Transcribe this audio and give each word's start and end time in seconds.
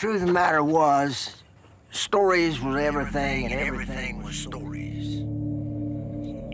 The 0.00 0.06
truth 0.06 0.22
of 0.22 0.28
the 0.28 0.32
matter 0.32 0.64
was, 0.64 1.42
stories 1.90 2.58
was 2.58 2.74
everything, 2.76 3.52
and 3.52 3.60
everything 3.60 4.22
was 4.22 4.34
stories. 4.34 5.18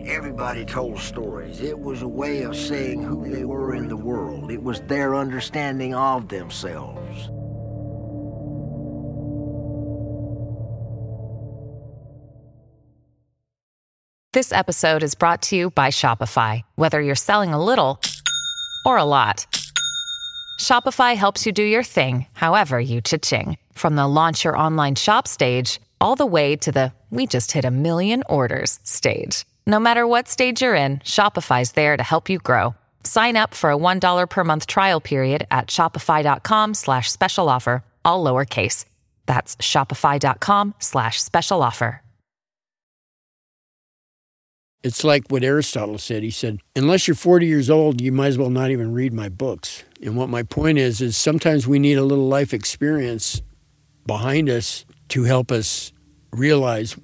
Everybody 0.05 0.65
told 0.65 0.99
stories. 0.99 1.61
It 1.61 1.79
was 1.79 2.01
a 2.01 2.07
way 2.09 2.41
of 2.41 2.57
saying 2.57 3.03
who 3.03 3.31
they 3.33 3.45
were 3.45 3.73
in 3.73 3.87
the 3.87 3.95
world. 3.95 4.51
It 4.51 4.61
was 4.61 4.81
their 4.81 5.15
understanding 5.15 5.95
of 5.95 6.27
themselves. 6.27 7.29
This 14.33 14.51
episode 14.51 15.03
is 15.03 15.15
brought 15.15 15.41
to 15.43 15.55
you 15.55 15.69
by 15.69 15.87
Shopify. 15.87 16.63
Whether 16.75 17.01
you're 17.01 17.15
selling 17.15 17.53
a 17.53 17.63
little 17.63 18.01
or 18.83 18.97
a 18.97 19.05
lot, 19.05 19.45
Shopify 20.57 21.15
helps 21.15 21.45
you 21.45 21.51
do 21.51 21.63
your 21.63 21.83
thing, 21.83 22.25
however 22.33 22.79
you 22.79 22.99
cha-ching. 22.99 23.57
From 23.73 23.95
the 23.95 24.07
launch 24.07 24.43
your 24.43 24.57
online 24.57 24.95
shop 24.95 25.27
stage, 25.27 25.79
all 26.01 26.15
the 26.15 26.25
way 26.25 26.55
to 26.57 26.71
the 26.71 26.91
we 27.09 27.25
just 27.25 27.53
hit 27.53 27.63
a 27.63 27.71
million 27.71 28.23
orders 28.29 28.79
stage. 28.83 29.45
No 29.65 29.79
matter 29.79 30.05
what 30.05 30.27
stage 30.27 30.61
you're 30.61 30.75
in, 30.75 30.97
Shopify's 30.99 31.71
there 31.71 31.95
to 31.95 32.03
help 32.03 32.29
you 32.29 32.39
grow. 32.39 32.75
Sign 33.03 33.37
up 33.37 33.53
for 33.53 33.71
a 33.71 33.77
$1 33.77 34.29
per 34.29 34.43
month 34.43 34.67
trial 34.67 34.99
period 34.99 35.47
at 35.51 35.67
shopify.com 35.67 36.73
slash 36.73 37.09
special 37.09 37.47
offer, 37.47 37.83
all 38.03 38.23
lowercase. 38.23 38.83
That's 39.25 39.55
shopify.com 39.57 40.75
slash 40.79 41.21
special 41.23 41.63
offer. 41.63 42.01
It's 44.83 45.03
like 45.03 45.27
what 45.29 45.43
Aristotle 45.43 45.97
said. 45.97 46.23
He 46.23 46.31
said, 46.31 46.59
unless 46.75 47.07
you're 47.07 47.15
40 47.15 47.45
years 47.45 47.69
old, 47.69 47.99
you 47.99 48.11
might 48.11 48.27
as 48.27 48.37
well 48.37 48.49
not 48.49 48.71
even 48.71 48.93
read 48.93 49.11
my 49.11 49.27
books. 49.27 49.83
And 50.01 50.15
what 50.15 50.29
my 50.29 50.43
point 50.43 50.77
is, 50.77 51.01
is 51.01 51.17
sometimes 51.17 51.67
we 51.67 51.79
need 51.79 51.97
a 51.97 52.03
little 52.03 52.27
life 52.27 52.53
experience 52.53 53.41
behind 54.05 54.49
us 54.49 54.85
to 55.09 55.23
help 55.23 55.51
us 55.51 55.91
realize 56.31 56.97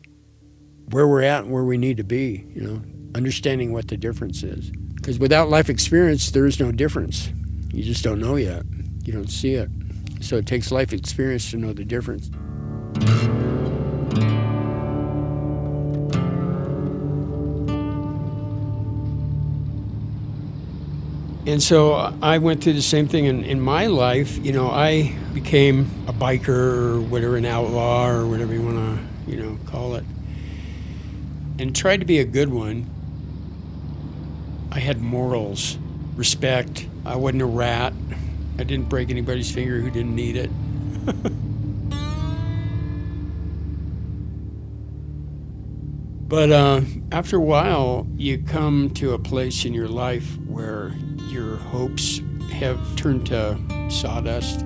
where 0.89 1.07
we're 1.07 1.23
at 1.23 1.43
and 1.43 1.51
where 1.51 1.63
we 1.63 1.77
need 1.77 1.97
to 1.97 2.03
be, 2.03 2.45
you 2.53 2.61
know, 2.61 2.81
understanding 3.15 3.71
what 3.71 3.87
the 3.87 3.97
difference 3.97 4.43
is. 4.43 4.71
Because 4.95 5.19
without 5.19 5.49
life 5.49 5.69
experience, 5.69 6.31
there 6.31 6.45
is 6.45 6.59
no 6.59 6.71
difference. 6.71 7.31
You 7.73 7.83
just 7.83 8.03
don't 8.03 8.19
know 8.19 8.35
yet. 8.35 8.63
You 9.03 9.13
don't 9.13 9.29
see 9.29 9.55
it. 9.55 9.69
So 10.21 10.37
it 10.37 10.45
takes 10.45 10.71
life 10.71 10.93
experience 10.93 11.51
to 11.51 11.57
know 11.57 11.73
the 11.73 11.83
difference. 11.83 12.29
And 21.45 21.61
so 21.61 21.95
I 22.21 22.37
went 22.37 22.63
through 22.63 22.71
the 22.73 22.81
same 22.81 23.09
thing 23.09 23.25
in, 23.25 23.43
in 23.43 23.59
my 23.59 23.87
life. 23.87 24.37
You 24.45 24.53
know, 24.53 24.69
I 24.69 25.13
became 25.33 25.91
a 26.07 26.13
biker 26.13 26.47
or 26.47 27.01
whatever, 27.01 27.35
an 27.35 27.45
outlaw 27.45 28.07
or 28.07 28.25
whatever 28.25 28.53
you 28.53 28.61
want 28.61 28.77
to, 28.77 28.97
you 29.29 29.43
know, 29.43 29.59
call 29.65 29.95
it, 29.95 30.05
and 31.59 31.75
tried 31.75 31.99
to 31.99 32.05
be 32.05 32.19
a 32.19 32.25
good 32.25 32.47
one. 32.47 32.89
I 34.71 34.79
had 34.79 35.01
morals, 35.01 35.77
respect. 36.15 36.87
I 37.05 37.17
wasn't 37.17 37.41
a 37.41 37.45
rat. 37.45 37.91
I 38.57 38.63
didn't 38.63 38.87
break 38.87 39.09
anybody's 39.09 39.51
finger 39.51 39.81
who 39.81 39.91
didn't 39.91 40.15
need 40.15 40.37
it. 40.37 40.49
but 46.29 46.53
uh, 46.53 46.81
after 47.11 47.35
a 47.35 47.41
while, 47.41 48.07
you 48.15 48.41
come 48.41 48.91
to 48.91 49.13
a 49.13 49.19
place 49.19 49.65
in 49.65 49.73
your 49.73 49.89
life 49.89 50.37
where 50.47 50.93
your 51.33 51.57
hopes 51.57 52.21
have 52.51 52.95
turned 52.95 53.25
to 53.25 53.59
sawdust. 53.89 54.59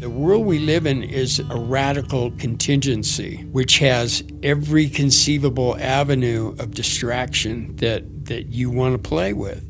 The 0.00 0.10
world 0.10 0.44
we 0.44 0.58
live 0.58 0.84
in 0.86 1.02
is 1.02 1.38
a 1.38 1.58
radical 1.58 2.30
contingency, 2.32 3.38
which 3.52 3.78
has 3.78 4.22
every 4.42 4.90
conceivable 4.90 5.78
avenue 5.78 6.54
of 6.58 6.72
distraction 6.72 7.74
that, 7.76 8.26
that 8.26 8.48
you 8.48 8.68
want 8.68 8.92
to 8.92 9.08
play 9.08 9.32
with. 9.32 9.66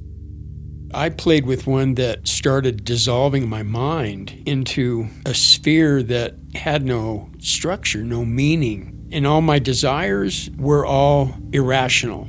I 0.93 1.11
played 1.11 1.47
with 1.47 1.69
one 1.69 1.95
that 1.95 2.27
started 2.27 2.85
dissolving 2.85 3.49
my 3.49 3.63
mind 3.63 4.43
into 4.45 5.09
a 5.25 5.35
sphere 5.35 6.03
that 6.03 6.35
had 6.55 6.85
no 6.85 7.31
structure, 7.39 8.03
no 8.03 8.25
meaning. 8.25 9.09
And 9.13 9.27
all 9.29 9.41
my 9.41 9.61
desires 9.61 10.51
were 10.57 10.85
all 10.85 11.37
irrational. 11.53 12.29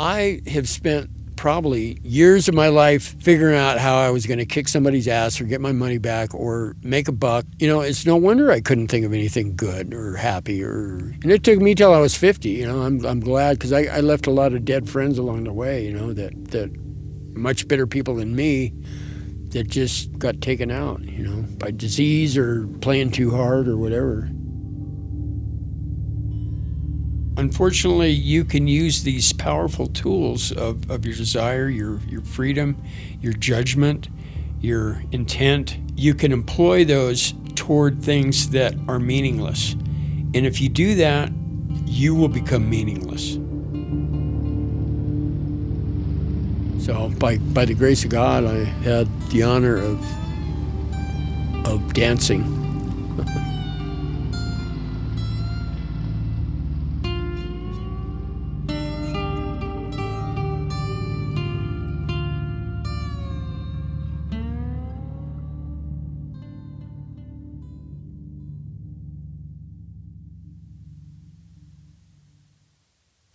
I 0.00 0.40
have 0.46 0.66
spent 0.66 1.10
probably 1.36 1.98
years 2.02 2.48
of 2.48 2.54
my 2.54 2.68
life 2.68 3.20
figuring 3.22 3.54
out 3.54 3.78
how 3.78 3.98
I 3.98 4.08
was 4.08 4.24
going 4.24 4.38
to 4.38 4.46
kick 4.46 4.66
somebody's 4.66 5.06
ass 5.06 5.38
or 5.38 5.44
get 5.44 5.60
my 5.60 5.72
money 5.72 5.98
back 5.98 6.34
or 6.34 6.74
make 6.82 7.06
a 7.06 7.12
buck. 7.12 7.44
You 7.58 7.68
know, 7.68 7.82
it's 7.82 8.06
no 8.06 8.16
wonder 8.16 8.50
I 8.50 8.62
couldn't 8.62 8.88
think 8.88 9.04
of 9.04 9.12
anything 9.12 9.56
good 9.56 9.92
or 9.92 10.16
happy 10.16 10.64
or. 10.64 11.12
And 11.22 11.30
it 11.30 11.44
took 11.44 11.58
me 11.60 11.74
till 11.74 11.92
I 11.92 11.98
was 11.98 12.16
50. 12.16 12.48
You 12.48 12.66
know, 12.66 12.80
I'm, 12.80 13.04
I'm 13.04 13.20
glad 13.20 13.58
because 13.58 13.74
I, 13.74 13.82
I 13.82 14.00
left 14.00 14.26
a 14.26 14.30
lot 14.30 14.54
of 14.54 14.64
dead 14.64 14.88
friends 14.88 15.18
along 15.18 15.44
the 15.44 15.52
way, 15.52 15.84
you 15.84 15.92
know, 15.92 16.14
that, 16.14 16.46
that 16.46 16.70
much 17.36 17.68
better 17.68 17.86
people 17.86 18.14
than 18.14 18.34
me 18.34 18.72
that 19.50 19.68
just 19.68 20.18
got 20.18 20.40
taken 20.40 20.70
out, 20.70 21.02
you 21.02 21.22
know, 21.22 21.42
by 21.58 21.72
disease 21.72 22.38
or 22.38 22.66
playing 22.80 23.10
too 23.10 23.32
hard 23.32 23.68
or 23.68 23.76
whatever. 23.76 24.30
Unfortunately, 27.36 28.10
you 28.10 28.44
can 28.44 28.66
use 28.66 29.02
these 29.02 29.32
powerful 29.32 29.86
tools 29.86 30.52
of, 30.52 30.90
of 30.90 31.06
your 31.06 31.14
desire, 31.14 31.68
your, 31.68 32.00
your 32.08 32.22
freedom, 32.22 32.76
your 33.20 33.32
judgment, 33.32 34.08
your 34.60 35.02
intent. 35.12 35.78
You 35.94 36.14
can 36.14 36.32
employ 36.32 36.84
those 36.84 37.34
toward 37.54 38.02
things 38.02 38.50
that 38.50 38.74
are 38.88 38.98
meaningless. 38.98 39.72
And 40.34 40.46
if 40.46 40.60
you 40.60 40.68
do 40.68 40.96
that, 40.96 41.30
you 41.86 42.14
will 42.14 42.28
become 42.28 42.68
meaningless. 42.68 43.34
So, 46.84 47.10
by, 47.18 47.38
by 47.38 47.64
the 47.64 47.74
grace 47.74 48.04
of 48.04 48.10
God, 48.10 48.44
I 48.44 48.64
had 48.64 49.06
the 49.30 49.42
honor 49.44 49.76
of, 49.76 50.04
of 51.66 51.92
dancing 51.92 52.42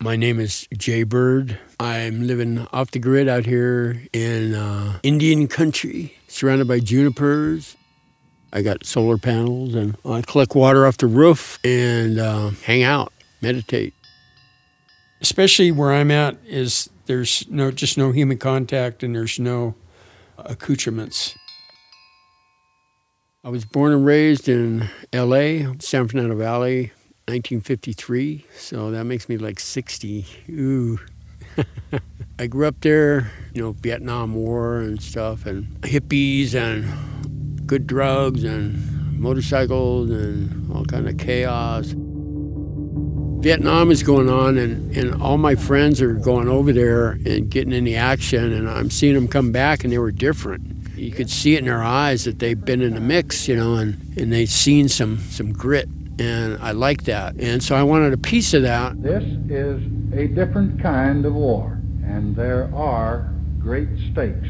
My 0.05 0.15
name 0.15 0.39
is 0.39 0.67
Jay 0.77 1.01
Byrd. 1.01 1.57
I'm 1.79 2.27
living 2.27 2.67
off 2.71 2.91
the 2.91 2.99
grid 2.99 3.27
out 3.27 3.47
here 3.47 4.03
in 4.13 4.53
uh, 4.53 4.99
Indian 5.01 5.47
country, 5.47 6.15
surrounded 6.27 6.67
by 6.67 6.79
junipers. 6.79 7.75
I 8.53 8.61
got 8.61 8.85
solar 8.85 9.17
panels 9.17 9.73
and 9.73 9.97
I 10.05 10.21
collect 10.21 10.53
water 10.53 10.85
off 10.85 10.97
the 10.97 11.07
roof 11.07 11.57
and 11.63 12.19
uh, 12.19 12.51
hang 12.51 12.83
out, 12.83 13.13
meditate. 13.41 13.95
Especially 15.21 15.71
where 15.71 15.91
I'm 15.91 16.11
at 16.11 16.37
is 16.45 16.87
there's 17.07 17.43
no 17.49 17.71
just 17.71 17.97
no 17.97 18.11
human 18.11 18.37
contact 18.37 19.01
and 19.01 19.15
there's 19.15 19.39
no 19.39 19.73
accoutrements. 20.37 21.35
I 23.43 23.49
was 23.49 23.65
born 23.65 23.91
and 23.91 24.05
raised 24.05 24.47
in 24.47 24.87
L.A., 25.11 25.65
San 25.79 26.07
Fernando 26.07 26.35
Valley, 26.35 26.91
1953, 27.27 28.45
so 28.55 28.91
that 28.91 29.03
makes 29.05 29.27
me 29.27 29.37
like 29.37 29.59
60. 29.59 30.27
Ooh. 30.51 30.99
I 32.39 32.45
grew 32.45 32.67
up 32.67 32.79
there, 32.81 33.31
you 33.51 33.63
know, 33.63 33.71
Vietnam 33.71 34.35
War 34.35 34.77
and 34.77 35.01
stuff, 35.01 35.47
and 35.47 35.65
hippies 35.81 36.53
and 36.53 37.65
good 37.65 37.87
drugs 37.87 38.43
and 38.43 39.19
motorcycles 39.19 40.11
and 40.11 40.71
all 40.71 40.85
kind 40.85 41.09
of 41.09 41.17
chaos. 41.17 41.95
Vietnam 43.41 43.89
is 43.89 44.03
going 44.03 44.29
on, 44.29 44.59
and, 44.59 44.95
and 44.95 45.19
all 45.19 45.39
my 45.39 45.55
friends 45.55 46.03
are 46.03 46.13
going 46.13 46.47
over 46.47 46.71
there 46.71 47.13
and 47.25 47.49
getting 47.49 47.73
in 47.73 47.85
the 47.85 47.95
action, 47.95 48.53
and 48.53 48.69
I'm 48.69 48.91
seeing 48.91 49.15
them 49.15 49.27
come 49.27 49.51
back, 49.51 49.83
and 49.83 49.91
they 49.91 49.97
were 49.97 50.11
different. 50.11 50.61
You 50.95 51.11
could 51.11 51.31
see 51.31 51.55
it 51.55 51.59
in 51.59 51.65
their 51.65 51.81
eyes 51.81 52.25
that 52.25 52.37
they've 52.37 52.63
been 52.63 52.83
in 52.83 52.93
the 52.93 53.01
mix, 53.01 53.47
you 53.47 53.55
know, 53.55 53.73
and, 53.77 54.15
and 54.15 54.31
they've 54.31 54.47
seen 54.47 54.89
some, 54.89 55.17
some 55.17 55.51
grit 55.51 55.89
and 56.19 56.57
I 56.61 56.71
like 56.71 57.03
that. 57.03 57.35
And 57.39 57.63
so 57.63 57.75
I 57.75 57.83
wanted 57.83 58.13
a 58.13 58.17
piece 58.17 58.53
of 58.53 58.63
that. 58.63 59.01
This 59.01 59.23
is 59.49 59.81
a 60.13 60.27
different 60.27 60.81
kind 60.81 61.25
of 61.25 61.33
war, 61.33 61.79
and 62.03 62.35
there 62.35 62.73
are 62.73 63.33
great 63.59 63.89
stakes. 64.11 64.47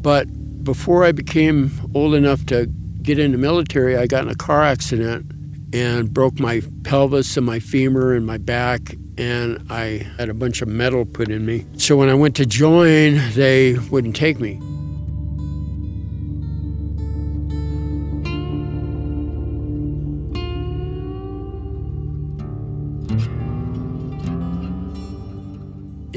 But 0.00 0.64
before 0.64 1.04
I 1.04 1.12
became 1.12 1.72
old 1.94 2.14
enough 2.14 2.46
to 2.46 2.66
get 3.02 3.18
in 3.18 3.32
the 3.32 3.38
military, 3.38 3.96
I 3.96 4.06
got 4.06 4.24
in 4.24 4.30
a 4.30 4.36
car 4.36 4.62
accident 4.62 5.32
and 5.72 6.12
broke 6.12 6.38
my 6.40 6.62
pelvis 6.82 7.36
and 7.36 7.44
my 7.44 7.58
femur 7.58 8.14
and 8.14 8.26
my 8.26 8.38
back 8.38 8.94
and 9.18 9.66
I 9.68 10.06
had 10.16 10.28
a 10.28 10.34
bunch 10.34 10.62
of 10.62 10.68
metal 10.68 11.04
put 11.04 11.28
in 11.28 11.44
me. 11.44 11.66
So 11.76 11.96
when 11.96 12.08
I 12.08 12.14
went 12.14 12.36
to 12.36 12.46
join, 12.46 13.20
they 13.34 13.74
wouldn't 13.90 14.14
take 14.14 14.38
me. 14.38 14.60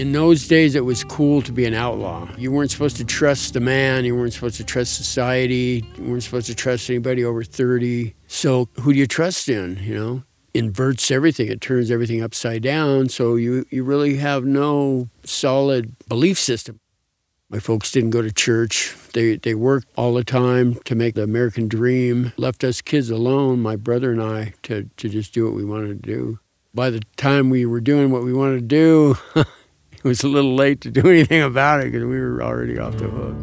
In 0.02 0.14
those 0.14 0.48
days 0.48 0.74
it 0.74 0.84
was 0.84 1.04
cool 1.04 1.44
to 1.44 1.52
be 1.52 1.64
an 1.64 1.76
outlaw. 1.76 2.28
You 2.36 2.52
weren't 2.52 2.72
supposed 2.72 2.98
to 2.98 3.06
trust 3.06 3.54
the 3.54 3.60
man, 3.60 4.04
you 4.04 4.16
weren't 4.16 4.34
supposed 4.34 4.58
to 4.58 4.64
trust 4.64 4.96
society, 4.96 5.86
you 5.96 6.04
weren't 6.04 6.24
supposed 6.24 6.48
to 6.48 6.56
trust 6.56 6.90
anybody 6.90 7.24
over 7.24 7.44
30. 7.44 8.16
So 8.26 8.68
who 8.80 8.94
do 8.94 9.00
you 9.00 9.06
trust 9.06 9.48
in, 9.48 9.78
you 9.84 9.94
know? 9.94 10.24
Inverts 10.56 11.12
everything, 11.12 11.50
it 11.50 11.62
turns 11.62 11.92
everything 11.92 12.20
upside 12.24 12.64
down, 12.64 13.10
so 13.10 13.36
you, 13.36 13.64
you 13.70 13.84
really 13.84 14.18
have 14.18 14.44
no 14.44 15.08
solid 15.24 15.96
belief 16.10 16.40
system. 16.40 16.80
My 17.48 17.60
folks 17.60 17.92
didn't 17.92 18.10
go 18.10 18.24
to 18.24 18.32
church. 18.32 18.96
They, 19.14 19.36
they 19.36 19.54
worked 19.54 19.88
all 19.96 20.16
the 20.16 20.24
time 20.24 20.80
to 20.86 20.96
make 20.96 21.14
the 21.14 21.24
American 21.24 21.68
dream, 21.68 22.34
left 22.38 22.64
us 22.64 22.82
kids 22.82 23.12
alone, 23.12 23.62
my 23.62 23.76
brother 23.76 24.12
and 24.12 24.22
I, 24.22 24.56
to, 24.64 24.90
to 24.98 25.10
just 25.10 25.32
do 25.32 25.46
what 25.46 25.54
we 25.54 25.64
wanted 25.64 26.02
to 26.02 26.12
do. 26.12 26.40
By 26.74 26.90
the 26.90 27.02
time 27.18 27.52
we 27.52 27.68
were 27.68 27.82
doing 27.82 28.10
what 28.10 28.24
we 28.24 28.34
wanted 28.34 28.68
to 28.68 29.16
do, 29.36 29.44
it 30.04 30.08
was 30.08 30.24
a 30.24 30.28
little 30.28 30.56
late 30.56 30.82
to 30.82 30.90
do 30.90 31.02
anything 31.10 31.44
about 31.44 31.82
it 31.82 31.92
because 31.92 32.04
we 32.04 32.20
were 32.20 32.42
already 32.42 32.80
off 32.80 32.98
the 32.98 33.08
hook. 33.08 33.36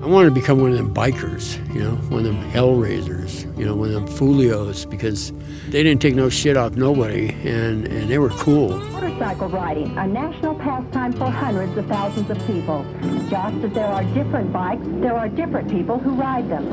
I 0.00 0.08
wanted 0.08 0.28
to 0.28 0.34
become 0.34 0.60
one 0.60 0.70
of 0.70 0.76
them 0.76 0.94
bikers, 0.94 1.56
you 1.74 1.82
know, 1.82 1.96
one 2.10 2.20
of 2.20 2.26
them 2.26 2.36
hell 2.50 2.76
raisers, 2.76 3.42
you 3.56 3.64
know, 3.64 3.74
one 3.74 3.88
of 3.88 3.94
them 3.94 4.06
folios 4.06 4.84
because 4.84 5.32
they 5.68 5.82
didn't 5.82 6.00
take 6.00 6.14
no 6.14 6.28
shit 6.28 6.56
off 6.56 6.76
nobody 6.76 7.30
and, 7.42 7.88
and 7.88 8.08
they 8.08 8.18
were 8.18 8.28
cool. 8.28 8.78
Motorcycle 8.78 9.48
riding, 9.48 9.98
a 9.98 10.06
national 10.06 10.54
pastime 10.54 11.12
for 11.14 11.28
hundreds 11.28 11.76
of 11.76 11.86
thousands 11.86 12.30
of 12.30 12.38
people. 12.46 12.86
Just 13.28 13.64
as 13.64 13.72
there 13.72 13.86
are 13.86 14.04
different 14.14 14.52
bikes, 14.52 14.84
there 14.86 15.16
are 15.16 15.28
different 15.28 15.68
people 15.68 15.98
who 15.98 16.12
ride 16.14 16.48
them. 16.48 16.64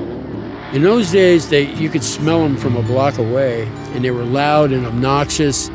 In 0.74 0.84
those 0.84 1.12
days, 1.12 1.50
they 1.50 1.74
you 1.74 1.90
could 1.90 2.04
smell 2.04 2.44
them 2.44 2.56
from 2.58 2.76
a 2.76 2.84
block 2.84 3.18
away, 3.18 3.64
and 3.94 4.06
they 4.06 4.12
were 4.12 4.24
loud 4.24 4.72
and 4.72 4.86
obnoxious. 4.86 5.72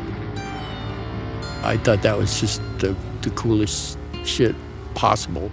I 1.63 1.77
thought 1.77 2.01
that 2.03 2.17
was 2.17 2.39
just 2.39 2.61
the, 2.79 2.95
the 3.21 3.29
coolest 3.31 3.97
shit 4.23 4.55
possible. 4.95 5.51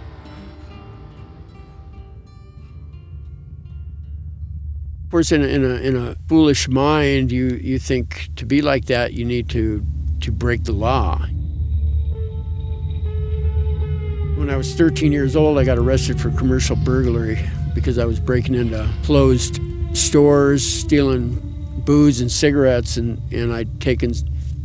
Of 5.04 5.10
course, 5.10 5.32
in 5.32 5.42
a, 5.42 5.46
in 5.46 5.64
a, 5.64 5.74
in 5.76 5.96
a 5.96 6.16
foolish 6.28 6.68
mind, 6.68 7.32
you, 7.32 7.60
you 7.62 7.78
think 7.78 8.28
to 8.36 8.44
be 8.44 8.60
like 8.60 8.86
that, 8.86 9.12
you 9.12 9.24
need 9.24 9.48
to, 9.50 9.84
to 10.20 10.32
break 10.32 10.64
the 10.64 10.72
law. 10.72 11.18
When 14.36 14.50
I 14.50 14.56
was 14.56 14.74
13 14.74 15.12
years 15.12 15.34
old, 15.34 15.58
I 15.58 15.64
got 15.64 15.78
arrested 15.78 16.20
for 16.20 16.30
commercial 16.32 16.76
burglary 16.76 17.38
because 17.74 17.98
I 17.98 18.04
was 18.04 18.20
breaking 18.20 18.54
into 18.54 18.88
closed 19.04 19.60
stores, 19.92 20.64
stealing 20.64 21.42
booze 21.84 22.20
and 22.20 22.30
cigarettes, 22.30 22.96
and, 22.96 23.20
and 23.32 23.52
I'd 23.52 23.80
taken 23.80 24.12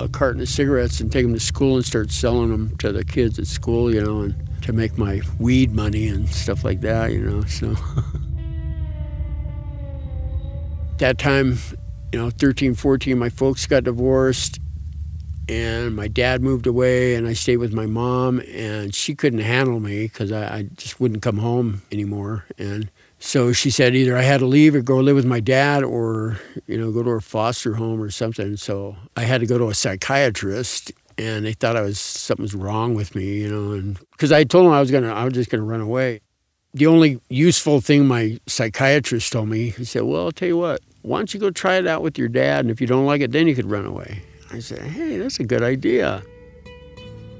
a 0.02 0.10
carton 0.10 0.42
of 0.42 0.50
cigarettes 0.50 1.00
and 1.00 1.12
take 1.12 1.26
them 1.26 1.34
to 1.34 1.40
school 1.40 1.76
and 1.76 1.86
start 1.86 2.12
selling 2.12 2.50
them 2.50 2.76
to 2.78 2.92
the 2.92 3.06
kids 3.06 3.40
at 3.40 3.48
school, 3.48 3.94
you 3.94 4.02
know, 4.02 4.22
and 4.22 4.36
to 4.64 4.74
make 4.74 4.98
my 4.98 5.22
weed 5.40 5.74
money 5.74 6.08
and 6.08 6.30
stuff 6.30 6.64
like 6.64 6.82
that, 6.82 7.12
you 7.12 7.22
know. 7.22 7.44
So 7.46 7.76
that 10.98 11.18
time, 11.18 11.58
you 12.12 12.20
know, 12.20 12.30
13, 12.30 12.76
14, 12.76 13.18
my 13.18 13.30
folks 13.30 13.66
got 13.68 13.84
divorced 13.84 14.60
and 15.48 15.96
my 15.96 16.08
dad 16.08 16.42
moved 16.42 16.68
away 16.68 17.16
and 17.16 17.28
I 17.28 17.34
stayed 17.34 17.58
with 17.58 17.74
my 17.74 17.86
mom 17.86 18.42
and 18.54 18.96
she 18.96 19.16
couldn't 19.16 19.40
handle 19.40 19.80
me 19.80 20.04
because 20.04 20.32
I, 20.32 20.58
I 20.58 20.64
just 20.76 21.00
wouldn't 21.00 21.22
come 21.22 21.38
home 21.38 21.82
anymore. 21.92 22.46
And 22.58 22.90
so 23.24 23.54
she 23.54 23.70
said 23.70 23.96
either 23.96 24.18
I 24.18 24.24
had 24.24 24.40
to 24.40 24.48
leave 24.48 24.74
or 24.74 24.82
go 24.82 24.98
live 24.98 25.16
with 25.16 25.28
my 25.28 25.40
dad 25.40 25.84
or, 25.84 26.40
you 26.66 26.76
know, 26.76 26.92
go 26.92 27.04
to 27.04 27.12
a 27.12 27.22
foster 27.22 27.76
home 27.76 28.02
or 28.02 28.10
something. 28.10 28.58
So 28.58 28.96
I 29.16 29.22
had 29.22 29.42
to 29.42 29.46
go 29.46 29.60
to 29.60 29.68
a 29.68 29.76
psychiatrist 29.76 30.92
and 31.20 31.46
they 31.46 31.54
thought 31.54 31.78
I 31.78 31.82
was 31.82 32.00
something 32.00 32.42
was 32.42 32.56
wrong 32.56 32.96
with 32.96 33.14
me, 33.14 33.42
you 33.42 33.48
know, 33.48 33.74
and 33.74 34.00
because 34.10 34.32
I 34.32 34.44
told 34.44 34.66
them 34.66 34.74
I 34.74 34.80
was 34.80 34.90
gonna 34.90 35.14
I 35.14 35.24
was 35.24 35.34
just 35.34 35.52
gonna 35.52 35.64
run 35.64 35.82
away. 35.82 36.22
The 36.74 36.88
only 36.88 37.22
useful 37.30 37.80
thing 37.80 38.08
my 38.08 38.40
psychiatrist 38.48 39.32
told 39.32 39.50
me, 39.50 39.70
he 39.70 39.86
said, 39.86 40.02
Well, 40.02 40.26
I'll 40.26 40.32
tell 40.32 40.48
you 40.48 40.58
what, 40.58 40.82
why 41.04 41.20
don't 41.20 41.32
you 41.32 41.40
go 41.40 41.52
try 41.52 41.76
it 41.76 41.86
out 41.86 42.02
with 42.02 42.18
your 42.18 42.28
dad 42.28 42.62
and 42.62 42.72
if 42.72 42.82
you 42.82 42.88
don't 42.88 43.06
like 43.06 43.22
it 43.22 43.32
then 43.32 43.48
you 43.48 43.54
could 43.54 43.70
run 43.70 43.86
away. 43.86 44.24
I 44.52 44.58
said, 44.58 44.80
Hey, 44.80 45.18
that's 45.18 45.40
a 45.40 45.44
good 45.44 45.62
idea. 45.62 46.24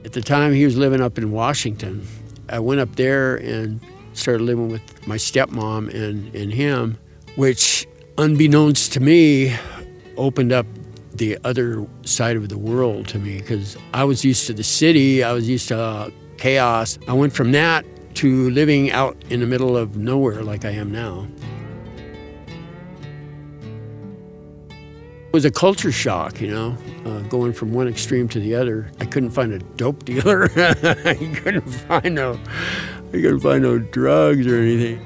At 0.06 0.14
the 0.14 0.22
time 0.22 0.54
he 0.54 0.64
was 0.64 0.78
living 0.78 1.02
up 1.02 1.18
in 1.18 1.32
Washington. 1.32 2.08
I 2.50 2.60
went 2.60 2.82
up 2.82 2.98
there 2.98 3.38
and 3.38 3.82
started 4.22 4.44
living 4.44 4.70
with 4.70 5.08
my 5.08 5.18
stepmom 5.18 5.94
and, 5.94 6.34
and 6.36 6.54
him, 6.54 6.98
which, 7.36 7.88
unbeknownst 8.18 8.94
to 8.94 9.00
me, 9.00 9.56
opened 10.18 10.52
up 10.52 10.66
the 11.14 11.38
other 11.44 11.86
side 12.04 12.38
of 12.38 12.50
the 12.50 12.58
world 12.58 13.08
to 13.10 13.20
me 13.20 13.40
because 13.40 13.78
I 13.94 14.04
was 14.04 14.24
used 14.24 14.48
to 14.48 14.54
the 14.54 14.64
city, 14.64 15.24
I 15.24 15.34
was 15.34 15.50
used 15.50 15.68
to 15.70 15.80
uh, 15.80 16.10
chaos. 16.38 16.98
I 17.08 17.14
went 17.14 17.34
from 17.34 17.52
that 17.52 17.86
to 18.16 18.50
living 18.50 18.92
out 18.92 19.18
in 19.30 19.40
the 19.40 19.48
middle 19.48 19.78
of 19.78 19.98
nowhere 19.98 20.44
like 20.44 20.66
I 20.66 20.72
am 20.72 20.92
now. 20.92 21.28
It 24.70 25.34
was 25.34 25.46
a 25.46 25.52
culture 25.52 25.94
shock, 25.94 26.42
you 26.42 26.50
know, 26.50 26.78
uh, 27.06 27.20
going 27.30 27.54
from 27.54 27.72
one 27.72 27.88
extreme 27.88 28.28
to 28.30 28.40
the 28.40 28.54
other. 28.54 28.92
I 29.00 29.06
couldn't 29.06 29.30
find 29.30 29.54
a 29.54 29.60
dope 29.60 30.04
dealer. 30.04 30.50
I 30.58 31.16
couldn't 31.42 31.70
find 31.70 32.16
no, 32.16 32.38
I 33.14 33.20
couldn't 33.20 33.42
find 33.42 33.62
no 33.62 33.78
drugs 33.78 34.48
or 34.48 34.56
anything. 34.58 35.02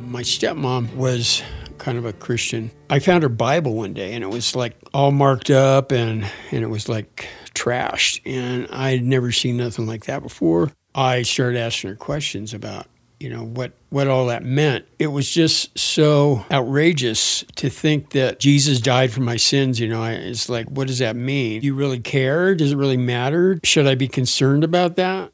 My 0.00 0.22
stepmom 0.22 0.94
was 0.94 1.42
kind 1.78 1.98
of 1.98 2.04
a 2.04 2.12
Christian. 2.12 2.72
I 2.90 2.98
found 2.98 3.22
her 3.22 3.28
Bible 3.28 3.74
one 3.74 3.92
day 3.92 4.14
and 4.14 4.24
it 4.24 4.30
was 4.30 4.56
like 4.56 4.76
all 4.92 5.12
marked 5.12 5.50
up 5.50 5.92
and, 5.92 6.24
and 6.50 6.64
it 6.64 6.68
was 6.68 6.88
like 6.88 7.28
trashed. 7.54 8.22
And 8.26 8.66
I'd 8.70 9.04
never 9.04 9.30
seen 9.30 9.56
nothing 9.56 9.86
like 9.86 10.06
that 10.06 10.22
before. 10.22 10.72
I 10.94 11.22
started 11.22 11.58
asking 11.58 11.90
her 11.90 11.96
questions 11.96 12.52
about, 12.52 12.86
you 13.24 13.30
know, 13.30 13.42
what, 13.42 13.72
what 13.88 14.06
all 14.06 14.26
that 14.26 14.44
meant. 14.44 14.84
It 14.98 15.06
was 15.06 15.30
just 15.30 15.78
so 15.78 16.44
outrageous 16.52 17.42
to 17.56 17.70
think 17.70 18.10
that 18.10 18.38
Jesus 18.38 18.82
died 18.82 19.12
for 19.12 19.22
my 19.22 19.38
sins. 19.38 19.80
You 19.80 19.88
know, 19.88 20.04
it's 20.04 20.50
like, 20.50 20.68
what 20.68 20.88
does 20.88 20.98
that 20.98 21.16
mean? 21.16 21.62
Do 21.62 21.66
you 21.66 21.74
really 21.74 22.00
care? 22.00 22.54
Does 22.54 22.72
it 22.72 22.76
really 22.76 22.98
matter? 22.98 23.58
Should 23.64 23.86
I 23.86 23.94
be 23.94 24.06
concerned 24.06 24.62
about 24.62 24.96
that? 24.96 25.32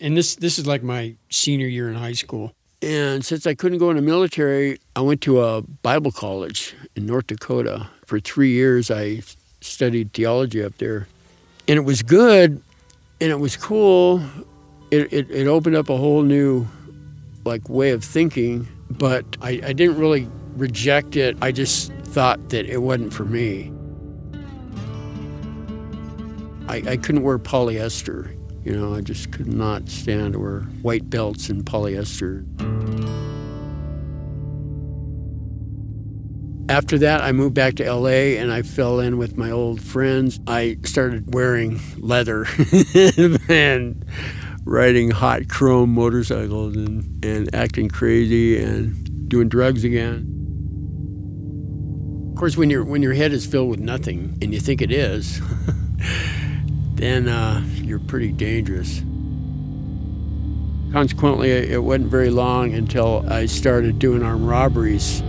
And 0.00 0.16
this, 0.16 0.34
this 0.34 0.58
is 0.58 0.66
like 0.66 0.82
my 0.82 1.14
senior 1.30 1.68
year 1.68 1.88
in 1.88 1.94
high 1.94 2.14
school. 2.14 2.52
And 2.82 3.24
since 3.24 3.46
I 3.46 3.54
couldn't 3.54 3.78
go 3.78 3.90
in 3.90 3.96
the 3.96 4.02
military, 4.02 4.80
I 4.96 5.00
went 5.00 5.20
to 5.20 5.40
a 5.40 5.62
Bible 5.62 6.10
college 6.10 6.74
in 6.96 7.06
North 7.06 7.28
Dakota. 7.28 7.90
For 8.06 8.18
three 8.18 8.50
years, 8.50 8.90
I 8.90 9.22
studied 9.60 10.12
theology 10.14 10.64
up 10.64 10.78
there. 10.78 11.06
And 11.68 11.76
it 11.76 11.84
was 11.84 12.02
good 12.02 12.60
and 13.20 13.30
it 13.30 13.38
was 13.38 13.56
cool. 13.56 14.20
It, 14.90 15.12
it, 15.12 15.30
it 15.30 15.46
opened 15.46 15.76
up 15.76 15.88
a 15.88 15.96
whole 15.96 16.22
new 16.22 16.66
like 17.44 17.68
way 17.68 17.90
of 17.90 18.02
thinking, 18.02 18.68
but 18.90 19.24
I, 19.40 19.60
I 19.64 19.72
didn't 19.72 19.98
really 19.98 20.28
reject 20.56 21.16
it. 21.16 21.36
I 21.42 21.52
just 21.52 21.92
thought 21.92 22.50
that 22.50 22.66
it 22.66 22.78
wasn't 22.78 23.12
for 23.12 23.24
me. 23.24 23.72
I, 26.68 26.92
I 26.92 26.96
couldn't 26.96 27.22
wear 27.22 27.38
polyester. 27.38 28.30
You 28.64 28.72
know, 28.72 28.94
I 28.94 29.02
just 29.02 29.30
could 29.30 29.52
not 29.52 29.88
stand 29.88 30.32
to 30.32 30.38
wear 30.38 30.60
white 30.82 31.10
belts 31.10 31.50
and 31.50 31.64
polyester. 31.64 32.44
After 36.70 36.96
that, 36.98 37.20
I 37.20 37.32
moved 37.32 37.54
back 37.54 37.74
to 37.74 37.92
LA 37.92 38.40
and 38.40 38.50
I 38.50 38.62
fell 38.62 38.98
in 38.98 39.18
with 39.18 39.36
my 39.36 39.50
old 39.50 39.82
friends. 39.82 40.40
I 40.46 40.78
started 40.84 41.34
wearing 41.34 41.78
leather 41.98 42.46
and 43.48 44.04
riding 44.64 45.10
hot 45.10 45.48
chrome 45.48 45.90
motorcycles 45.90 46.74
and, 46.76 47.24
and 47.24 47.54
acting 47.54 47.88
crazy 47.88 48.62
and 48.62 49.28
doing 49.28 49.48
drugs 49.48 49.84
again. 49.84 50.30
Of 52.32 52.38
course, 52.38 52.56
when, 52.56 52.70
you 52.70 52.84
when 52.84 53.02
your 53.02 53.14
head 53.14 53.32
is 53.32 53.46
filled 53.46 53.70
with 53.70 53.80
nothing 53.80 54.36
and 54.42 54.52
you 54.52 54.60
think 54.60 54.82
it 54.82 54.90
is, 54.90 55.40
then 56.94 57.28
uh, 57.28 57.62
you're 57.74 58.00
pretty 58.00 58.32
dangerous. 58.32 59.00
Consequently, 60.92 61.50
it 61.50 61.82
wasn't 61.82 62.10
very 62.10 62.30
long 62.30 62.72
until 62.72 63.24
I 63.30 63.46
started 63.46 63.98
doing 63.98 64.22
armed 64.22 64.46
robberies. 64.46 65.22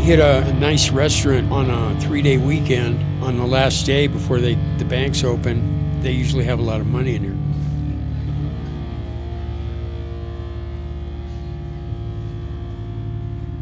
hit 0.00 0.18
a, 0.18 0.46
a 0.46 0.52
nice 0.54 0.90
restaurant 0.90 1.52
on 1.52 1.70
a 1.70 2.00
three 2.00 2.22
day 2.22 2.38
weekend 2.38 3.00
on 3.22 3.36
the 3.36 3.46
last 3.46 3.84
day 3.84 4.06
before 4.06 4.40
they, 4.40 4.54
the 4.78 4.84
banks 4.84 5.22
open. 5.22 6.00
They 6.00 6.12
usually 6.12 6.44
have 6.44 6.58
a 6.58 6.62
lot 6.62 6.80
of 6.80 6.86
money 6.86 7.16
in 7.16 7.22
there. 7.22 7.50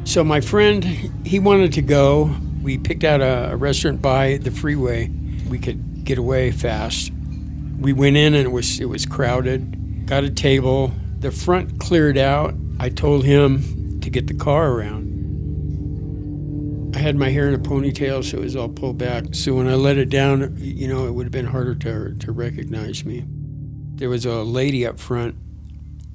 So 0.05 0.25
my 0.25 0.41
friend, 0.41 0.85
he 1.27 1.39
wanted 1.39 1.73
to 1.75 1.83
go. 1.83 2.35
We 2.63 2.79
picked 2.79 3.05
out 3.05 3.21
a, 3.21 3.51
a, 3.53 3.57
restaurant 3.57 4.01
by 4.01 4.39
the 4.39 4.51
freeway. 4.51 5.09
We 5.51 5.59
could 5.59 6.05
get 6.05 6.17
away 6.17 6.51
fast. 6.51 7.13
We 7.79 7.93
went 7.93 8.17
in 8.17 8.35
and 8.35 8.47
it 8.47 8.51
was 8.51 8.81
it 8.81 8.87
was 8.87 9.05
crowded. 9.05 10.07
Got 10.07 10.25
a 10.25 10.31
table. 10.31 10.93
The 11.21 11.31
front 11.31 11.79
cleared 11.79 12.17
out. 12.17 12.55
I 12.81 12.89
told 12.89 13.25
him 13.25 14.01
to 14.01 14.09
get 14.09 14.29
the 14.29 14.35
car 14.35 14.73
around. 14.73 15.08
I 16.99 17.01
had 17.01 17.15
my 17.15 17.29
hair 17.29 17.47
in 17.47 17.55
a 17.55 17.59
ponytail, 17.61 18.25
so 18.25 18.39
it 18.39 18.41
was 18.41 18.57
all 18.57 18.69
pulled 18.69 18.99
back. 18.99 19.27
So 19.31 19.55
when 19.55 19.69
I 19.69 19.77
let 19.77 19.99
it 19.99 20.09
down, 20.09 20.57
you 20.59 20.89
know, 20.89 21.07
it 21.07 21.13
would 21.13 21.27
have 21.27 21.33
been 21.33 21.47
harder 21.47 21.77
to, 21.77 22.17
to 22.19 22.33
recognize 22.33 23.05
me. 23.05 23.25
There 23.95 24.09
was 24.11 24.27
a 24.27 24.43
lady 24.43 24.85
up 24.85 24.99
front, 24.99 25.37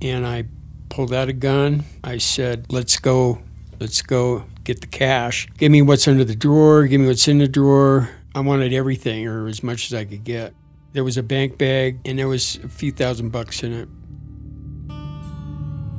and 0.02 0.28
I 0.28 0.44
pulled 0.90 1.14
out 1.14 1.30
a 1.30 1.34
gun. 1.34 1.86
I 2.04 2.18
said, 2.18 2.66
Let's 2.68 3.00
go, 3.00 3.42
let's 3.80 4.02
go 4.02 4.44
get 4.66 4.82
the 4.82 4.88
cash. 4.88 5.48
Give 5.58 5.72
me 5.72 5.82
what's 5.82 6.06
under 6.06 6.26
the 6.26 6.36
drawer, 6.36 6.86
give 6.86 7.00
me 7.00 7.08
what's 7.08 7.30
in 7.30 7.38
the 7.38 7.48
drawer. 7.48 8.10
I 8.36 8.42
wanted 8.42 8.74
everything, 8.74 9.26
or 9.26 9.48
as 9.48 9.64
much 9.64 9.86
as 9.86 9.94
I 9.94 10.04
could 10.04 10.26
get. 10.26 10.54
There 10.92 11.06
was 11.06 11.16
a 11.16 11.24
bank 11.24 11.58
bag, 11.58 12.02
and 12.04 12.20
there 12.20 12.28
was 12.28 12.58
a 12.62 12.68
few 12.68 12.92
thousand 12.92 13.30
bucks 13.30 13.64
in 13.64 13.72
it 13.72 13.88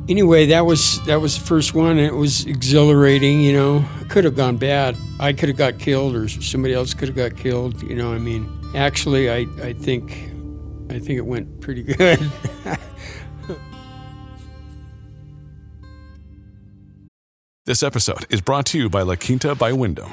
anyway, 0.08 0.46
that 0.46 0.66
was 0.66 1.04
that 1.06 1.20
was 1.20 1.38
the 1.38 1.44
first 1.44 1.74
one. 1.74 1.92
And 1.98 2.00
it 2.00 2.14
was 2.14 2.46
exhilarating, 2.46 3.40
you 3.40 3.52
know. 3.52 3.84
Could 4.08 4.24
have 4.24 4.36
gone 4.36 4.56
bad. 4.56 4.96
I 5.18 5.32
could 5.32 5.48
have 5.48 5.58
got 5.58 5.78
killed, 5.78 6.14
or 6.14 6.28
somebody 6.28 6.74
else 6.74 6.94
could 6.94 7.08
have 7.08 7.16
got 7.16 7.36
killed. 7.36 7.82
You 7.82 7.96
know, 7.96 8.12
I 8.12 8.18
mean, 8.18 8.48
actually, 8.74 9.30
I 9.30 9.46
I 9.62 9.72
think 9.72 10.12
I 10.90 10.98
think 10.98 11.18
it 11.18 11.26
went 11.26 11.60
pretty 11.60 11.82
good. 11.94 12.18
this 17.66 17.82
episode 17.82 18.26
is 18.30 18.40
brought 18.40 18.66
to 18.66 18.78
you 18.78 18.88
by 18.90 19.02
La 19.02 19.16
Quinta 19.16 19.54
by 19.54 19.72
Wyndham. 19.72 20.12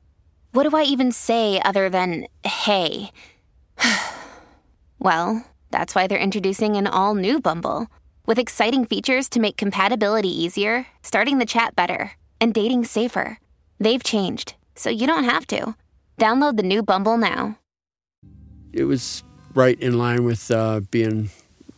what 0.51 0.69
do 0.69 0.75
I 0.75 0.83
even 0.83 1.11
say 1.11 1.61
other 1.63 1.89
than 1.89 2.27
hey? 2.43 3.11
well, 4.99 5.45
that's 5.71 5.95
why 5.95 6.07
they're 6.07 6.17
introducing 6.19 6.75
an 6.75 6.87
all 6.87 7.15
new 7.15 7.39
Bumble 7.39 7.87
with 8.25 8.37
exciting 8.37 8.85
features 8.85 9.29
to 9.29 9.39
make 9.39 9.57
compatibility 9.57 10.29
easier, 10.29 10.87
starting 11.01 11.37
the 11.37 11.45
chat 11.45 11.75
better, 11.75 12.11
and 12.39 12.53
dating 12.53 12.85
safer. 12.85 13.39
They've 13.79 14.03
changed, 14.03 14.55
so 14.75 14.89
you 14.89 15.07
don't 15.07 15.23
have 15.23 15.47
to. 15.47 15.75
Download 16.19 16.57
the 16.57 16.63
new 16.63 16.83
Bumble 16.83 17.17
now. 17.17 17.57
It 18.73 18.83
was 18.83 19.23
right 19.53 19.79
in 19.79 19.97
line 19.97 20.23
with 20.23 20.51
uh, 20.51 20.81
being 20.91 21.29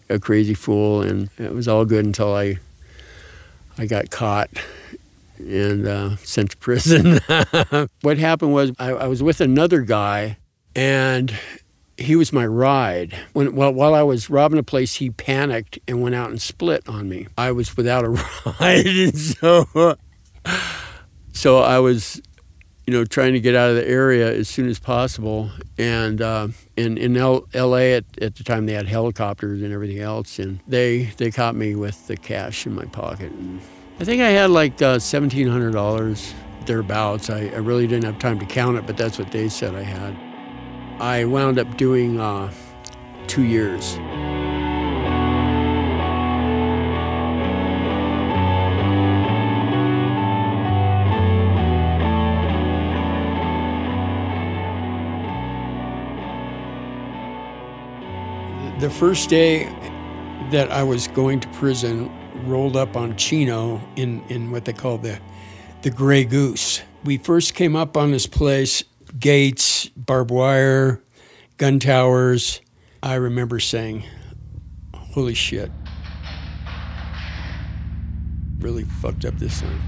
a 0.09 0.19
crazy 0.19 0.53
fool, 0.53 1.01
and 1.01 1.29
it 1.37 1.53
was 1.53 1.67
all 1.67 1.85
good 1.85 2.05
until 2.05 2.35
I 2.35 2.57
I 3.77 3.85
got 3.85 4.11
caught 4.11 4.49
and 5.37 5.87
uh, 5.87 6.15
sent 6.17 6.51
to 6.51 6.57
prison. 6.57 7.19
what 8.01 8.17
happened 8.17 8.53
was 8.53 8.71
I, 8.79 8.91
I, 8.91 9.07
was 9.07 9.23
with 9.23 9.41
another 9.41 9.81
guy, 9.81 10.37
and 10.75 11.33
he 11.97 12.15
was 12.15 12.33
my 12.33 12.45
ride. 12.45 13.17
When 13.33 13.55
well, 13.55 13.73
while 13.73 13.93
I 13.95 14.03
was 14.03 14.29
robbing 14.29 14.59
a 14.59 14.63
place, 14.63 14.95
he 14.95 15.09
panicked 15.09 15.79
and 15.87 16.01
went 16.01 16.15
out 16.15 16.29
and 16.29 16.41
split 16.41 16.87
on 16.87 17.09
me. 17.09 17.27
I 17.37 17.51
was 17.51 17.75
without 17.75 18.05
a 18.05 18.09
ride, 18.59 18.85
and 18.85 19.17
so 19.17 19.95
so 21.33 21.59
I 21.59 21.79
was. 21.79 22.21
You 22.85 22.91
know, 22.91 23.05
trying 23.05 23.31
to 23.31 23.39
get 23.39 23.55
out 23.55 23.69
of 23.69 23.77
the 23.77 23.87
area 23.87 24.29
as 24.29 24.49
soon 24.49 24.67
as 24.67 24.77
possible, 24.77 25.49
and 25.77 26.21
uh, 26.21 26.49
in 26.75 26.97
in 26.97 27.15
L- 27.15 27.47
L.A. 27.53 27.93
At, 27.93 28.03
at 28.21 28.35
the 28.35 28.43
time 28.43 28.65
they 28.65 28.73
had 28.73 28.87
helicopters 28.89 29.61
and 29.61 29.71
everything 29.71 29.99
else, 29.99 30.37
and 30.37 30.59
they 30.67 31.13
they 31.15 31.31
caught 31.31 31.55
me 31.55 31.75
with 31.75 32.07
the 32.07 32.17
cash 32.17 32.65
in 32.65 32.75
my 32.75 32.83
pocket, 32.83 33.31
and 33.31 33.61
I 34.03 34.05
think 34.05 34.21
I 34.21 34.31
had 34.31 34.49
like 34.49 34.81
uh, 34.81 34.97
$1,700 34.97 36.33
thereabouts. 36.65 37.29
I, 37.29 37.43
I, 37.43 37.59
really 37.59 37.87
didn't 37.87 38.03
have 38.03 38.19
time 38.19 38.37
to 38.39 38.45
count 38.45 38.75
it, 38.75 38.85
but 38.85 38.97
that's 38.97 39.17
what 39.17 39.31
they 39.31 39.47
said 39.47 39.75
I 39.75 39.83
had. 39.83 40.13
I 41.01 41.23
wound 41.23 41.57
up 41.57 41.77
doing 41.77 42.19
uh, 42.19 42.51
two 43.27 43.43
years. 43.43 43.95
The 58.81 58.89
first 58.89 59.29
day 59.29 59.69
that 60.51 60.69
I 60.71 60.83
was 60.83 61.07
going 61.07 61.39
to 61.39 61.47
prison, 61.47 62.11
rolled 62.45 62.75
up 62.75 62.95
on 62.95 63.15
Chino 63.17 63.81
in, 63.95 64.23
in 64.29 64.51
what 64.51 64.65
they 64.65 64.73
call 64.73 64.97
the, 64.97 65.19
the 65.81 65.89
Gray 65.89 66.25
Goose. 66.25 66.81
We 67.03 67.17
first 67.17 67.53
came 67.53 67.75
up 67.75 67.97
on 67.97 68.11
this 68.11 68.27
place, 68.27 68.83
gates, 69.19 69.87
barbed 69.89 70.31
wire, 70.31 71.01
gun 71.57 71.79
towers. 71.79 72.61
I 73.01 73.15
remember 73.15 73.59
saying, 73.59 74.03
holy 74.93 75.33
shit. 75.33 75.71
Really 78.59 78.83
fucked 78.83 79.25
up 79.25 79.37
this 79.37 79.61
time. 79.61 79.81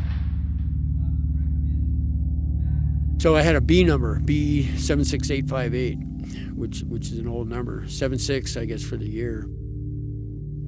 So 3.20 3.36
I 3.36 3.42
had 3.42 3.56
a 3.56 3.62
B 3.62 3.84
number, 3.84 4.20
B76858, 4.20 6.54
which 6.54 6.82
which 6.82 7.12
is 7.12 7.18
an 7.18 7.28
old 7.28 7.50
number. 7.50 7.88
76, 7.88 8.58
I 8.58 8.66
guess, 8.66 8.84
for 8.84 8.98
the 8.98 9.10
year. 9.10 9.48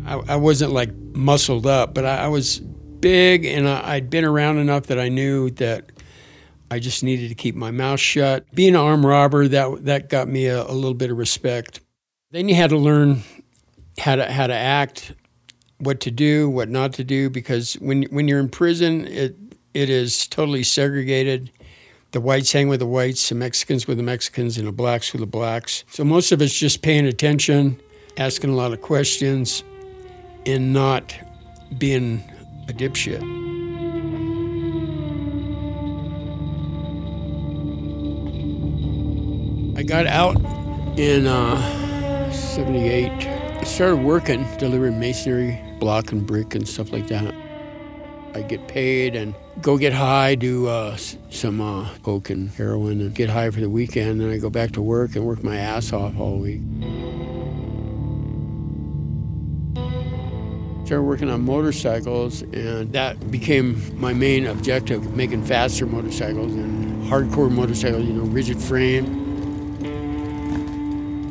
I, 0.08 0.34
I 0.34 0.36
wasn't 0.38 0.72
like 0.72 0.94
muscled 1.14 1.68
up, 1.68 1.94
but 1.94 2.06
I, 2.06 2.26
I 2.26 2.28
was 2.30 2.60
big 2.60 3.46
and 3.46 3.68
I, 3.68 3.96
I'd 3.96 4.10
been 4.10 4.24
around 4.24 4.58
enough 4.58 4.88
that 4.88 5.00
I 5.00 5.10
knew 5.10 5.50
that 5.52 5.92
I 6.72 6.80
just 6.80 7.04
needed 7.04 7.30
to 7.30 7.36
keep 7.36 7.56
my 7.56 7.72
mouth 7.72 8.00
shut. 8.00 8.46
Being 8.54 8.76
an 8.76 8.82
armed 8.82 9.04
robber, 9.04 9.48
that 9.50 9.86
that 9.86 10.10
got 10.10 10.28
me 10.28 10.48
a, 10.48 10.64
a, 10.64 10.74
little 10.74 10.94
bit 10.94 11.12
of 11.12 11.18
respect. 11.18 11.82
Then 12.32 12.50
you 12.50 12.56
had 12.56 12.70
to 12.72 12.78
learn 12.78 13.24
how 14.00 14.16
to 14.16 14.32
how 14.32 14.48
to 14.48 14.54
act, 14.54 15.14
what 15.80 16.00
to 16.02 16.12
do, 16.12 16.50
what 16.50 16.70
not 16.70 16.94
to 16.94 17.04
do, 17.04 17.30
because 17.30 17.74
when 17.76 18.04
when 18.04 18.28
you're 18.28 18.40
in 18.40 18.50
prison, 18.50 19.08
it 19.08 19.38
it 19.74 19.90
is 19.90 20.28
totally 20.28 20.64
segregated. 20.64 21.52
The 22.12 22.22
whites 22.22 22.54
hang 22.54 22.70
with 22.70 22.80
the 22.80 22.88
whites, 22.88 23.28
the 23.30 23.36
Mexicans 23.36 23.86
with 23.86 23.98
the 23.98 24.04
Mexicans, 24.04 24.58
and 24.58 24.68
the 24.68 24.72
blacks 24.72 25.12
with 25.12 25.20
the 25.20 25.28
blacks. 25.28 25.84
So 25.90 26.04
most 26.04 26.32
of 26.32 26.42
it's 26.42 26.58
just 26.58 26.82
paying 26.82 27.06
attention, 27.06 27.80
asking 28.18 28.50
a 28.50 28.56
lot 28.56 28.72
of 28.72 28.82
questions, 28.82 29.64
in 30.48 30.72
not 30.72 31.14
being 31.78 32.24
a 32.70 32.74
dipshit. 32.74 33.22
I 39.78 39.84
got 39.84 40.08
out 40.08 40.38
in 40.98 41.28
uh, 41.28 42.32
78. 42.32 43.12
I 43.12 43.64
started 43.64 43.98
working, 43.98 44.48
delivering 44.58 44.98
masonry, 45.02 45.62
block 45.80 46.14
and 46.14 46.26
brick 46.26 46.56
and 46.56 46.66
stuff 46.66 46.94
like 46.94 47.10
that. 47.10 47.36
I 48.34 48.42
get 48.42 48.70
paid 48.70 49.18
and 49.18 49.36
go 49.62 49.78
get 49.78 49.92
high, 49.92 50.36
do 50.36 50.68
uh, 50.68 50.96
some 51.30 51.60
uh, 51.60 51.90
coke 52.04 52.30
and 52.30 52.50
heroin, 52.52 53.02
and 53.02 53.14
get 53.14 53.30
high 53.30 53.50
for 53.50 53.60
the 53.60 53.70
weekend. 53.70 54.22
Then 54.22 54.30
I 54.30 54.38
go 54.38 54.50
back 54.50 54.72
to 54.74 54.82
work 54.82 55.18
and 55.18 55.26
work 55.26 55.44
my 55.44 55.58
ass 55.58 55.92
off 55.92 56.18
all 56.18 56.38
week. 56.38 56.62
Started 60.88 61.04
working 61.04 61.30
on 61.30 61.44
motorcycles, 61.44 62.44
and 62.44 62.94
that 62.94 63.30
became 63.30 64.00
my 64.00 64.14
main 64.14 64.48
objective 64.48 65.14
making 65.18 65.44
faster 65.44 65.86
motorcycles 65.86 66.54
and 66.54 67.04
hardcore 67.04 67.52
motorcycles, 67.52 68.06
you 68.06 68.14
know, 68.14 68.24
rigid 68.24 68.58
frame. 68.58 69.06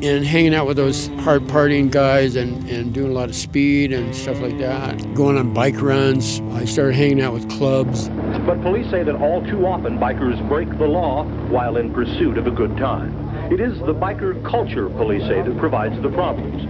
And 0.03 0.23
hanging 0.23 0.53
out 0.53 0.67
with 0.67 0.77
those 0.77 1.07
hard 1.21 1.41
partying 1.47 1.89
guys 1.89 2.35
and, 2.35 2.69
and 2.69 2.93
doing 2.93 3.09
a 3.09 3.13
lot 3.15 3.29
of 3.29 3.35
speed 3.35 3.91
and 3.91 4.15
stuff 4.15 4.39
like 4.41 4.59
that. 4.59 5.15
Going 5.15 5.39
on 5.39 5.55
bike 5.55 5.81
runs. 5.81 6.39
I 6.51 6.65
started 6.65 6.93
hanging 6.93 7.19
out 7.19 7.33
with 7.33 7.49
clubs. 7.49 8.09
But 8.45 8.61
police 8.61 8.87
say 8.91 9.01
that 9.01 9.15
all 9.15 9.43
too 9.43 9.65
often 9.65 9.97
bikers 9.97 10.47
break 10.47 10.69
the 10.77 10.85
law 10.85 11.23
while 11.49 11.77
in 11.77 11.91
pursuit 11.91 12.37
of 12.37 12.45
a 12.45 12.51
good 12.51 12.77
time. 12.77 13.11
It 13.51 13.59
is 13.59 13.79
the 13.79 13.95
biker 13.95 14.47
culture, 14.47 14.87
police 14.87 15.23
say, 15.23 15.41
that 15.41 15.57
provides 15.57 15.99
the 16.03 16.09
problems. 16.09 16.63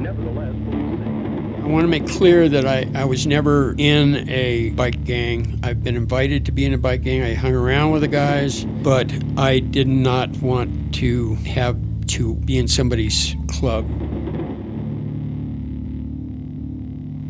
Nevertheless, 0.00 0.43
I 1.64 1.66
want 1.66 1.84
to 1.84 1.88
make 1.88 2.06
clear 2.06 2.46
that 2.46 2.66
I, 2.66 2.86
I 2.94 3.06
was 3.06 3.26
never 3.26 3.74
in 3.78 4.28
a 4.28 4.68
bike 4.70 5.02
gang. 5.04 5.60
I've 5.62 5.82
been 5.82 5.96
invited 5.96 6.44
to 6.44 6.52
be 6.52 6.66
in 6.66 6.74
a 6.74 6.78
bike 6.78 7.00
gang. 7.00 7.22
I 7.22 7.32
hung 7.32 7.54
around 7.54 7.92
with 7.92 8.02
the 8.02 8.08
guys, 8.08 8.66
but 8.66 9.10
I 9.38 9.60
did 9.60 9.88
not 9.88 10.28
want 10.42 10.94
to 10.96 11.36
have 11.36 11.80
to 12.08 12.34
be 12.34 12.58
in 12.58 12.68
somebody's 12.68 13.34
club. 13.48 13.88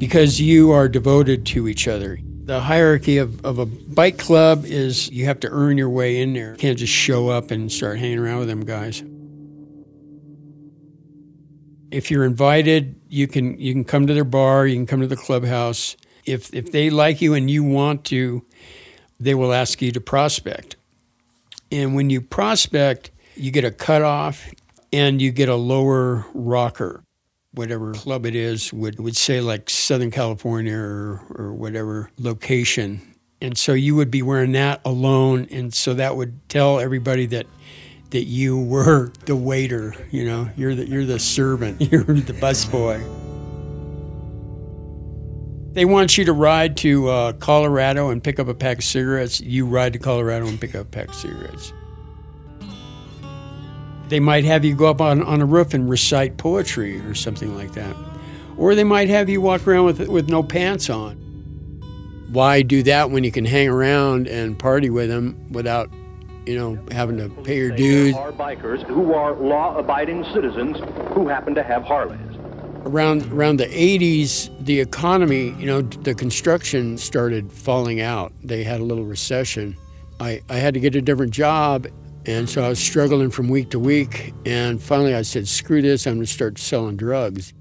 Because 0.00 0.41
you 0.41 0.73
are 0.73 0.88
devoted 0.88 1.47
to 1.47 1.69
each 1.69 1.87
other. 1.87 2.19
The 2.25 2.59
hierarchy 2.59 3.19
of, 3.19 3.43
of 3.45 3.61
a 3.61 3.67
bike 3.67 4.19
club 4.19 4.64
is 4.64 5.09
you 5.12 5.26
have 5.26 5.38
to 5.41 5.49
earn 5.49 5.79
your 5.79 5.91
way 5.91 6.21
in 6.21 6.33
there. 6.33 6.50
You 6.50 6.59
can't 6.59 6.79
just 6.79 6.93
show 6.93 7.29
up 7.29 7.53
and 7.53 7.71
start 7.71 8.00
hanging 8.00 8.19
around 8.19 8.41
with 8.41 8.49
them 8.49 8.64
guys 8.64 9.05
if 11.91 12.11
you're 12.11 12.25
invited, 12.25 13.00
you 13.09 13.26
can 13.26 13.59
you 13.59 13.73
can 13.73 13.85
come 13.85 14.07
to 14.07 14.14
their 14.14 14.25
bar, 14.25 14.67
you 14.67 14.76
can 14.76 14.87
come 14.87 15.00
to 15.00 15.07
the 15.07 15.17
clubhouse. 15.17 15.97
If 16.25 16.53
if 16.55 16.73
they 16.73 16.91
like 16.91 17.21
you 17.21 17.35
and 17.35 17.50
you 17.50 17.62
want 17.62 18.05
to, 18.07 18.45
they 19.21 19.35
will 19.35 19.53
ask 19.53 19.81
you 19.83 19.93
to 19.93 20.00
prospect. 20.00 20.76
And 21.71 21.95
when 21.95 22.11
you 22.11 22.21
prospect, 22.21 23.11
you 23.37 23.50
get 23.50 23.64
a 23.64 23.71
cutoff 23.71 24.49
and 24.93 25.21
you 25.21 25.33
get 25.33 25.49
a 25.49 25.57
lower 25.57 26.25
rocker. 26.35 27.03
Whatever 27.53 27.93
club 27.95 28.26
it 28.26 28.35
is 28.35 28.73
would, 28.73 28.99
would 28.99 29.17
say 29.17 29.41
like 29.41 29.71
Southern 29.71 30.11
California 30.11 30.76
or, 30.76 31.21
or 31.35 31.53
whatever 31.53 32.11
location. 32.19 33.00
And 33.41 33.57
so 33.57 33.73
you 33.73 33.95
would 33.95 34.11
be 34.11 34.23
wearing 34.23 34.53
that 34.53 34.81
alone. 34.85 35.49
And 35.50 35.73
so 35.73 35.95
that 35.95 36.17
would 36.17 36.49
tell 36.49 36.81
everybody 36.81 37.26
that 37.26 37.47
that 38.14 38.26
you 38.26 38.56
were 38.56 39.11
the 39.25 39.35
waiter. 39.35 39.92
You 40.12 40.25
know, 40.25 40.49
you're 40.56 40.76
the 40.76 40.88
you're 40.88 41.04
the 41.04 41.18
servant. 41.18 41.80
You're 41.92 42.04
the 42.04 42.33
busboy. 42.33 43.02
They 45.75 45.85
want 45.85 46.16
you 46.16 46.25
to 46.26 46.33
ride 46.33 46.76
to 46.78 47.09
uh, 47.09 47.33
Colorado 47.33 48.11
and 48.11 48.23
pick 48.23 48.38
up 48.38 48.47
a 48.47 48.54
pack 48.54 48.78
of 48.78 48.85
cigarettes. 48.85 49.40
You 49.40 49.66
ride 49.66 49.94
to 49.94 49.99
Colorado 49.99 50.47
and 50.47 50.61
pick 50.61 50.76
up 50.76 50.83
a 50.83 50.88
pack 50.88 51.09
of 51.09 51.14
cigarettes. 51.16 51.73
They 54.06 54.21
might 54.21 54.44
have 54.44 54.64
you 54.64 54.76
go 54.76 54.87
up 54.87 55.00
on, 55.00 55.21
on 55.25 55.40
a 55.40 55.47
roof 55.47 55.75
and 55.75 55.90
recite 55.90 56.37
poetry 56.37 57.00
or 57.00 57.14
something 57.14 57.56
like 57.56 57.73
that. 57.73 57.97
Or 58.56 58.76
they 58.76 58.85
might 58.85 59.09
have 59.09 59.28
you 59.28 59.40
walk 59.40 59.66
around 59.66 59.87
with, 59.87 60.09
with 60.09 60.28
no 60.28 60.44
pants 60.44 60.88
on. 60.88 61.16
Why 62.30 62.62
do 62.62 62.85
that 62.85 63.11
when 63.11 63.25
you 63.25 63.33
can 63.33 63.44
hang 63.44 63.66
around 63.66 64.28
and 64.28 64.56
party 64.56 64.90
with 64.90 65.09
them 65.09 65.49
without 65.50 65.90
you 66.47 66.57
know, 66.57 66.79
having 66.91 67.17
to 67.19 67.29
pay 67.43 67.59
your 67.59 67.71
dues. 67.71 68.15
Are 68.15 68.33
bikers 68.33 68.83
who 68.87 69.15
are 69.15 69.35
law-abiding 69.35 70.25
citizens 70.33 70.79
who 71.15 71.29
happen 71.29 71.55
to 71.55 71.63
have 71.63 71.83
Harleys. 71.85 72.21
Around 72.85 73.33
around 73.33 73.57
the 73.57 73.67
80s, 73.67 74.51
the 74.65 74.81
economy, 74.81 75.55
you 75.59 75.67
know, 75.67 75.81
the 75.81 76.15
construction 76.15 76.99
started 76.99 77.51
falling 77.51 78.01
out. 78.01 78.33
They 78.43 78.63
had 78.63 78.81
a 78.81 78.85
little 78.85 79.05
recession. 79.05 79.77
I, 80.21 80.43
I 80.51 80.57
had 80.57 80.75
to 80.75 80.81
get 80.81 80.95
a 80.95 81.01
different 81.01 81.33
job, 81.33 81.87
and 82.27 82.49
so 82.49 82.63
I 82.63 82.69
was 82.69 82.79
struggling 82.79 83.31
from 83.31 83.49
week 83.49 83.71
to 83.71 83.79
week. 83.79 84.35
And 84.45 84.83
finally, 84.83 85.15
I 85.15 85.23
said, 85.23 85.49
"Screw 85.49 85.81
this! 85.81 86.07
I'm 86.07 86.17
going 86.17 86.27
to 86.27 86.33
start 86.33 86.59
selling 86.59 86.97
drugs." 86.97 87.55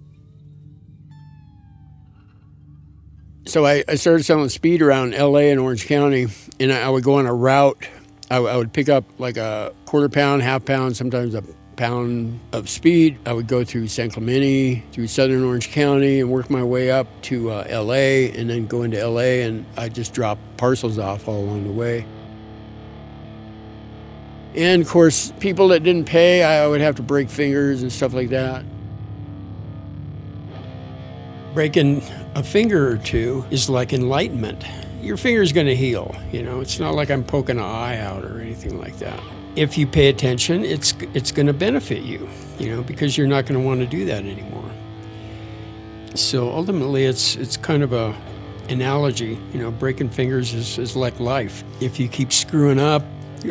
So 3.45 3.65
I, 3.65 3.83
I 3.87 3.95
started 3.95 4.23
selling 4.23 4.49
speed 4.49 4.81
around 4.81 5.13
L.A. 5.13 5.51
and 5.51 5.59
Orange 5.59 5.85
County, 5.85 6.27
and 6.59 6.71
I, 6.71 6.83
I 6.83 6.89
would 6.89 7.03
go 7.03 7.15
on 7.15 7.25
a 7.25 7.33
route 7.33 7.87
I, 8.29 8.37
I 8.37 8.57
would 8.57 8.73
pick 8.73 8.89
up 8.89 9.05
like 9.17 9.37
a 9.37 9.73
quarter 9.85 10.09
pound, 10.09 10.41
half 10.41 10.65
pound, 10.65 10.95
sometimes 10.95 11.35
a 11.35 11.43
pound 11.75 12.39
of 12.51 12.69
speed. 12.69 13.17
I 13.25 13.33
would 13.33 13.47
go 13.47 13.63
through 13.63 13.87
San 13.87 14.09
Clemente, 14.11 14.83
through 14.91 15.07
southern 15.07 15.43
Orange 15.43 15.71
County, 15.71 16.19
and 16.19 16.29
work 16.29 16.49
my 16.49 16.63
way 16.63 16.91
up 16.91 17.07
to 17.23 17.51
uh, 17.51 17.67
LA, 17.69 18.29
and 18.33 18.49
then 18.49 18.67
go 18.67 18.83
into 18.83 19.05
LA, 19.05 19.45
and 19.45 19.65
I 19.77 19.89
just 19.89 20.13
drop 20.13 20.37
parcels 20.57 20.99
off 20.99 21.27
all 21.27 21.39
along 21.43 21.65
the 21.65 21.71
way. 21.71 22.05
And 24.55 24.81
of 24.83 24.87
course, 24.87 25.33
people 25.39 25.69
that 25.69 25.83
didn't 25.83 26.05
pay, 26.05 26.43
I 26.43 26.67
would 26.67 26.81
have 26.81 26.95
to 26.95 27.01
break 27.01 27.29
fingers 27.29 27.81
and 27.81 27.91
stuff 27.91 28.13
like 28.13 28.29
that. 28.29 28.63
Breaking 31.55 32.03
a 32.35 32.43
finger 32.43 32.91
or 32.91 32.97
two 32.97 33.45
is 33.51 33.69
like 33.69 33.93
enlightenment 33.93 34.63
your 35.03 35.17
finger's 35.17 35.51
going 35.51 35.67
to 35.67 35.75
heal. 35.75 36.15
You 36.31 36.43
know, 36.43 36.61
it's 36.61 36.79
not 36.79 36.95
like 36.95 37.11
I'm 37.11 37.23
poking 37.23 37.57
an 37.57 37.63
eye 37.63 37.97
out 37.97 38.23
or 38.23 38.39
anything 38.39 38.79
like 38.79 38.97
that. 38.99 39.19
If 39.55 39.77
you 39.77 39.85
pay 39.85 40.07
attention, 40.07 40.63
it's 40.63 40.93
it's 41.13 41.31
going 41.31 41.47
to 41.47 41.53
benefit 41.53 42.03
you. 42.03 42.27
You 42.57 42.75
know, 42.75 42.83
because 42.83 43.17
you're 43.17 43.27
not 43.27 43.45
going 43.45 43.59
to 43.59 43.65
want 43.65 43.81
to 43.81 43.85
do 43.85 44.05
that 44.05 44.23
anymore. 44.25 44.69
So 46.15 46.49
ultimately, 46.49 47.03
it's 47.05 47.35
it's 47.35 47.57
kind 47.57 47.83
of 47.83 47.93
a 47.93 48.15
analogy. 48.69 49.37
You 49.53 49.59
know, 49.59 49.71
breaking 49.71 50.09
fingers 50.09 50.53
is, 50.53 50.79
is 50.79 50.95
like 50.95 51.19
life. 51.19 51.63
If 51.81 51.99
you 51.99 52.07
keep 52.07 52.31
screwing 52.31 52.79
up, 52.79 53.03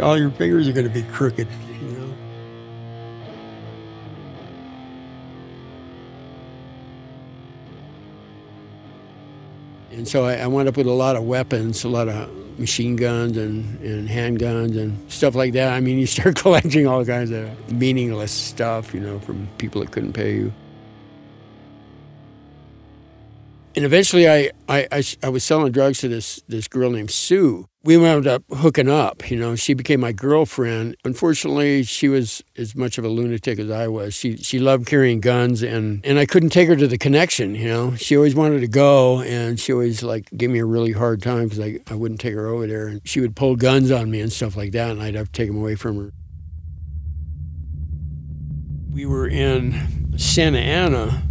all 0.02 0.18
your 0.18 0.30
fingers 0.30 0.66
are 0.68 0.72
going 0.72 0.88
to 0.88 0.92
be 0.92 1.02
crooked. 1.12 1.46
So 10.12 10.26
I, 10.26 10.34
I 10.34 10.46
wound 10.46 10.68
up 10.68 10.76
with 10.76 10.86
a 10.86 10.92
lot 10.92 11.16
of 11.16 11.24
weapons, 11.24 11.84
a 11.84 11.88
lot 11.88 12.06
of 12.06 12.28
machine 12.58 12.96
guns 12.96 13.38
and, 13.38 13.80
and 13.80 14.06
handguns 14.06 14.78
and 14.78 15.10
stuff 15.10 15.34
like 15.34 15.54
that. 15.54 15.72
I 15.72 15.80
mean, 15.80 15.98
you 15.98 16.04
start 16.04 16.36
collecting 16.42 16.86
all 16.86 17.02
kinds 17.02 17.30
of 17.30 17.72
meaningless 17.72 18.30
stuff, 18.30 18.92
you 18.92 19.00
know, 19.00 19.20
from 19.20 19.48
people 19.56 19.80
that 19.80 19.90
couldn't 19.90 20.12
pay 20.12 20.34
you. 20.34 20.52
And 23.74 23.84
eventually, 23.84 24.28
I, 24.28 24.50
I, 24.68 24.86
I, 24.92 25.02
I 25.22 25.28
was 25.28 25.44
selling 25.44 25.72
drugs 25.72 26.00
to 26.00 26.08
this, 26.08 26.42
this 26.48 26.68
girl 26.68 26.90
named 26.90 27.10
Sue 27.10 27.66
we 27.84 27.96
wound 27.96 28.26
up 28.26 28.44
hooking 28.50 28.88
up. 28.88 29.30
You 29.30 29.36
know, 29.36 29.56
she 29.56 29.74
became 29.74 30.00
my 30.00 30.12
girlfriend. 30.12 30.96
Unfortunately, 31.04 31.82
she 31.82 32.08
was 32.08 32.42
as 32.56 32.76
much 32.76 32.98
of 32.98 33.04
a 33.04 33.08
lunatic 33.08 33.58
as 33.58 33.70
I 33.70 33.88
was. 33.88 34.14
She 34.14 34.36
she 34.36 34.58
loved 34.58 34.86
carrying 34.86 35.20
guns, 35.20 35.62
and 35.62 36.04
and 36.04 36.18
I 36.18 36.26
couldn't 36.26 36.50
take 36.50 36.68
her 36.68 36.76
to 36.76 36.86
the 36.86 36.98
connection. 36.98 37.54
You 37.54 37.68
know, 37.68 37.96
she 37.96 38.16
always 38.16 38.34
wanted 38.34 38.60
to 38.60 38.68
go, 38.68 39.20
and 39.22 39.58
she 39.58 39.72
always 39.72 40.02
like 40.02 40.28
gave 40.36 40.50
me 40.50 40.60
a 40.60 40.64
really 40.64 40.92
hard 40.92 41.22
time 41.22 41.44
because 41.44 41.60
I 41.60 41.78
I 41.88 41.94
wouldn't 41.94 42.20
take 42.20 42.34
her 42.34 42.46
over 42.46 42.66
there, 42.66 42.86
and 42.86 43.00
she 43.04 43.20
would 43.20 43.34
pull 43.34 43.56
guns 43.56 43.90
on 43.90 44.10
me 44.10 44.20
and 44.20 44.32
stuff 44.32 44.56
like 44.56 44.72
that, 44.72 44.90
and 44.90 45.02
I'd 45.02 45.14
have 45.14 45.26
to 45.26 45.32
take 45.32 45.48
them 45.48 45.58
away 45.58 45.74
from 45.74 45.96
her. 45.96 46.12
We 48.90 49.06
were 49.06 49.26
in 49.26 50.18
Santa 50.18 50.58
Ana 50.58 51.22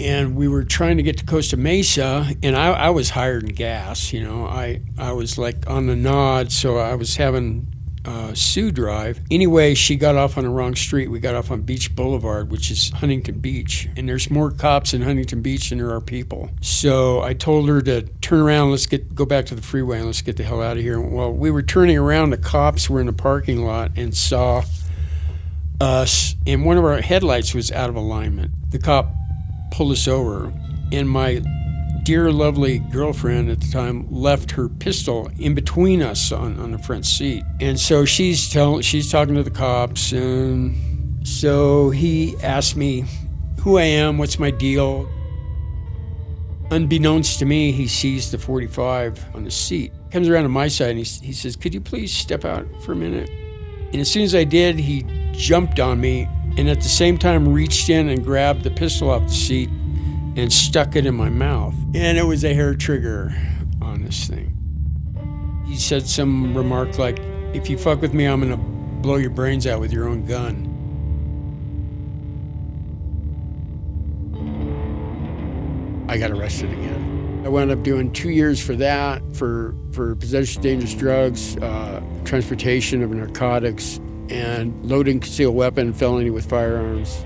and 0.00 0.34
we 0.34 0.48
were 0.48 0.64
trying 0.64 0.96
to 0.96 1.02
get 1.02 1.18
to 1.18 1.26
Costa 1.26 1.56
Mesa, 1.56 2.34
and 2.42 2.56
I, 2.56 2.72
I, 2.72 2.90
was 2.90 3.10
hired 3.10 3.44
in 3.44 3.50
gas. 3.50 4.12
You 4.12 4.24
know, 4.24 4.46
I 4.46 4.80
I 4.98 5.12
was 5.12 5.38
like 5.38 5.68
on 5.68 5.86
the 5.86 5.96
nod, 5.96 6.50
so 6.50 6.78
I 6.78 6.94
was 6.94 7.16
having 7.16 7.68
uh, 8.04 8.34
Sue 8.34 8.70
drive. 8.70 9.20
Anyway, 9.30 9.74
she 9.74 9.96
got 9.96 10.16
off 10.16 10.36
on 10.36 10.44
the 10.44 10.50
wrong 10.50 10.74
street. 10.74 11.08
We 11.08 11.20
got 11.20 11.34
off 11.34 11.50
on 11.50 11.62
Beach 11.62 11.94
Boulevard, 11.94 12.50
which 12.50 12.70
is 12.70 12.90
Huntington 12.90 13.38
Beach, 13.38 13.88
and 13.96 14.08
there's 14.08 14.30
more 14.30 14.50
cops 14.50 14.94
in 14.94 15.02
Huntington 15.02 15.42
Beach 15.42 15.70
than 15.70 15.78
there 15.78 15.90
are 15.90 16.00
people. 16.00 16.50
So 16.60 17.22
I 17.22 17.34
told 17.34 17.68
her 17.68 17.80
to 17.82 18.02
turn 18.20 18.40
around. 18.40 18.70
Let's 18.70 18.86
get 18.86 19.14
go 19.14 19.24
back 19.24 19.46
to 19.46 19.54
the 19.54 19.62
freeway 19.62 19.98
and 19.98 20.06
let's 20.06 20.22
get 20.22 20.36
the 20.36 20.44
hell 20.44 20.60
out 20.60 20.76
of 20.76 20.82
here. 20.82 21.00
Well, 21.00 21.32
we 21.32 21.50
were 21.50 21.62
turning 21.62 21.96
around. 21.96 22.30
The 22.30 22.38
cops 22.38 22.90
were 22.90 23.00
in 23.00 23.06
the 23.06 23.12
parking 23.12 23.64
lot 23.64 23.92
and 23.96 24.14
saw 24.14 24.64
us, 25.80 26.34
and 26.46 26.64
one 26.64 26.76
of 26.78 26.84
our 26.84 27.00
headlights 27.00 27.54
was 27.54 27.70
out 27.72 27.88
of 27.88 27.96
alignment. 27.96 28.52
The 28.70 28.78
cop 28.78 29.08
pulled 29.74 29.92
us 29.92 30.06
over, 30.06 30.52
and 30.92 31.08
my 31.08 31.42
dear, 32.04 32.30
lovely 32.30 32.78
girlfriend 32.78 33.50
at 33.50 33.60
the 33.60 33.68
time 33.68 34.06
left 34.10 34.50
her 34.52 34.68
pistol 34.68 35.28
in 35.38 35.54
between 35.54 36.00
us 36.00 36.30
on, 36.30 36.60
on 36.60 36.70
the 36.70 36.78
front 36.78 37.04
seat. 37.04 37.42
And 37.60 37.80
so 37.80 38.04
she's 38.04 38.50
telling, 38.50 38.82
she's 38.82 39.10
talking 39.10 39.34
to 39.34 39.42
the 39.42 39.50
cops, 39.50 40.12
and 40.12 41.26
so 41.26 41.90
he 41.90 42.36
asked 42.42 42.76
me 42.76 43.04
who 43.60 43.78
I 43.78 43.84
am, 43.84 44.18
what's 44.18 44.38
my 44.38 44.50
deal. 44.50 45.08
Unbeknownst 46.70 47.38
to 47.40 47.44
me, 47.44 47.72
he 47.72 47.88
sees 47.88 48.30
the 48.30 48.38
45 48.38 49.34
on 49.34 49.44
the 49.44 49.50
seat. 49.50 49.92
Comes 50.10 50.28
around 50.28 50.44
to 50.44 50.50
my 50.50 50.68
side 50.68 50.90
and 50.90 50.98
he, 50.98 51.26
he 51.26 51.32
says, 51.32 51.56
Could 51.56 51.74
you 51.74 51.80
please 51.80 52.12
step 52.12 52.44
out 52.44 52.66
for 52.82 52.92
a 52.92 52.96
minute? 52.96 53.28
And 53.92 53.96
as 53.96 54.10
soon 54.10 54.22
as 54.22 54.34
I 54.34 54.44
did, 54.44 54.78
he 54.78 55.04
jumped 55.32 55.80
on 55.80 56.00
me 56.00 56.28
and 56.56 56.68
at 56.68 56.80
the 56.80 56.88
same 56.88 57.18
time 57.18 57.48
reached 57.48 57.88
in 57.88 58.08
and 58.08 58.24
grabbed 58.24 58.62
the 58.62 58.70
pistol 58.70 59.10
off 59.10 59.22
the 59.24 59.34
seat 59.34 59.68
and 60.36 60.52
stuck 60.52 60.96
it 60.96 61.06
in 61.06 61.14
my 61.14 61.28
mouth. 61.28 61.74
And 61.94 62.18
it 62.18 62.24
was 62.24 62.44
a 62.44 62.54
hair 62.54 62.74
trigger 62.74 63.34
on 63.80 64.02
this 64.04 64.26
thing. 64.26 64.50
He 65.66 65.76
said 65.76 66.06
some 66.06 66.56
remark 66.56 66.98
like, 66.98 67.18
If 67.52 67.68
you 67.70 67.78
fuck 67.78 68.00
with 68.00 68.14
me, 68.14 68.26
I'm 68.26 68.40
gonna 68.40 68.56
blow 68.56 69.16
your 69.16 69.30
brains 69.30 69.66
out 69.66 69.80
with 69.80 69.92
your 69.92 70.08
own 70.08 70.26
gun. 70.26 70.70
I 76.08 76.18
got 76.18 76.30
arrested 76.30 76.70
again. 76.72 77.42
I 77.44 77.48
wound 77.48 77.70
up 77.70 77.82
doing 77.82 78.12
two 78.12 78.30
years 78.30 78.64
for 78.64 78.74
that, 78.76 79.22
for, 79.34 79.74
for 79.92 80.14
possession 80.14 80.60
of 80.60 80.62
dangerous 80.62 80.94
drugs, 80.94 81.56
uh, 81.58 82.02
transportation 82.24 83.02
of 83.02 83.10
narcotics, 83.10 84.00
and 84.30 84.84
loading 84.84 85.20
concealed 85.20 85.54
weapon 85.54 85.92
felony 85.92 86.30
with 86.30 86.46
firearms. 86.46 87.24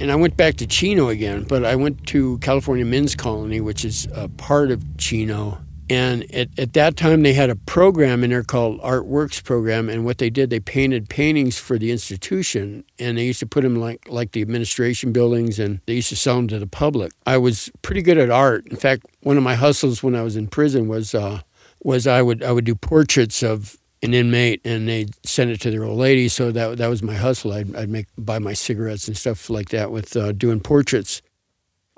And 0.00 0.10
I 0.10 0.16
went 0.16 0.36
back 0.36 0.56
to 0.56 0.66
Chino 0.66 1.08
again, 1.08 1.44
but 1.44 1.62
I 1.62 1.76
went 1.76 2.06
to 2.06 2.38
California 2.38 2.86
Men's 2.86 3.14
Colony, 3.14 3.60
which 3.60 3.84
is 3.84 4.08
a 4.14 4.28
part 4.30 4.70
of 4.70 4.82
Chino. 4.96 5.58
And 5.90 6.32
at, 6.32 6.56
at 6.56 6.72
that 6.74 6.96
time, 6.96 7.22
they 7.22 7.32
had 7.32 7.50
a 7.50 7.56
program 7.56 8.22
in 8.22 8.30
there 8.30 8.44
called 8.44 8.80
Artworks 8.80 9.42
Program. 9.42 9.88
And 9.88 10.04
what 10.04 10.18
they 10.18 10.30
did, 10.30 10.48
they 10.48 10.60
painted 10.60 11.08
paintings 11.08 11.58
for 11.58 11.78
the 11.78 11.90
institution. 11.90 12.84
And 13.00 13.18
they 13.18 13.24
used 13.24 13.40
to 13.40 13.46
put 13.46 13.64
them 13.64 13.74
like, 13.74 14.08
like 14.08 14.30
the 14.30 14.40
administration 14.40 15.10
buildings 15.10 15.58
and 15.58 15.80
they 15.86 15.94
used 15.94 16.08
to 16.10 16.16
sell 16.16 16.36
them 16.36 16.46
to 16.46 16.60
the 16.60 16.68
public. 16.68 17.10
I 17.26 17.38
was 17.38 17.72
pretty 17.82 18.02
good 18.02 18.18
at 18.18 18.30
art. 18.30 18.68
In 18.68 18.76
fact, 18.76 19.04
one 19.22 19.36
of 19.36 19.42
my 19.42 19.56
hustles 19.56 20.00
when 20.00 20.14
I 20.14 20.22
was 20.22 20.36
in 20.36 20.46
prison 20.46 20.86
was, 20.86 21.12
uh, 21.12 21.40
was 21.82 22.06
I, 22.06 22.22
would, 22.22 22.44
I 22.44 22.52
would 22.52 22.66
do 22.66 22.76
portraits 22.76 23.42
of 23.42 23.76
an 24.00 24.14
inmate 24.14 24.60
and 24.64 24.88
they'd 24.88 25.12
send 25.26 25.50
it 25.50 25.60
to 25.62 25.72
their 25.72 25.82
old 25.82 25.98
lady. 25.98 26.28
So 26.28 26.52
that, 26.52 26.78
that 26.78 26.86
was 26.86 27.02
my 27.02 27.14
hustle. 27.14 27.52
I'd, 27.52 27.74
I'd 27.74 27.88
make, 27.88 28.06
buy 28.16 28.38
my 28.38 28.52
cigarettes 28.52 29.08
and 29.08 29.16
stuff 29.16 29.50
like 29.50 29.70
that 29.70 29.90
with 29.90 30.16
uh, 30.16 30.30
doing 30.30 30.60
portraits. 30.60 31.20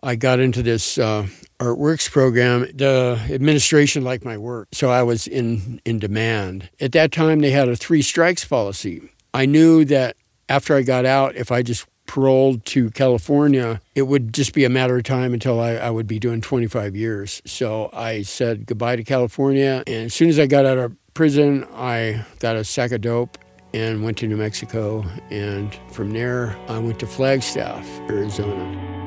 I 0.03 0.17
got 0.17 0.41
into 0.41 0.63
this 0.65 0.99
uh, 0.99 1.29
artworks 1.63 2.11
program. 2.11 2.67
The 2.75 3.21
administration 3.31 4.03
liked 4.03 4.25
my 4.25 4.37
work, 4.37 4.69
so 4.73 4.91
I 4.91 5.03
was 5.03 5.27
in, 5.27 5.81
in 5.85 5.99
demand. 5.99 6.71
At 6.81 6.93
that 6.93 7.13
time, 7.13 7.41
they 7.41 7.51
had 7.51 7.69
a 7.69 7.77
three 7.77 8.03
strikes 8.03 8.45
policy. 8.45 9.11
I 9.33 9.47
knew 9.47 9.85
that 9.87 10.17
after 10.49 10.77
I 10.77 10.83
got 10.83 11.07
out, 11.07 11.37
if 11.37 11.53
I 11.53 11.63
just 11.63 11.87
paroled 12.07 12.65
to 12.67 12.91
California, 12.91 13.81
it 13.95 14.03
would 14.03 14.35
just 14.35 14.53
be 14.53 14.65
a 14.65 14.69
matter 14.69 14.97
of 14.99 15.05
time 15.05 15.33
until 15.33 15.61
I, 15.61 15.77
I, 15.77 15.91
would 15.91 16.07
be 16.07 16.19
doing 16.19 16.41
25 16.41 16.95
years. 16.95 17.41
So 17.47 17.89
I 17.93 18.23
said 18.23 18.67
goodbye 18.67 18.97
to 18.97 19.05
California. 19.05 19.83
And 19.87 20.07
as 20.07 20.15
soon 20.15 20.29
as 20.29 20.39
I 20.39 20.47
got 20.47 20.67
out 20.67 20.79
of 20.79 20.95
prison, 21.15 21.67
I 21.73 22.25
got 22.41 22.57
a 22.57 22.65
sack 22.65 22.93
of 22.93 23.01
dope 23.01 23.39
and 23.73 24.05
went 24.05 24.19
to 24.19 24.27
New 24.27 24.37
Mexico. 24.37 25.05
And 25.31 25.75
from 25.91 26.11
there, 26.11 26.57
I 26.69 26.79
went 26.79 27.01
to 27.01 27.07
Flagstaff, 27.07 27.87
Arizona. 28.11 29.02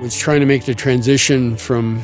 Was 0.00 0.16
trying 0.16 0.40
to 0.40 0.46
make 0.46 0.64
the 0.64 0.74
transition 0.74 1.56
from 1.56 2.02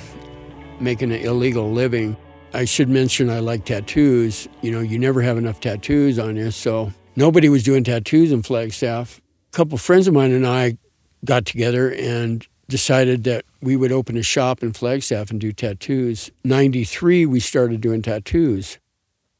making 0.80 1.12
an 1.12 1.20
illegal 1.20 1.72
living. 1.72 2.14
I 2.52 2.66
should 2.66 2.90
mention 2.90 3.30
I 3.30 3.38
like 3.40 3.64
tattoos. 3.64 4.48
You 4.61 4.70
know, 4.70 4.80
you 4.80 4.98
never 4.98 5.22
have 5.22 5.38
enough 5.38 5.61
tattoos 5.61 6.18
on 6.18 6.37
you, 6.37 6.50
so 6.50 6.92
nobody 7.16 7.48
was 7.48 7.62
doing 7.62 7.85
tattoos 7.85 8.32
in 8.32 8.42
Flagstaff. 8.42 9.22
A 9.52 9.56
couple 9.56 9.78
friends 9.78 10.06
of 10.06 10.12
mine 10.12 10.32
and 10.32 10.46
I 10.46 10.76
got 11.24 11.46
together 11.46 11.90
and 11.90 12.46
decided 12.68 13.24
that 13.24 13.46
we 13.62 13.76
would 13.76 13.92
open 13.92 14.18
a 14.18 14.22
shop 14.22 14.62
in 14.62 14.74
Flagstaff 14.74 15.30
and 15.30 15.40
do 15.40 15.50
tattoos. 15.52 16.30
93 16.44 17.24
we 17.24 17.40
started 17.40 17.80
doing 17.80 18.02
tattoos. 18.02 18.78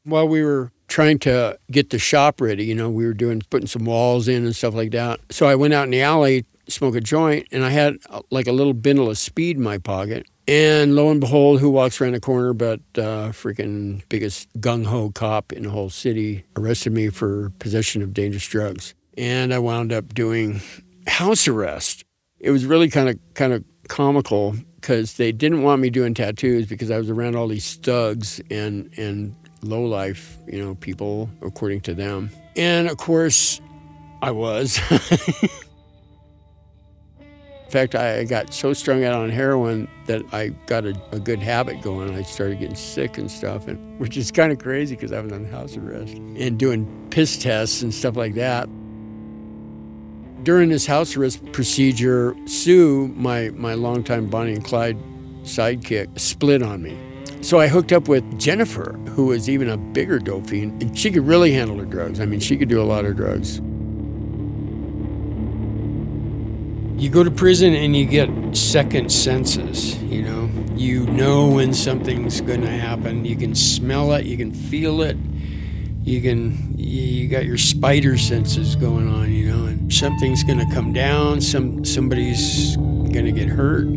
While 0.03 0.27
we 0.27 0.43
were 0.43 0.71
trying 0.87 1.19
to 1.19 1.59
get 1.69 1.91
the 1.91 1.99
shop 1.99 2.41
ready, 2.41 2.65
you 2.65 2.73
know, 2.73 2.89
we 2.89 3.05
were 3.05 3.13
doing 3.13 3.43
putting 3.51 3.67
some 3.67 3.85
walls 3.85 4.27
in 4.27 4.45
and 4.45 4.55
stuff 4.55 4.73
like 4.73 4.91
that. 4.91 5.19
So 5.29 5.45
I 5.45 5.53
went 5.53 5.75
out 5.75 5.83
in 5.83 5.91
the 5.91 6.01
alley 6.01 6.43
smoke 6.69 6.95
a 6.95 7.01
joint, 7.01 7.47
and 7.51 7.63
I 7.63 7.69
had 7.69 7.97
uh, 8.09 8.21
like 8.29 8.47
a 8.47 8.51
little 8.51 8.73
bindle 8.73 9.09
of 9.09 9.17
speed 9.17 9.57
in 9.57 9.63
my 9.63 9.77
pocket. 9.77 10.27
And 10.47 10.95
lo 10.95 11.11
and 11.11 11.19
behold, 11.19 11.59
who 11.59 11.69
walks 11.69 11.99
around 11.99 12.13
the 12.13 12.21
corner 12.21 12.53
but 12.53 12.79
uh, 12.95 13.31
freaking 13.31 14.01
biggest 14.07 14.49
gung 14.61 14.85
ho 14.85 15.11
cop 15.11 15.51
in 15.51 15.63
the 15.63 15.69
whole 15.69 15.89
city 15.89 16.45
arrested 16.55 16.93
me 16.93 17.09
for 17.09 17.51
possession 17.59 18.01
of 18.01 18.13
dangerous 18.13 18.47
drugs. 18.47 18.93
And 19.17 19.53
I 19.53 19.59
wound 19.59 19.91
up 19.91 20.13
doing 20.13 20.61
house 21.05 21.47
arrest. 21.47 22.05
It 22.39 22.51
was 22.51 22.65
really 22.65 22.89
kind 22.89 23.09
of 23.09 23.19
kind 23.33 23.51
of 23.51 23.63
comical 23.89 24.55
because 24.75 25.15
they 25.15 25.31
didn't 25.31 25.63
want 25.63 25.81
me 25.81 25.89
doing 25.89 26.13
tattoos 26.13 26.65
because 26.67 26.91
I 26.91 26.97
was 26.97 27.09
around 27.09 27.35
all 27.35 27.47
these 27.47 27.75
thugs 27.75 28.39
and 28.49 28.89
and 28.97 29.35
low 29.63 29.83
life, 29.83 30.37
you 30.47 30.63
know, 30.63 30.75
people 30.75 31.29
according 31.41 31.81
to 31.81 31.93
them. 31.93 32.29
And 32.55 32.87
of 32.87 32.97
course, 32.97 33.59
I 34.21 34.31
was. 34.31 34.79
In 37.67 37.71
fact, 37.71 37.95
I 37.95 38.23
got 38.23 38.53
so 38.53 38.71
strung 38.71 39.03
out 39.03 39.13
on 39.13 39.29
heroin 39.29 39.89
that 40.05 40.23
I 40.31 40.49
got 40.67 40.85
a, 40.85 40.97
a 41.11 41.19
good 41.19 41.39
habit 41.39 41.81
going. 41.81 42.15
I 42.15 42.21
started 42.21 42.59
getting 42.59 42.77
sick 42.77 43.17
and 43.17 43.29
stuff, 43.29 43.67
and 43.67 43.99
which 43.99 44.15
is 44.15 44.31
kind 44.31 44.53
of 44.53 44.59
crazy 44.59 44.95
because 44.95 45.11
I 45.11 45.19
was 45.19 45.33
on 45.33 45.43
house 45.43 45.75
arrest 45.75 46.13
and 46.13 46.57
doing 46.57 47.07
piss 47.09 47.37
tests 47.37 47.81
and 47.81 47.93
stuff 47.93 48.15
like 48.15 48.35
that. 48.35 48.69
During 50.43 50.69
this 50.69 50.85
house 50.85 51.17
arrest 51.17 51.51
procedure, 51.51 52.37
Sue, 52.45 53.09
my, 53.17 53.49
my 53.49 53.73
longtime 53.73 54.29
Bonnie 54.29 54.53
and 54.53 54.63
Clyde 54.63 54.97
sidekick, 55.41 56.17
split 56.17 56.63
on 56.63 56.81
me. 56.81 56.97
So 57.41 57.59
I 57.59 57.67
hooked 57.67 57.91
up 57.91 58.07
with 58.07 58.39
Jennifer, 58.39 58.93
who 59.09 59.25
was 59.25 59.49
even 59.49 59.67
a 59.67 59.75
bigger 59.75 60.19
dope 60.19 60.47
fiend, 60.47 60.81
and 60.81 60.97
she 60.97 61.11
could 61.11 61.27
really 61.27 61.51
handle 61.51 61.77
her 61.79 61.85
drugs. 61.85 62.21
I 62.21 62.25
mean, 62.25 62.39
she 62.39 62.55
could 62.55 62.69
do 62.69 62.81
a 62.81 62.85
lot 62.85 63.03
of 63.03 63.17
drugs. 63.17 63.59
You 66.97 67.11
go 67.11 67.23
to 67.23 67.29
prison 67.29 67.75
and 67.75 67.95
you 67.95 68.05
get 68.05 68.29
second 68.57 69.11
senses 69.11 70.01
you 70.03 70.23
know? 70.23 70.49
You 70.75 71.05
know 71.05 71.47
when 71.47 71.73
something's 71.73 72.41
going 72.41 72.61
to 72.61 72.69
happen. 72.69 73.23
You 73.23 73.35
can 73.35 73.53
smell 73.53 74.13
it 74.13 74.25
you 74.25 74.35
can 74.37 74.51
feel 74.51 75.01
it. 75.01 75.15
You 76.03 76.21
can 76.21 76.73
you 76.75 77.27
got 77.27 77.45
your 77.45 77.57
spider 77.57 78.17
senses 78.17 78.75
going 78.75 79.07
on 79.07 79.31
you 79.31 79.51
know? 79.51 79.65
And 79.65 79.93
something's 79.93 80.43
going 80.43 80.59
to 80.59 80.73
come 80.73 80.91
down 80.91 81.39
some 81.39 81.85
somebody's 81.85 82.75
going 82.77 83.25
to 83.25 83.31
get 83.31 83.47
hurt. 83.47 83.87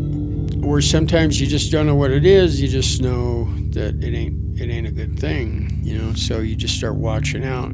Or 0.63 0.83
sometimes 0.83 1.41
you 1.41 1.47
just 1.47 1.73
don't 1.73 1.87
know 1.87 1.95
what 1.95 2.11
it 2.11 2.27
is 2.27 2.61
you 2.61 2.69
just 2.69 3.01
know 3.01 3.47
that 3.71 4.05
it 4.05 4.15
ain't 4.15 4.61
it 4.61 4.69
ain't 4.69 4.87
a 4.87 4.91
good 4.93 5.19
thing 5.19 5.81
you 5.83 5.97
know? 5.97 6.13
So 6.13 6.41
you 6.41 6.55
just 6.55 6.77
start 6.77 6.97
watching 6.97 7.47
out 7.47 7.73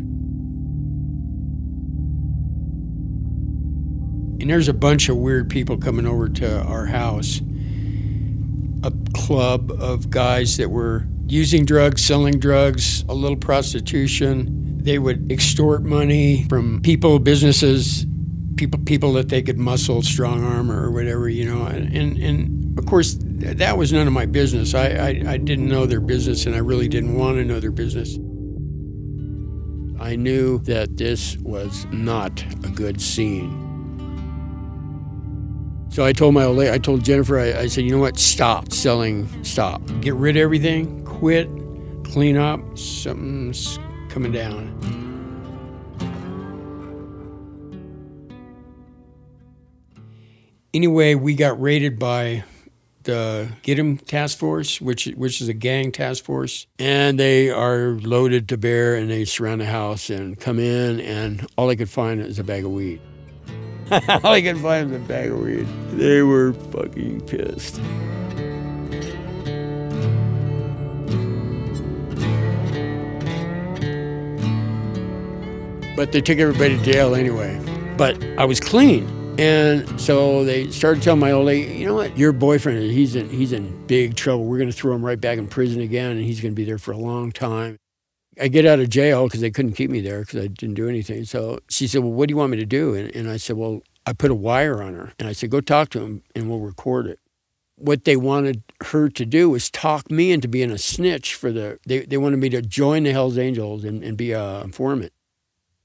And 4.46 4.52
there's 4.52 4.68
a 4.68 4.74
bunch 4.74 5.08
of 5.08 5.16
weird 5.16 5.50
people 5.50 5.76
coming 5.76 6.06
over 6.06 6.28
to 6.28 6.62
our 6.62 6.86
house. 6.86 7.40
A 8.84 8.92
club 9.12 9.72
of 9.72 10.08
guys 10.08 10.56
that 10.58 10.70
were 10.70 11.08
using 11.26 11.64
drugs, 11.64 12.04
selling 12.04 12.38
drugs, 12.38 13.02
a 13.08 13.12
little 13.12 13.36
prostitution. 13.36 14.78
They 14.80 15.00
would 15.00 15.32
extort 15.32 15.82
money 15.82 16.44
from 16.44 16.80
people, 16.82 17.18
businesses, 17.18 18.06
people 18.54 18.78
people 18.84 19.14
that 19.14 19.30
they 19.30 19.42
could 19.42 19.58
muscle, 19.58 20.00
strong 20.02 20.44
arm, 20.44 20.70
or 20.70 20.92
whatever, 20.92 21.28
you 21.28 21.52
know. 21.52 21.66
And 21.66 22.16
and 22.16 22.78
of 22.78 22.86
course, 22.86 23.16
that 23.18 23.76
was 23.76 23.92
none 23.92 24.06
of 24.06 24.12
my 24.12 24.26
business. 24.26 24.74
I, 24.74 24.90
I, 24.90 25.32
I 25.32 25.36
didn't 25.38 25.66
know 25.66 25.86
their 25.86 25.98
business, 26.00 26.46
and 26.46 26.54
I 26.54 26.58
really 26.58 26.86
didn't 26.86 27.16
want 27.16 27.38
to 27.38 27.44
know 27.44 27.58
their 27.58 27.72
business. 27.72 28.16
I 30.00 30.14
knew 30.14 30.58
that 30.58 30.98
this 30.98 31.36
was 31.38 31.84
not 31.90 32.44
a 32.62 32.68
good 32.68 33.00
scene. 33.00 33.65
So 35.96 36.04
I 36.04 36.12
told 36.12 36.34
my 36.34 36.44
old 36.44 36.58
lady, 36.58 36.70
I 36.70 36.76
told 36.76 37.02
Jennifer, 37.02 37.38
I, 37.38 37.60
I, 37.60 37.66
said, 37.68 37.84
you 37.84 37.90
know 37.90 37.98
what? 37.98 38.18
Stop 38.18 38.70
selling, 38.70 39.42
stop. 39.42 39.80
Get 40.02 40.12
rid 40.12 40.36
of 40.36 40.42
everything, 40.42 41.02
quit, 41.06 41.48
clean 42.04 42.36
up. 42.36 42.60
Something's 42.76 43.78
coming 44.10 44.30
down. 44.30 44.74
Anyway, 50.74 51.14
we 51.14 51.34
got 51.34 51.58
raided 51.58 51.98
by 51.98 52.44
the 53.04 53.48
GIITEM 53.62 54.04
Task 54.04 54.36
Force, 54.36 54.82
which 54.82 55.06
which 55.16 55.40
is 55.40 55.48
a 55.48 55.54
gang 55.54 55.92
task 55.92 56.24
force, 56.24 56.66
and 56.78 57.18
they 57.18 57.48
are 57.48 57.92
loaded 58.02 58.50
to 58.50 58.58
bear, 58.58 58.96
and 58.96 59.10
they 59.10 59.24
surround 59.24 59.62
the 59.62 59.66
house 59.66 60.10
and 60.10 60.38
come 60.38 60.58
in, 60.58 61.00
and 61.00 61.46
all 61.56 61.68
they 61.68 61.76
could 61.76 61.88
find 61.88 62.20
is 62.20 62.38
a 62.38 62.44
bag 62.44 62.66
of 62.66 62.70
weed. 62.70 63.00
All 63.90 64.32
I 64.32 64.42
could 64.42 64.58
find 64.58 64.90
was 64.90 65.00
a 65.00 65.04
bag 65.04 65.30
of 65.30 65.38
weed. 65.38 65.66
They 65.92 66.22
were 66.22 66.54
fucking 66.54 67.20
pissed. 67.20 67.80
But 75.94 76.10
they 76.10 76.20
took 76.20 76.38
everybody 76.38 76.76
to 76.76 76.84
jail 76.84 77.14
anyway. 77.14 77.60
But 77.96 78.22
I 78.36 78.44
was 78.44 78.58
clean. 78.58 79.08
And 79.38 80.00
so 80.00 80.44
they 80.44 80.70
started 80.70 81.02
telling 81.02 81.20
my 81.20 81.30
old 81.30 81.46
lady, 81.46 81.74
you 81.74 81.86
know 81.86 81.94
what, 81.94 82.18
your 82.18 82.32
boyfriend, 82.32 82.82
he's 82.82 83.14
in, 83.14 83.28
he's 83.28 83.52
in 83.52 83.86
big 83.86 84.16
trouble. 84.16 84.46
We're 84.46 84.58
going 84.58 84.70
to 84.70 84.76
throw 84.76 84.94
him 84.94 85.04
right 85.04 85.20
back 85.20 85.38
in 85.38 85.46
prison 85.46 85.80
again, 85.80 86.12
and 86.12 86.22
he's 86.22 86.40
going 86.40 86.52
to 86.52 86.56
be 86.56 86.64
there 86.64 86.78
for 86.78 86.90
a 86.92 86.98
long 86.98 87.30
time. 87.30 87.78
I 88.40 88.48
get 88.48 88.66
out 88.66 88.80
of 88.80 88.90
jail 88.90 89.24
because 89.24 89.40
they 89.40 89.50
couldn't 89.50 89.72
keep 89.72 89.90
me 89.90 90.00
there 90.00 90.20
because 90.20 90.44
I 90.44 90.46
didn't 90.48 90.74
do 90.74 90.88
anything. 90.88 91.24
So 91.24 91.60
she 91.68 91.86
said, 91.86 92.02
Well, 92.02 92.12
what 92.12 92.28
do 92.28 92.32
you 92.32 92.36
want 92.36 92.50
me 92.50 92.58
to 92.58 92.66
do? 92.66 92.94
And, 92.94 93.14
and 93.14 93.30
I 93.30 93.38
said, 93.38 93.56
Well, 93.56 93.82
I 94.04 94.12
put 94.12 94.30
a 94.30 94.34
wire 94.34 94.82
on 94.82 94.94
her. 94.94 95.12
And 95.18 95.28
I 95.28 95.32
said, 95.32 95.50
Go 95.50 95.60
talk 95.60 95.88
to 95.90 96.00
him 96.00 96.22
and 96.34 96.48
we'll 96.48 96.60
record 96.60 97.06
it. 97.06 97.18
What 97.76 98.04
they 98.04 98.16
wanted 98.16 98.62
her 98.84 99.08
to 99.10 99.26
do 99.26 99.50
was 99.50 99.70
talk 99.70 100.10
me 100.10 100.32
into 100.32 100.48
being 100.48 100.70
a 100.70 100.78
snitch 100.78 101.34
for 101.34 101.52
the, 101.52 101.78
they, 101.86 102.00
they 102.00 102.16
wanted 102.16 102.38
me 102.38 102.48
to 102.50 102.62
join 102.62 103.02
the 103.02 103.12
Hells 103.12 103.36
Angels 103.36 103.84
and, 103.84 104.02
and 104.02 104.16
be 104.16 104.32
a 104.32 104.62
informant. 104.62 105.12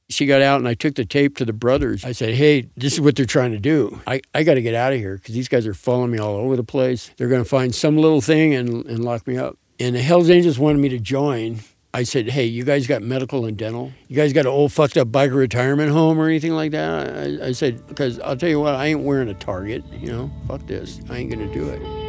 She 0.09 0.25
got 0.25 0.41
out 0.41 0.59
and 0.59 0.67
I 0.67 0.73
took 0.73 0.95
the 0.95 1.05
tape 1.05 1.37
to 1.37 1.45
the 1.45 1.53
brothers. 1.53 2.03
I 2.03 2.11
said, 2.11 2.35
Hey, 2.35 2.69
this 2.75 2.93
is 2.93 3.01
what 3.01 3.15
they're 3.15 3.25
trying 3.25 3.51
to 3.51 3.59
do. 3.59 4.01
I, 4.05 4.21
I 4.33 4.43
got 4.43 4.55
to 4.55 4.61
get 4.61 4.75
out 4.75 4.91
of 4.91 4.99
here 4.99 5.15
because 5.15 5.35
these 5.35 5.47
guys 5.47 5.65
are 5.65 5.73
following 5.73 6.11
me 6.11 6.19
all 6.19 6.35
over 6.35 6.57
the 6.57 6.65
place. 6.65 7.11
They're 7.15 7.29
going 7.29 7.43
to 7.43 7.49
find 7.49 7.73
some 7.73 7.97
little 7.97 8.21
thing 8.21 8.53
and, 8.53 8.85
and 8.85 9.05
lock 9.05 9.25
me 9.25 9.37
up. 9.37 9.57
And 9.79 9.95
the 9.95 10.01
Hells 10.01 10.29
Angels 10.29 10.59
wanted 10.59 10.79
me 10.79 10.89
to 10.89 10.99
join 10.99 11.61
I 11.93 12.03
said, 12.03 12.29
hey, 12.29 12.45
you 12.45 12.63
guys 12.63 12.87
got 12.87 13.01
medical 13.01 13.45
and 13.45 13.57
dental? 13.57 13.91
You 14.07 14.15
guys 14.15 14.31
got 14.31 14.45
an 14.45 14.51
old 14.51 14.71
fucked 14.71 14.95
up 14.95 15.09
biker 15.09 15.35
retirement 15.35 15.91
home 15.91 16.17
or 16.19 16.27
anything 16.27 16.53
like 16.53 16.71
that? 16.71 17.41
I, 17.41 17.47
I 17.47 17.51
said, 17.51 17.85
because 17.87 18.17
I'll 18.19 18.37
tell 18.37 18.49
you 18.49 18.61
what, 18.61 18.75
I 18.75 18.87
ain't 18.87 19.01
wearing 19.01 19.27
a 19.27 19.33
Target, 19.33 19.83
you 19.91 20.11
know, 20.11 20.31
fuck 20.47 20.65
this. 20.67 21.01
I 21.09 21.17
ain't 21.17 21.31
to 21.31 21.53
do 21.53 21.67
it. 21.67 22.00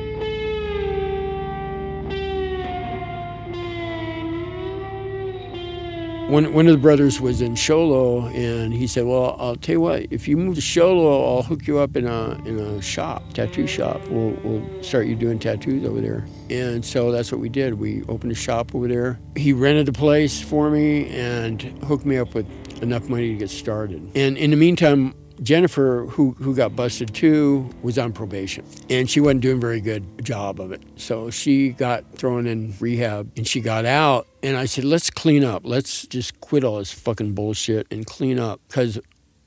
One, 6.29 6.55
one 6.55 6.67
of 6.67 6.73
the 6.73 6.79
brothers 6.79 7.21
was 7.21 7.43
in 7.43 7.55
Show 7.57 7.85
Low, 7.85 8.27
and 8.29 8.73
he 8.73 8.87
said, 8.87 9.05
"Well, 9.05 9.37
I'll 9.39 9.57
tell 9.57 9.75
you 9.75 9.81
what. 9.81 10.07
If 10.11 10.27
you 10.27 10.37
move 10.39 10.55
to 10.55 10.61
Show 10.63 10.95
Low, 10.97 11.37
I'll 11.37 11.43
hook 11.43 11.67
you 11.67 11.79
up 11.79 11.95
in 11.95 12.07
a 12.07 12.41
in 12.47 12.59
a 12.59 12.81
shop, 12.81 13.33
tattoo 13.35 13.67
shop. 13.67 14.01
We'll 14.09 14.31
we'll 14.43 14.83
start 14.83 15.07
you 15.07 15.15
doing 15.15 15.39
tattoos 15.39 15.85
over 15.85 16.01
there." 16.01 16.27
And 16.49 16.85
so 16.85 17.13
that's 17.13 17.31
what 17.31 17.41
we 17.41 17.51
did. 17.51 17.75
We 17.75 18.03
opened 18.09 18.33
a 18.33 18.37
shop 18.37 18.75
over 18.75 18.89
there. 18.89 19.19
He 19.37 19.53
rented 19.53 19.87
the 19.87 19.93
place 19.93 20.41
for 20.41 20.71
me 20.71 21.09
and 21.11 21.61
hooked 21.85 22.07
me 22.07 22.17
up 22.17 22.35
with 22.35 22.47
enough 22.83 23.09
money 23.09 23.29
to 23.29 23.37
get 23.37 23.51
started. 23.51 24.11
And 24.15 24.39
in 24.39 24.51
the 24.51 24.57
meantime, 24.57 25.15
Jennifer, 25.43 26.07
who, 26.11 26.33
who 26.33 26.55
got 26.55 26.77
busted 26.77 27.13
too, 27.13 27.69
was 27.83 27.99
on 27.99 28.13
probation. 28.13 28.65
And 28.89 29.11
she 29.11 29.21
wasn't 29.21 29.41
doing 29.41 29.57
a 29.57 29.61
very 29.61 29.81
good 29.81 30.25
job 30.25 30.61
of 30.61 30.73
it. 30.73 30.83
So 30.97 31.31
she 31.31 31.71
got 31.71 32.05
thrown 32.15 32.47
in 32.47 32.75
rehab 32.79 33.33
and 33.37 33.47
she 33.47 33.61
got 33.61 33.85
out. 33.85 34.27
And 34.43 34.57
I 34.57 34.67
said, 34.67 34.85
let's 34.85 35.11
clean 35.11 35.45
up. 35.45 35.63
Let's 35.65 36.07
just 36.07 36.41
quit 36.41 36.65
all 36.65 36.79
this 36.79 36.93
fucking 36.93 37.35
bullshit 37.35 37.87
and 37.91 38.07
clean 38.07 38.39
up. 38.39 38.61
Because 38.69 39.01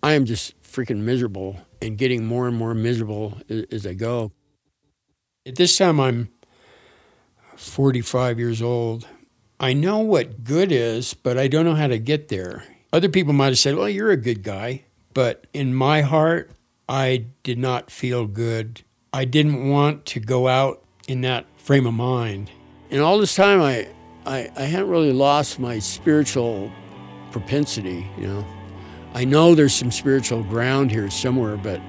I 0.04 0.14
am 0.14 0.26
just 0.26 0.62
freaking 0.62 1.00
miserable 1.00 1.60
and 1.82 1.98
getting 1.98 2.26
more 2.26 2.48
and 2.48 2.58
more 2.58 2.74
miserable 2.74 3.38
as, 3.50 3.66
as 3.72 3.88
I 3.88 3.94
go. 3.94 4.32
At 5.46 5.56
this 5.56 5.78
time, 5.78 6.00
I'm 6.00 6.30
45 7.56 8.40
years 8.40 8.62
old. 8.62 9.08
I 9.60 9.74
know 9.74 10.00
what 10.00 10.44
good 10.44 10.72
is, 10.72 11.14
but 11.14 11.38
I 11.38 11.48
don't 11.48 11.64
know 11.64 11.76
how 11.76 11.88
to 11.88 12.00
get 12.00 12.28
there. 12.28 12.66
Other 12.92 13.10
people 13.10 13.34
might 13.34 13.48
have 13.48 13.58
said, 13.58 13.76
well, 13.76 13.88
you're 13.88 14.12
a 14.12 14.18
good 14.18 14.44
guy. 14.44 14.84
But 15.16 15.48
in 15.54 15.74
my 15.74 16.02
heart, 16.02 16.52
I 16.90 17.26
did 17.42 17.58
not 17.58 17.90
feel 17.90 18.28
good. 18.28 18.84
I 19.14 19.24
didn't 19.26 19.70
want 19.70 20.06
to 20.08 20.20
go 20.20 20.48
out 20.50 20.84
in 21.08 21.22
that 21.22 21.46
frame 21.58 21.88
of 21.88 21.94
mind. 21.94 22.52
And 22.92 23.02
all 23.02 23.18
this 23.18 23.34
time, 23.34 23.62
I, 23.62 23.88
I, 24.26 24.52
I 24.58 24.64
hadn't 24.64 24.90
really 24.90 25.14
lost 25.14 25.58
my 25.58 25.80
spiritual 25.80 26.70
propensity, 27.32 28.06
you 28.18 28.28
know. 28.28 28.46
I 29.14 29.24
know 29.24 29.56
there's 29.56 29.74
some 29.74 29.90
spiritual 29.90 30.44
ground 30.44 30.92
here 30.92 31.10
somewhere, 31.10 31.56
but 31.56 31.80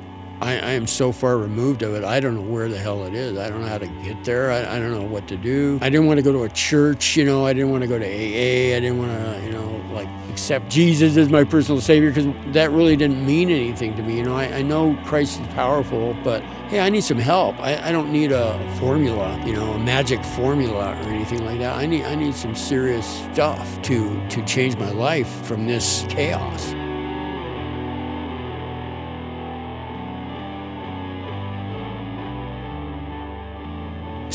I, 0.40 0.53
I, 0.53 0.70
am 0.72 0.87
so 0.87 1.12
far 1.12 1.38
removed 1.38 1.83
of 1.83 1.94
it. 1.94 2.05
I 2.05 2.20
don't 2.20 2.35
know 2.35 2.42
where 2.42 2.68
the 2.68 2.79
hell 2.79 3.05
it 3.05 3.14
is. 3.14 3.38
I 3.38 3.49
don't 3.49 3.62
know 3.62 3.68
how 3.68 3.79
to 3.79 3.87
get 3.87 4.22
there. 4.25 4.51
I, 4.51 4.77
I, 4.77 4.79
don't 4.79 4.92
know 4.92 5.03
what 5.03 5.27
to 5.29 5.37
do. 5.37 5.79
I 5.81 5.88
didn't 5.88 6.07
want 6.07 6.18
to 6.18 6.22
go 6.22 6.33
to 6.33 6.42
a 6.42 6.49
church, 6.51 7.16
you 7.16 7.25
know. 7.25 7.46
I 7.46 7.55
didn't 7.55 7.70
want 7.70 7.83
to 7.83 7.88
go 7.88 7.99
to 7.99 8.05
AA. 8.05 8.77
I 8.77 8.81
didn't 8.81 8.99
want 8.99 9.12
to, 9.12 9.42
you 9.44 9.53
know, 9.53 9.83
like 9.94 10.09
accept 10.31 10.68
Jesus 10.68 11.16
as 11.16 11.31
my 11.31 11.44
personal 11.44 11.81
savior 11.81 12.11
because 12.11 12.27
that 12.53 12.70
really 12.70 12.96
didn't 12.96 13.25
mean 13.25 13.49
anything 13.49 13.96
to 13.96 14.03
me. 14.03 14.18
You 14.18 14.25
know, 14.25 14.37
I, 14.37 14.44
I, 14.57 14.62
know 14.62 14.94
Christ 15.07 15.40
is 15.40 15.46
powerful, 15.49 16.14
but 16.22 16.42
hey, 16.68 16.81
I 16.81 16.90
need 16.90 17.05
some 17.05 17.18
help. 17.18 17.59
I, 17.59 17.88
I 17.88 17.92
don't 17.92 18.12
need 18.12 18.33
a 18.33 18.77
formula, 18.79 19.42
you 19.46 19.55
know, 19.55 19.72
a 19.72 19.79
magic 19.79 20.22
formula 20.22 20.90
or 20.90 21.09
anything 21.09 21.44
like 21.46 21.59
that. 21.61 21.77
I 21.77 21.87
need 21.87 22.05
I 22.05 22.14
need 22.14 22.35
some 22.35 22.55
serious 22.55 23.07
stuff 23.33 23.81
to 23.83 24.29
to 24.29 24.44
change 24.44 24.77
my 24.77 24.90
life 24.90 25.31
from 25.46 25.66
this 25.66 26.05
chaos. 26.11 26.75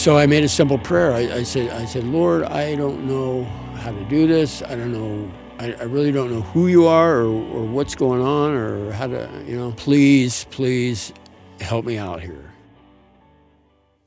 So 0.02 0.18
I 0.18 0.26
made 0.26 0.44
a 0.44 0.50
simple 0.50 0.80
prayer. 0.80 1.14
I, 1.14 1.32
I, 1.32 1.44
said, 1.44 1.70
I 1.70 1.86
said, 1.86 2.06
Lord, 2.06 2.42
I 2.46 2.74
don't 2.74 3.06
know 3.06 3.44
how 3.76 3.92
to 3.92 4.04
do 4.06 4.26
this. 4.26 4.64
I 4.64 4.70
don't 4.70 4.92
know. 4.92 5.32
I, 5.60 5.74
I 5.74 5.84
really 5.84 6.12
don't 6.12 6.32
know 6.32 6.42
who 6.42 6.70
you 6.70 6.88
are 6.88 7.18
or, 7.18 7.28
or 7.28 7.66
what's 7.68 7.94
going 7.94 8.20
on 8.20 8.50
or 8.56 8.92
how 8.94 9.06
to, 9.06 9.30
you 9.46 9.56
know, 9.56 9.74
please, 9.74 10.48
please 10.50 11.14
help 11.60 11.86
me 11.86 12.00
out 12.00 12.20
here. 12.20 12.52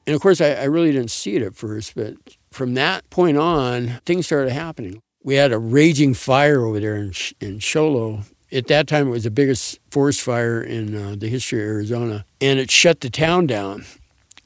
And 0.09 0.17
of 0.17 0.21
course, 0.21 0.41
I, 0.41 0.55
I 0.55 0.65
really 0.65 0.91
didn't 0.91 1.13
see 1.13 1.37
it 1.37 1.43
at 1.43 1.55
first, 1.55 1.95
but 1.95 2.15
from 2.51 2.75
that 2.75 3.09
point 3.11 3.37
on, 3.37 4.01
things 4.05 4.27
started 4.27 4.51
happening. 4.51 5.01
We 5.23 5.37
had 5.37 5.53
a 5.53 5.61
raging 5.61 6.15
fire 6.15 6.65
over 6.65 6.81
there 6.81 6.97
in, 6.97 7.13
in 7.41 7.61
Show 7.61 7.89
Low. 7.89 8.23
At 8.51 8.67
that 8.67 8.89
time, 8.89 9.07
it 9.07 9.11
was 9.13 9.23
the 9.23 9.31
biggest 9.31 9.79
forest 9.93 10.23
fire 10.23 10.61
in 10.61 10.97
uh, 10.97 11.15
the 11.17 11.29
history 11.29 11.63
of 11.63 11.69
Arizona, 11.69 12.25
and 12.41 12.59
it 12.59 12.73
shut 12.73 13.01
the 13.01 13.11
town 13.11 13.47
down 13.47 13.85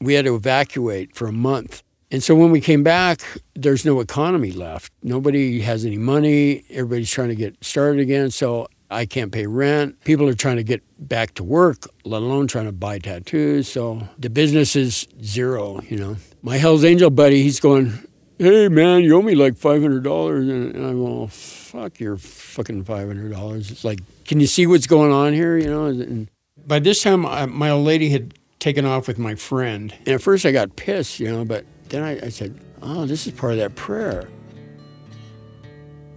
we 0.00 0.14
had 0.14 0.24
to 0.24 0.34
evacuate 0.34 1.14
for 1.14 1.26
a 1.26 1.32
month. 1.32 1.82
And 2.10 2.22
so 2.22 2.34
when 2.34 2.50
we 2.50 2.60
came 2.60 2.82
back, 2.82 3.22
there's 3.54 3.84
no 3.84 4.00
economy 4.00 4.50
left. 4.50 4.92
Nobody 5.02 5.60
has 5.60 5.84
any 5.84 5.98
money. 5.98 6.64
Everybody's 6.70 7.10
trying 7.10 7.28
to 7.28 7.34
get 7.34 7.62
started 7.62 8.00
again. 8.00 8.30
So 8.30 8.68
I 8.90 9.04
can't 9.04 9.30
pay 9.30 9.46
rent. 9.46 10.02
People 10.04 10.26
are 10.28 10.34
trying 10.34 10.56
to 10.56 10.62
get 10.62 10.82
back 10.98 11.34
to 11.34 11.44
work, 11.44 11.86
let 12.04 12.22
alone 12.22 12.46
trying 12.46 12.64
to 12.64 12.72
buy 12.72 12.98
tattoos. 12.98 13.68
So 13.68 14.08
the 14.18 14.30
business 14.30 14.74
is 14.74 15.06
zero, 15.22 15.82
you 15.82 15.98
know. 15.98 16.16
My 16.42 16.56
Hell's 16.56 16.84
Angel 16.84 17.10
buddy, 17.10 17.42
he's 17.42 17.60
going, 17.60 17.98
hey, 18.38 18.68
man, 18.68 19.02
you 19.02 19.16
owe 19.16 19.22
me 19.22 19.34
like 19.34 19.54
$500. 19.54 20.50
And 20.50 20.86
I 20.86 20.92
go, 20.92 21.26
fuck 21.26 22.00
your 22.00 22.16
fucking 22.16 22.84
$500. 22.84 23.70
It's 23.70 23.84
like, 23.84 24.00
can 24.24 24.40
you 24.40 24.46
see 24.46 24.66
what's 24.66 24.86
going 24.86 25.12
on 25.12 25.34
here, 25.34 25.58
you 25.58 25.68
know? 25.68 25.86
And 25.86 26.30
by 26.66 26.78
this 26.78 27.02
time, 27.02 27.26
I, 27.26 27.44
my 27.44 27.70
old 27.70 27.84
lady 27.84 28.08
had 28.08 28.32
taken 28.58 28.84
off 28.84 29.06
with 29.06 29.18
my 29.18 29.34
friend. 29.34 29.92
And 30.00 30.08
at 30.08 30.22
first 30.22 30.44
I 30.44 30.52
got 30.52 30.76
pissed, 30.76 31.20
you 31.20 31.30
know, 31.30 31.44
but 31.44 31.64
then 31.88 32.02
I, 32.02 32.26
I 32.26 32.28
said, 32.28 32.58
oh, 32.82 33.06
this 33.06 33.26
is 33.26 33.32
part 33.32 33.52
of 33.52 33.58
that 33.58 33.74
prayer. 33.74 34.28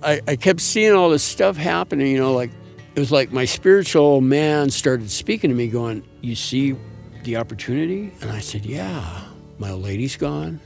I, 0.03 0.21
I 0.27 0.35
kept 0.35 0.61
seeing 0.61 0.93
all 0.93 1.09
this 1.09 1.23
stuff 1.23 1.57
happening, 1.57 2.07
you 2.07 2.17
know, 2.17 2.33
like 2.33 2.51
it 2.95 2.99
was 2.99 3.11
like 3.11 3.31
my 3.31 3.45
spiritual 3.45 4.19
man 4.19 4.69
started 4.69 5.09
speaking 5.11 5.49
to 5.49 5.55
me, 5.55 5.67
going, 5.67 6.03
You 6.21 6.35
see 6.35 6.75
the 7.23 7.37
opportunity? 7.37 8.11
And 8.21 8.31
I 8.31 8.39
said, 8.39 8.65
Yeah, 8.65 9.21
my 9.59 9.71
lady's 9.71 10.17
gone, 10.17 10.59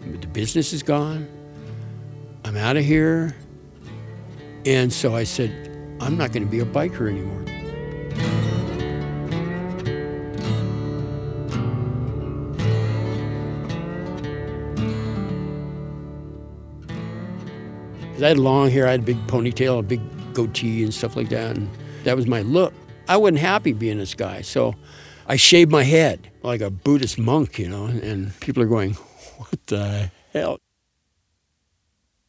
the 0.00 0.26
business 0.28 0.72
is 0.72 0.82
gone, 0.82 1.28
I'm 2.44 2.56
out 2.56 2.76
of 2.76 2.84
here. 2.84 3.34
And 4.66 4.92
so 4.92 5.14
I 5.14 5.24
said, 5.24 5.50
I'm 6.00 6.16
not 6.16 6.32
going 6.32 6.44
to 6.44 6.50
be 6.50 6.60
a 6.60 6.64
biker 6.64 7.10
anymore. 7.10 7.44
I 18.24 18.28
had 18.28 18.38
long 18.38 18.70
hair, 18.70 18.86
I 18.86 18.92
had 18.92 19.00
a 19.00 19.04
big 19.04 19.26
ponytail, 19.26 19.78
a 19.78 19.82
big 19.82 20.00
goatee, 20.32 20.82
and 20.82 20.94
stuff 20.94 21.14
like 21.14 21.28
that. 21.28 21.56
And 21.56 21.68
that 22.04 22.16
was 22.16 22.26
my 22.26 22.40
look. 22.42 22.72
I 23.08 23.16
wasn't 23.18 23.38
happy 23.38 23.72
being 23.72 23.98
this 23.98 24.14
guy. 24.14 24.40
So 24.40 24.74
I 25.26 25.36
shaved 25.36 25.70
my 25.70 25.82
head 25.82 26.30
like 26.42 26.60
a 26.60 26.70
Buddhist 26.70 27.18
monk, 27.18 27.58
you 27.58 27.68
know, 27.68 27.86
and 27.86 28.38
people 28.40 28.62
are 28.62 28.66
going, 28.66 28.94
what 29.36 29.66
the 29.66 30.10
hell? 30.32 30.58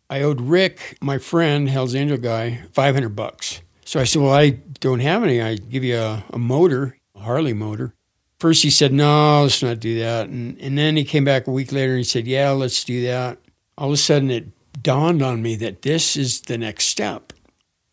I 0.10 0.22
owed 0.22 0.42
Rick, 0.42 0.98
my 1.02 1.18
friend, 1.18 1.70
Hell's 1.70 1.96
Angel 1.96 2.18
guy, 2.18 2.62
500 2.74 3.10
bucks. 3.16 3.62
So 3.86 4.00
I 4.00 4.04
said, 4.04 4.22
well, 4.22 4.34
I 4.34 4.50
don't 4.80 5.00
have 5.00 5.24
any. 5.24 5.42
I 5.42 5.56
give 5.56 5.84
you 5.84 5.98
a, 5.98 6.24
a 6.32 6.38
motor, 6.38 6.98
a 7.16 7.20
Harley 7.20 7.54
motor. 7.54 7.94
First 8.40 8.64
he 8.64 8.70
said, 8.70 8.92
no, 8.92 9.44
let's 9.44 9.64
not 9.64 9.80
do 9.80 10.00
that. 10.00 10.28
And, 10.28 10.60
and 10.60 10.78
then 10.78 10.98
he 10.98 11.06
came 11.06 11.24
back 11.24 11.48
a 11.48 11.52
week 11.52 11.72
later 11.72 11.92
and 11.92 12.00
he 12.00 12.04
said, 12.04 12.28
yeah, 12.28 12.52
let's 12.52 12.84
do 12.84 13.02
that. 13.04 13.40
All 13.78 13.88
of 13.88 13.94
a 13.94 13.98
sudden 13.98 14.30
it 14.30 14.48
dawned 14.82 15.22
on 15.22 15.42
me 15.42 15.56
that 15.56 15.82
this 15.82 16.18
is 16.18 16.42
the 16.42 16.58
next 16.58 16.86
step. 16.88 17.34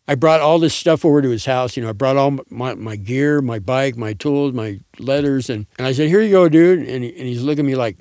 I 0.07 0.15
brought 0.15 0.41
all 0.41 0.59
this 0.59 0.75
stuff 0.75 1.05
over 1.05 1.21
to 1.21 1.29
his 1.29 1.45
house. 1.45 1.77
You 1.77 1.83
know, 1.83 1.89
I 1.89 1.93
brought 1.93 2.17
all 2.17 2.37
my, 2.49 2.73
my 2.73 2.97
gear, 2.97 3.41
my 3.41 3.59
bike, 3.59 3.95
my 3.95 4.13
tools, 4.13 4.53
my 4.53 4.79
letters, 4.99 5.49
and, 5.49 5.65
and 5.77 5.87
I 5.87 5.93
said, 5.93 6.09
"Here 6.09 6.21
you 6.21 6.31
go, 6.31 6.49
dude." 6.49 6.79
And, 6.79 7.03
he, 7.03 7.09
and 7.17 7.27
he's 7.27 7.41
looking 7.41 7.65
at 7.65 7.67
me 7.67 7.75
like, 7.75 7.97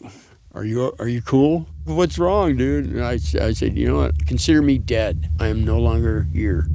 "Are 0.53 0.65
you 0.65 0.93
are 0.99 1.07
you 1.07 1.23
cool? 1.23 1.69
What's 1.85 2.19
wrong, 2.19 2.57
dude?" 2.57 2.87
And 2.87 3.05
I, 3.05 3.13
I 3.41 3.53
said, 3.53 3.79
"You 3.79 3.87
know 3.87 3.97
what? 3.99 4.27
Consider 4.27 4.63
me 4.63 4.79
dead. 4.79 5.31
I 5.39 5.47
am 5.47 5.65
no 5.65 5.79
longer 5.79 6.27
here." 6.33 6.67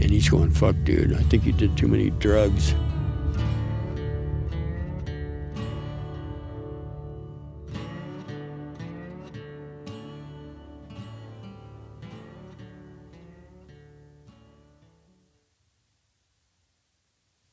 And 0.00 0.10
he's 0.10 0.30
going, 0.30 0.50
"Fuck, 0.50 0.76
dude. 0.84 1.12
I 1.12 1.22
think 1.24 1.44
you 1.44 1.52
did 1.52 1.76
too 1.76 1.88
many 1.88 2.08
drugs." 2.08 2.74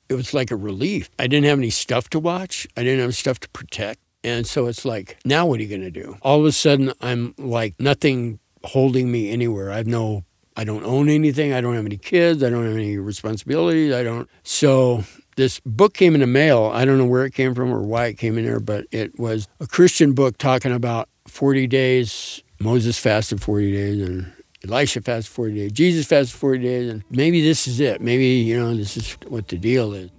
It 0.09 0.13
was 0.15 0.33
like 0.33 0.51
a 0.51 0.55
relief. 0.55 1.09
I 1.19 1.27
didn't 1.27 1.45
have 1.45 1.59
any 1.59 1.69
stuff 1.69 2.09
to 2.11 2.19
watch, 2.19 2.67
I 2.75 2.83
didn't 2.83 3.01
have 3.01 3.15
stuff 3.15 3.39
to 3.41 3.49
protect. 3.49 3.99
And 4.23 4.45
so 4.45 4.67
it's 4.67 4.83
like, 4.83 5.17
now 5.23 5.45
what 5.45 5.59
are 5.59 5.63
you 5.63 5.69
going 5.69 5.81
to 5.81 5.91
do? 5.91 6.17
All 6.21 6.39
of 6.39 6.45
a 6.45 6.51
sudden, 6.51 6.91
I'm 7.01 7.33
like 7.37 7.75
nothing 7.79 8.39
holding 8.63 9.11
me 9.11 9.29
anywhere. 9.31 9.71
I 9.71 9.77
have 9.77 9.87
no, 9.87 10.25
I 10.57 10.63
don't 10.63 10.83
own 10.83 11.07
anything. 11.07 11.53
I 11.53 11.61
don't 11.61 11.75
have 11.75 11.85
any 11.85 11.97
kids. 11.97 12.43
I 12.43 12.49
don't 12.49 12.65
have 12.65 12.75
any 12.75 12.97
responsibilities. 12.97 13.93
I 13.93 14.03
don't. 14.03 14.27
So 14.43 15.03
this 15.37 15.61
book 15.65 15.93
came 15.93 16.13
in 16.13 16.21
the 16.21 16.27
mail. 16.27 16.71
I 16.73 16.83
don't 16.83 16.97
know 16.97 17.05
where 17.05 17.25
it 17.25 17.33
came 17.33 17.53
from 17.55 17.71
or 17.71 17.83
why 17.83 18.07
it 18.07 18.15
came 18.15 18.37
in 18.37 18.45
there, 18.45 18.59
but 18.59 18.85
it 18.91 19.17
was 19.19 19.47
a 19.59 19.67
Christian 19.67 20.13
book 20.13 20.37
talking 20.37 20.73
about 20.73 21.07
40 21.27 21.67
days 21.67 22.43
Moses 22.59 22.97
fasted 22.97 23.41
40 23.41 23.71
days 23.71 24.01
and 24.01 24.33
Elisha 24.69 25.01
fasted 25.01 25.31
40 25.31 25.55
days, 25.55 25.71
Jesus 25.71 26.05
fasted 26.05 26.37
40 26.37 26.59
days, 26.59 26.91
and 26.91 27.03
maybe 27.09 27.41
this 27.41 27.67
is 27.67 27.79
it. 27.79 28.01
Maybe, 28.01 28.25
you 28.25 28.57
know, 28.59 28.75
this 28.75 28.97
is 28.97 29.17
what 29.27 29.47
the 29.47 29.57
deal 29.57 29.93
is. 29.93 30.09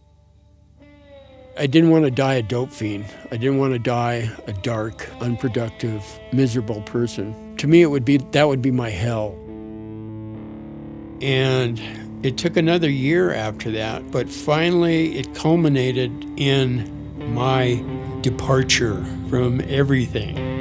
I 1.58 1.66
didn't 1.66 1.90
want 1.90 2.04
to 2.04 2.10
die 2.12 2.34
a 2.34 2.42
dope 2.42 2.70
fiend. 2.70 3.04
I 3.32 3.36
didn't 3.36 3.58
want 3.58 3.72
to 3.72 3.80
die 3.80 4.30
a 4.46 4.52
dark, 4.52 5.08
unproductive, 5.20 6.04
miserable 6.32 6.82
person. 6.82 7.56
To 7.56 7.66
me, 7.66 7.82
it 7.82 7.86
would 7.86 8.04
be 8.04 8.18
that 8.18 8.46
would 8.46 8.62
be 8.62 8.70
my 8.70 8.90
hell. 8.90 9.32
And 11.20 11.80
it 12.22 12.38
took 12.38 12.56
another 12.56 12.88
year 12.88 13.34
after 13.34 13.72
that, 13.72 14.08
but 14.12 14.28
finally 14.28 15.18
it 15.18 15.34
culminated 15.34 16.12
in 16.38 17.34
my 17.34 17.82
departure 18.20 19.04
from 19.28 19.60
everything. 19.62 20.57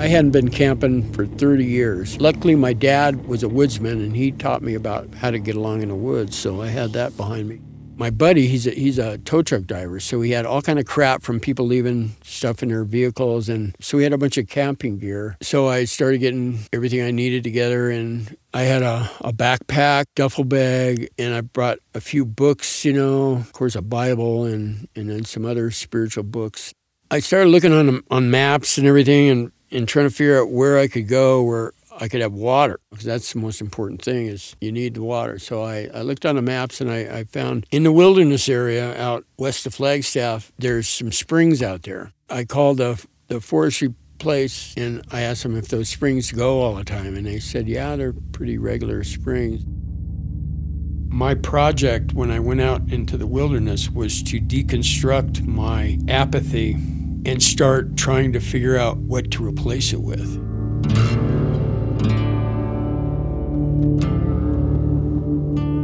I 0.00 0.06
hadn't 0.06 0.30
been 0.30 0.48
camping 0.48 1.12
for 1.12 1.26
30 1.26 1.62
years. 1.62 2.18
Luckily, 2.22 2.54
my 2.54 2.72
dad 2.72 3.26
was 3.26 3.42
a 3.42 3.50
woodsman 3.50 4.00
and 4.00 4.16
he 4.16 4.32
taught 4.32 4.62
me 4.62 4.72
about 4.72 5.12
how 5.12 5.30
to 5.30 5.38
get 5.38 5.56
along 5.56 5.82
in 5.82 5.90
the 5.90 5.94
woods, 5.94 6.38
so 6.38 6.62
I 6.62 6.68
had 6.68 6.94
that 6.94 7.18
behind 7.18 7.50
me. 7.50 7.60
My 7.96 8.08
buddy, 8.08 8.46
he's 8.46 8.66
a, 8.66 8.70
he's 8.70 8.98
a 8.98 9.18
tow 9.18 9.42
truck 9.42 9.64
driver, 9.64 10.00
so 10.00 10.22
he 10.22 10.30
had 10.30 10.46
all 10.46 10.62
kind 10.62 10.78
of 10.78 10.86
crap 10.86 11.22
from 11.22 11.38
people 11.38 11.66
leaving 11.66 12.16
stuff 12.24 12.62
in 12.62 12.70
their 12.70 12.84
vehicles, 12.84 13.50
and 13.50 13.76
so 13.78 13.98
we 13.98 14.04
had 14.04 14.14
a 14.14 14.16
bunch 14.16 14.38
of 14.38 14.48
camping 14.48 14.96
gear. 14.96 15.36
So 15.42 15.68
I 15.68 15.84
started 15.84 16.16
getting 16.16 16.60
everything 16.72 17.02
I 17.02 17.10
needed 17.10 17.44
together, 17.44 17.90
and 17.90 18.34
I 18.54 18.62
had 18.62 18.80
a, 18.80 19.10
a 19.20 19.34
backpack, 19.34 20.06
duffel 20.16 20.44
bag, 20.44 21.10
and 21.18 21.34
I 21.34 21.42
brought 21.42 21.78
a 21.94 22.00
few 22.00 22.24
books, 22.24 22.86
you 22.86 22.94
know, 22.94 23.32
of 23.32 23.52
course, 23.52 23.76
a 23.76 23.82
Bible, 23.82 24.46
and 24.46 24.88
and 24.96 25.10
then 25.10 25.26
some 25.26 25.44
other 25.44 25.70
spiritual 25.70 26.24
books. 26.24 26.72
I 27.10 27.18
started 27.18 27.50
looking 27.50 27.74
on 27.74 28.02
on 28.10 28.30
maps 28.30 28.78
and 28.78 28.86
everything, 28.86 29.28
and 29.28 29.52
and 29.70 29.88
trying 29.88 30.08
to 30.08 30.14
figure 30.14 30.40
out 30.40 30.50
where 30.50 30.78
I 30.78 30.88
could 30.88 31.08
go 31.08 31.42
where 31.42 31.72
I 32.00 32.08
could 32.08 32.20
have 32.20 32.32
water 32.32 32.80
because 32.90 33.04
that's 33.04 33.32
the 33.32 33.38
most 33.38 33.60
important 33.60 34.02
thing 34.02 34.26
is 34.26 34.56
you 34.60 34.72
need 34.72 34.94
the 34.94 35.02
water. 35.02 35.38
So 35.38 35.62
I, 35.62 35.88
I 35.92 36.02
looked 36.02 36.24
on 36.24 36.36
the 36.36 36.42
maps 36.42 36.80
and 36.80 36.90
I, 36.90 37.00
I 37.18 37.24
found 37.24 37.66
in 37.70 37.82
the 37.82 37.92
wilderness 37.92 38.48
area 38.48 38.96
out 39.00 39.24
west 39.36 39.66
of 39.66 39.74
Flagstaff, 39.74 40.52
there's 40.58 40.88
some 40.88 41.12
springs 41.12 41.62
out 41.62 41.82
there. 41.82 42.12
I 42.28 42.44
called 42.44 42.78
the, 42.78 43.04
the 43.28 43.40
forestry 43.40 43.94
place 44.18 44.74
and 44.76 45.02
I 45.10 45.22
asked 45.22 45.42
them 45.42 45.56
if 45.56 45.68
those 45.68 45.88
springs 45.88 46.30
go 46.32 46.60
all 46.60 46.74
the 46.74 46.84
time. 46.84 47.16
And 47.16 47.26
they 47.26 47.40
said, 47.40 47.68
yeah, 47.68 47.96
they're 47.96 48.14
pretty 48.32 48.56
regular 48.56 49.04
springs. 49.04 49.64
My 51.12 51.34
project 51.34 52.14
when 52.14 52.30
I 52.30 52.38
went 52.38 52.60
out 52.60 52.82
into 52.88 53.16
the 53.16 53.26
wilderness 53.26 53.90
was 53.90 54.22
to 54.24 54.40
deconstruct 54.40 55.44
my 55.44 55.98
apathy 56.08 56.76
and 57.26 57.42
start 57.42 57.96
trying 57.96 58.32
to 58.32 58.40
figure 58.40 58.76
out 58.76 58.96
what 58.98 59.30
to 59.32 59.46
replace 59.46 59.92
it 59.92 60.00
with. 60.00 60.38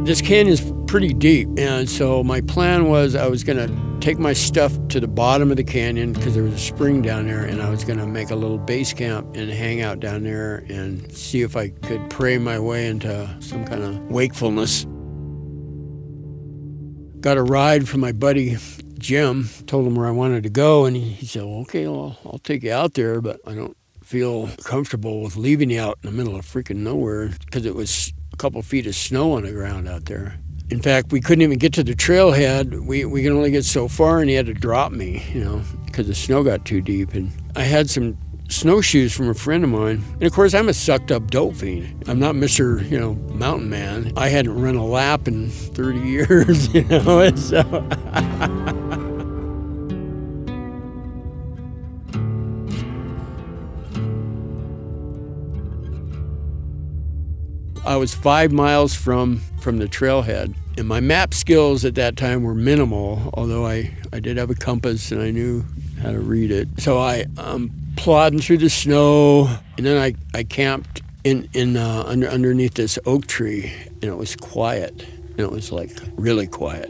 This 0.05 0.21
canyon's 0.21 0.61
pretty 0.87 1.13
deep, 1.13 1.49
and 1.57 1.89
so 1.89 2.23
my 2.23 2.39
plan 2.39 2.87
was 2.87 3.13
I 3.13 3.27
was 3.27 3.43
going 3.43 3.57
to 3.57 3.99
take 3.99 4.17
my 4.17 4.31
stuff 4.31 4.71
to 4.87 5.01
the 5.01 5.07
bottom 5.07 5.51
of 5.51 5.57
the 5.57 5.65
canyon 5.65 6.13
because 6.13 6.33
there 6.33 6.43
was 6.43 6.53
a 6.53 6.59
spring 6.59 7.01
down 7.01 7.27
there, 7.27 7.43
and 7.43 7.61
I 7.61 7.69
was 7.69 7.83
going 7.83 7.99
to 7.99 8.07
make 8.07 8.29
a 8.29 8.35
little 8.35 8.57
base 8.57 8.93
camp 8.93 9.35
and 9.35 9.51
hang 9.51 9.81
out 9.81 9.99
down 9.99 10.23
there 10.23 10.63
and 10.69 11.11
see 11.11 11.41
if 11.41 11.57
I 11.57 11.69
could 11.69 12.09
pray 12.09 12.37
my 12.37 12.57
way 12.57 12.87
into 12.87 13.35
some 13.41 13.65
kind 13.65 13.83
of 13.83 13.99
wakefulness. 14.09 14.85
Got 17.19 17.35
a 17.35 17.43
ride 17.43 17.89
from 17.89 17.99
my 17.99 18.13
buddy 18.13 18.55
Jim, 18.99 19.49
told 19.65 19.87
him 19.87 19.95
where 19.95 20.07
I 20.07 20.11
wanted 20.11 20.43
to 20.43 20.49
go, 20.49 20.85
and 20.85 20.95
he, 20.95 21.25
said, 21.25 21.43
well, 21.43 21.61
"Okay, 21.61 21.87
well, 21.87 22.17
I'll 22.25 22.39
take 22.39 22.63
you 22.63 22.71
out 22.71 22.93
there, 22.95 23.21
but 23.21 23.39
I 23.45 23.53
don't 23.53 23.77
feel 24.03 24.47
comfortable 24.63 25.21
with 25.21 25.35
leaving 25.35 25.69
you 25.69 25.81
out 25.81 25.99
in 26.03 26.09
the 26.09 26.15
middle 26.15 26.35
of 26.35 26.45
freaking 26.45 26.77
nowhere 26.77 27.31
because 27.45 27.65
it 27.65 27.75
was 27.75 28.13
a 28.33 28.37
couple 28.37 28.61
feet 28.61 28.87
of 28.87 28.95
snow 28.95 29.33
on 29.33 29.43
the 29.43 29.51
ground 29.51 29.87
out 29.87 30.05
there." 30.05 30.39
In 30.69 30.81
fact, 30.81 31.13
we 31.13 31.21
couldn't 31.21 31.43
even 31.43 31.59
get 31.59 31.71
to 31.73 31.83
the 31.83 31.93
trailhead. 31.93 32.85
We 32.85 33.05
we 33.05 33.23
could 33.23 33.31
only 33.31 33.51
get 33.51 33.63
so 33.63 33.87
far, 33.87 34.19
and 34.19 34.29
he 34.29 34.35
had 34.35 34.47
to 34.47 34.53
drop 34.53 34.91
me, 34.91 35.23
you 35.33 35.43
know, 35.43 35.61
because 35.85 36.07
the 36.07 36.15
snow 36.15 36.43
got 36.43 36.65
too 36.65 36.81
deep. 36.81 37.13
And 37.13 37.31
I 37.55 37.61
had 37.61 37.89
some 37.89 38.17
snowshoes 38.49 39.13
from 39.13 39.29
a 39.29 39.33
friend 39.33 39.63
of 39.63 39.69
mine. 39.69 40.03
And 40.13 40.23
of 40.23 40.33
course, 40.33 40.53
I'm 40.53 40.69
a 40.69 40.73
sucked 40.73 41.11
up 41.11 41.29
dope 41.31 41.55
fiend. 41.55 42.03
I'm 42.07 42.19
not 42.19 42.35
Mr. 42.35 42.89
You 42.89 42.99
know 42.99 43.15
Mountain 43.33 43.69
Man. 43.69 44.11
I 44.17 44.29
hadn't 44.29 44.59
run 44.59 44.75
a 44.75 44.85
lap 44.85 45.27
in 45.27 45.49
30 45.49 45.99
years, 46.09 46.73
you 46.73 46.83
know. 46.83 47.33
So. 47.35 47.63
I 57.87 57.95
was 57.95 58.13
five 58.13 58.51
miles 58.51 58.93
from 58.93 59.41
from 59.61 59.77
the 59.77 59.85
trailhead, 59.85 60.53
and 60.77 60.89
my 60.89 60.99
map 60.99 61.33
skills 61.33 61.85
at 61.85 61.95
that 61.95 62.17
time 62.17 62.43
were 62.43 62.53
minimal. 62.53 63.31
Although 63.33 63.65
I 63.65 63.95
I 64.11 64.19
did 64.19 64.35
have 64.35 64.49
a 64.49 64.55
compass 64.55 65.09
and 65.13 65.21
I 65.21 65.31
knew 65.31 65.63
how 66.01 66.11
to 66.11 66.19
read 66.19 66.51
it. 66.51 66.67
So 66.79 66.97
I 66.97 67.25
I'm 67.37 67.71
plodding 67.95 68.39
through 68.39 68.57
the 68.57 68.69
snow, 68.69 69.47
and 69.77 69.85
then 69.85 69.97
I, 69.97 70.15
I 70.37 70.43
camped 70.43 71.01
in 71.23 71.47
in 71.53 71.77
uh, 71.77 72.03
under, 72.05 72.27
underneath 72.27 72.73
this 72.73 72.99
oak 73.05 73.25
tree, 73.25 73.71
and 74.01 74.03
it 74.03 74.17
was 74.17 74.35
quiet, 74.35 75.05
and 75.29 75.39
it 75.39 75.51
was 75.51 75.71
like 75.71 75.97
really 76.17 76.47
quiet. 76.47 76.89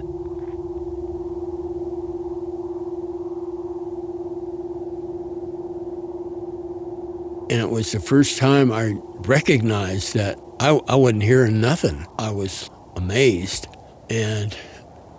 And 7.50 7.62
it 7.62 7.70
was 7.70 7.92
the 7.92 8.00
first 8.00 8.40
time 8.40 8.72
I 8.72 8.96
recognized 9.28 10.16
that 10.16 10.38
I, 10.60 10.70
I 10.88 10.96
wasn't 10.96 11.24
hearing 11.24 11.62
nothing. 11.62 12.08
I 12.18 12.32
was 12.32 12.70
amazed 12.96 13.68
and 14.10 14.56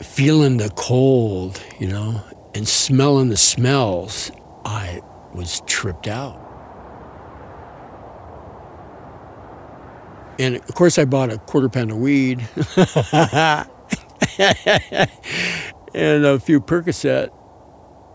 feeling 0.02 0.56
the 0.56 0.70
cold, 0.70 1.62
you 1.78 1.86
know, 1.86 2.22
and 2.54 2.66
smelling 2.66 3.28
the 3.28 3.36
smells. 3.36 4.32
I 4.64 5.00
was 5.32 5.62
tripped 5.66 6.08
out. 6.08 6.44
And 10.40 10.56
of 10.56 10.74
course, 10.74 10.98
I 10.98 11.04
bought 11.04 11.32
a 11.32 11.38
quarter 11.38 11.68
pound 11.68 11.90
of 11.90 11.98
weed 11.98 12.40
and 15.94 16.24
a 16.24 16.38
few 16.40 16.60
Percocet. 16.60 17.30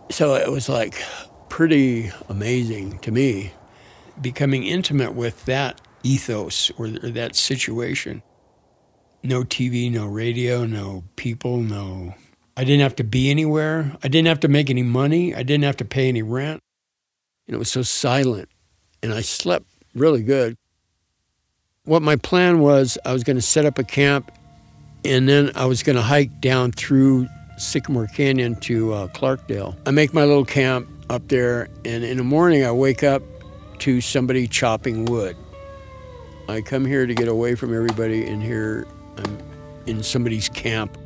So 0.10 0.36
it 0.36 0.50
was 0.52 0.68
like 0.70 1.02
pretty 1.50 2.12
amazing 2.30 3.00
to 3.00 3.12
me 3.12 3.52
becoming 4.22 4.64
intimate 4.64 5.14
with 5.14 5.46
that 5.46 5.82
ethos 6.04 6.72
or, 6.78 6.86
or 6.86 7.10
that 7.10 7.36
situation. 7.36 8.22
No 9.24 9.44
TV, 9.44 9.92
no 9.92 10.06
radio, 10.06 10.66
no 10.66 11.04
people, 11.16 11.58
no. 11.58 12.14
I 12.56 12.64
didn't 12.64 12.82
have 12.82 12.96
to 12.98 13.04
be 13.04 13.32
anywhere. 13.32 13.96
I 14.04 14.08
didn't 14.10 14.28
have 14.28 14.42
to 14.42 14.48
make 14.48 14.70
any 14.70 14.84
money. 14.84 15.34
I 15.34 15.44
didn't 15.44 15.64
have 15.64 15.78
to 15.78 15.86
pay 15.86 16.08
any 16.08 16.22
rent. 16.22 16.62
And 17.48 17.56
it 17.56 17.58
was 17.58 17.72
so 17.72 17.82
silent. 17.82 18.50
And 19.02 19.14
I 19.14 19.22
slept 19.22 19.66
really 19.96 20.24
good. 20.24 20.56
What 21.86 22.02
my 22.02 22.16
plan 22.16 22.60
was, 22.60 22.98
I 23.06 23.14
was 23.14 23.24
going 23.24 23.36
to 23.36 23.42
set 23.42 23.66
up 23.66 23.80
a 23.80 23.84
camp 23.84 24.32
and 25.06 25.28
then 25.28 25.52
I 25.56 25.66
was 25.66 25.84
going 25.84 25.96
to 25.96 26.02
hike 26.02 26.40
down 26.40 26.72
through 26.72 27.28
Sycamore 27.58 28.08
Canyon 28.08 28.56
to 28.62 28.94
uh, 28.94 29.08
Clarkdale. 29.08 29.76
I 29.86 29.92
make 29.92 30.14
my 30.14 30.24
little 30.24 30.46
camp 30.46 30.88
up 31.10 31.28
there, 31.28 31.70
and 31.86 32.04
in 32.04 32.18
the 32.18 32.24
morning 32.24 32.64
I 32.64 32.72
wake 32.72 33.04
up 33.04 33.22
to 33.80 34.02
somebody 34.02 34.48
chopping 34.48 35.06
wood. 35.06 35.36
I 36.48 36.62
come 36.62 36.86
here 36.86 37.06
to 37.06 37.14
get 37.14 37.28
away 37.28 37.56
from 37.56 37.74
everybody, 37.76 38.28
and 38.28 38.42
here 38.42 38.88
I'm 39.18 39.38
in 39.86 40.04
somebody's 40.04 40.50
camp 40.50 40.98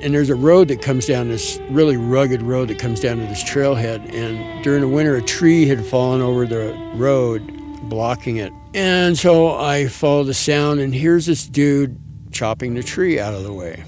and 0.00 0.14
there's 0.14 0.30
a 0.30 0.34
road 0.34 0.68
that 0.68 0.80
comes 0.80 1.06
down 1.06 1.28
this 1.28 1.58
really 1.70 1.96
rugged 1.96 2.42
road 2.42 2.68
that 2.68 2.78
comes 2.78 3.00
down 3.00 3.18
to 3.18 3.26
this 3.26 3.42
trailhead. 3.42 4.12
And 4.12 4.62
during 4.62 4.80
the 4.80 4.88
winter, 4.88 5.16
a 5.16 5.22
tree 5.22 5.66
had 5.66 5.84
fallen 5.84 6.20
over 6.20 6.46
the 6.46 6.72
road, 6.94 7.42
blocking 7.88 8.36
it. 8.36 8.52
And 8.74 9.18
so 9.18 9.58
I 9.58 9.88
follow 9.88 10.24
the 10.24 10.34
sound, 10.34 10.80
and 10.80 10.94
here's 10.94 11.26
this 11.26 11.46
dude 11.46 11.98
chopping 12.30 12.74
the 12.74 12.82
tree 12.82 13.18
out 13.18 13.34
of 13.34 13.42
the 13.42 13.52
way. 13.52 13.84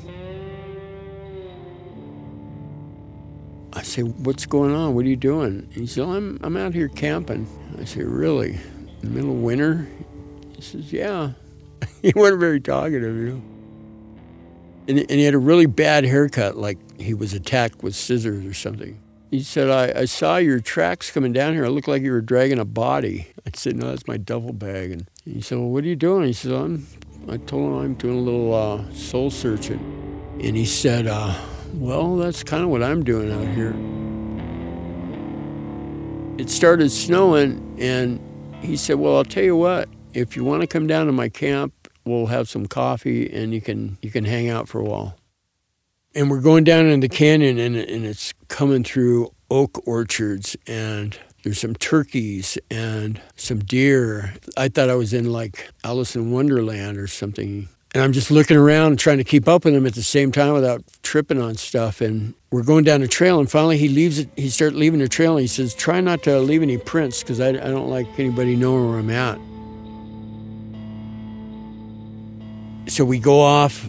I 3.72 3.82
say, 3.82 4.02
What's 4.02 4.46
going 4.46 4.74
on? 4.74 4.94
What 4.94 5.04
are 5.04 5.08
you 5.08 5.16
doing? 5.16 5.68
He 5.70 5.86
said, 5.86 6.04
I'm, 6.04 6.40
I'm 6.42 6.56
out 6.56 6.74
here 6.74 6.88
camping. 6.88 7.46
I 7.78 7.84
say, 7.84 8.02
Really? 8.02 8.58
In 9.02 9.08
the 9.08 9.14
middle 9.14 9.30
of 9.30 9.36
winter? 9.38 9.88
He 10.56 10.62
says, 10.62 10.92
Yeah. 10.92 11.32
he 12.02 12.12
wasn't 12.14 12.40
very 12.40 12.60
talkative, 12.60 13.16
you 13.16 13.28
know 13.30 13.42
and, 14.90 14.98
and 14.98 15.10
he 15.10 15.22
had 15.22 15.34
a 15.34 15.38
really 15.38 15.66
bad 15.66 16.04
haircut, 16.04 16.56
like 16.56 16.78
he 17.00 17.14
was 17.14 17.32
attacked 17.32 17.82
with 17.82 17.94
scissors 17.94 18.44
or 18.44 18.52
something. 18.52 19.00
He 19.30 19.42
said, 19.42 19.70
I, 19.70 20.00
I 20.00 20.04
saw 20.06 20.38
your 20.38 20.58
tracks 20.58 21.12
coming 21.12 21.32
down 21.32 21.54
here. 21.54 21.64
It 21.64 21.70
looked 21.70 21.86
like 21.86 22.02
you 22.02 22.10
were 22.10 22.20
dragging 22.20 22.58
a 22.58 22.64
body. 22.64 23.28
I 23.46 23.50
said, 23.54 23.76
No, 23.76 23.88
that's 23.88 24.08
my 24.08 24.16
duffel 24.16 24.52
bag. 24.52 24.90
And 24.90 25.08
he 25.24 25.40
said, 25.40 25.58
Well, 25.58 25.68
what 25.68 25.84
are 25.84 25.86
you 25.86 25.96
doing? 25.96 26.26
He 26.26 26.32
said, 26.32 26.52
I'm 26.52 26.86
I 27.28 27.36
told 27.36 27.70
him 27.70 27.78
I'm 27.78 27.94
doing 27.94 28.18
a 28.18 28.20
little 28.20 28.52
uh, 28.52 28.92
soul 28.92 29.30
searching. 29.30 29.78
And 30.42 30.56
he 30.56 30.64
said, 30.64 31.06
uh, 31.06 31.38
Well, 31.74 32.16
that's 32.16 32.42
kind 32.42 32.64
of 32.64 32.70
what 32.70 32.82
I'm 32.82 33.04
doing 33.04 33.30
out 33.30 33.46
here. 33.54 33.76
It 36.38 36.50
started 36.50 36.90
snowing, 36.90 37.76
and 37.78 38.18
he 38.60 38.76
said, 38.76 38.96
Well, 38.96 39.16
I'll 39.16 39.24
tell 39.24 39.44
you 39.44 39.56
what, 39.56 39.88
if 40.14 40.36
you 40.36 40.44
want 40.44 40.62
to 40.62 40.66
come 40.66 40.86
down 40.86 41.06
to 41.06 41.12
my 41.12 41.28
camp, 41.28 41.72
we'll 42.04 42.26
have 42.26 42.48
some 42.48 42.66
coffee 42.66 43.30
and 43.32 43.52
you 43.52 43.60
can, 43.60 43.98
you 44.02 44.10
can 44.10 44.24
hang 44.24 44.48
out 44.48 44.68
for 44.68 44.80
a 44.80 44.84
while. 44.84 45.16
And 46.14 46.30
we're 46.30 46.40
going 46.40 46.64
down 46.64 46.86
in 46.86 47.00
the 47.00 47.08
canyon, 47.08 47.58
and, 47.58 47.76
and 47.76 48.04
it's 48.04 48.34
coming 48.48 48.82
through 48.82 49.32
oak 49.48 49.86
orchards 49.86 50.56
and 50.66 51.18
there's 51.42 51.58
some 51.58 51.74
turkeys 51.74 52.58
and 52.70 53.20
some 53.36 53.60
deer. 53.60 54.34
I 54.56 54.68
thought 54.68 54.90
I 54.90 54.94
was 54.94 55.14
in 55.14 55.32
like 55.32 55.70
Alice 55.84 56.14
in 56.14 56.30
Wonderland 56.30 56.98
or 56.98 57.06
something. 57.06 57.68
And 57.92 58.04
I'm 58.04 58.12
just 58.12 58.30
looking 58.30 58.56
around 58.56 59.00
trying 59.00 59.18
to 59.18 59.24
keep 59.24 59.48
up 59.48 59.64
with 59.64 59.74
him 59.74 59.84
at 59.84 59.94
the 59.94 60.02
same 60.02 60.30
time 60.30 60.52
without 60.52 60.84
tripping 61.02 61.40
on 61.40 61.56
stuff. 61.56 62.00
And 62.00 62.34
we're 62.52 62.62
going 62.62 62.84
down 62.84 63.02
a 63.02 63.08
trail, 63.08 63.40
and 63.40 63.50
finally 63.50 63.78
he 63.78 63.88
leaves 63.88 64.20
it. 64.20 64.28
He 64.36 64.48
starts 64.48 64.76
leaving 64.76 65.00
the 65.00 65.08
trail, 65.08 65.32
and 65.32 65.40
he 65.40 65.48
says, 65.48 65.74
"Try 65.74 66.00
not 66.00 66.22
to 66.22 66.38
leave 66.38 66.62
any 66.62 66.78
prints, 66.78 67.22
because 67.22 67.40
I, 67.40 67.48
I 67.48 67.52
don't 67.52 67.88
like 67.88 68.06
anybody 68.18 68.54
knowing 68.54 68.88
where 68.88 68.98
I'm 68.98 69.10
at." 69.10 69.38
So 72.88 73.04
we 73.04 73.18
go 73.18 73.40
off 73.40 73.88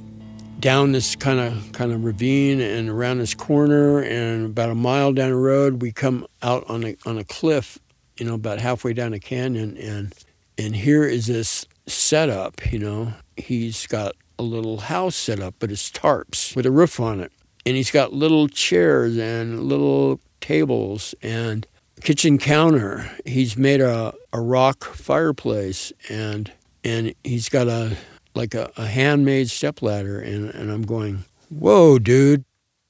down 0.60 0.92
this 0.92 1.16
kind 1.16 1.40
of 1.40 1.72
kind 1.72 1.92
of 1.92 2.04
ravine 2.04 2.62
and 2.62 2.88
around 2.88 3.18
this 3.18 3.34
corner 3.34 4.00
and 4.00 4.46
about 4.46 4.70
a 4.70 4.76
mile 4.76 5.12
down 5.12 5.32
the 5.32 5.36
road 5.36 5.82
we 5.82 5.92
come 5.92 6.26
out 6.44 6.64
on 6.70 6.84
a 6.84 6.96
on 7.08 7.18
a 7.18 7.24
cliff 7.24 7.80
you 8.18 8.26
know 8.28 8.36
about 8.36 8.60
halfway 8.60 8.94
down 8.94 9.12
a 9.12 9.20
canyon 9.20 9.76
and 9.78 10.14
and 10.60 10.76
here 10.76 11.04
is 11.04 11.26
this 11.26 11.66
setup 11.88 12.72
you 12.72 12.78
know 12.78 13.12
he's 13.36 13.88
got 13.88 14.16
a 14.40 14.44
little 14.44 14.78
house 14.78 15.16
set 15.16 15.40
up 15.40 15.56
but 15.60 15.72
it's 15.72 15.92
tarps 15.92 16.56
with 16.56 16.66
a 16.66 16.72
roof 16.72 17.00
on 17.00 17.20
it 17.20 17.32
and 17.66 17.76
he's 17.76 17.92
got 17.92 18.14
little 18.14 18.48
chairs 18.48 19.18
and 19.18 19.64
little 19.64 20.20
tables 20.40 21.14
and 21.22 21.68
kitchen 22.02 22.38
counter 22.38 23.12
he's 23.26 23.56
made 23.56 23.82
a, 23.82 24.14
a 24.34 24.42
rock 24.42 24.84
fireplace 24.84 25.94
and 26.10 26.52
and 26.84 27.14
he's 27.24 27.48
got 27.48 27.68
a 27.68 27.96
like 28.36 28.54
a, 28.54 28.72
a 28.78 28.86
handmade 28.86 29.50
stepladder, 29.50 30.20
and, 30.20 30.50
and 30.52 30.72
I'm 30.72 30.84
going, 30.84 31.26
whoa, 31.50 32.00
dude. 32.00 32.46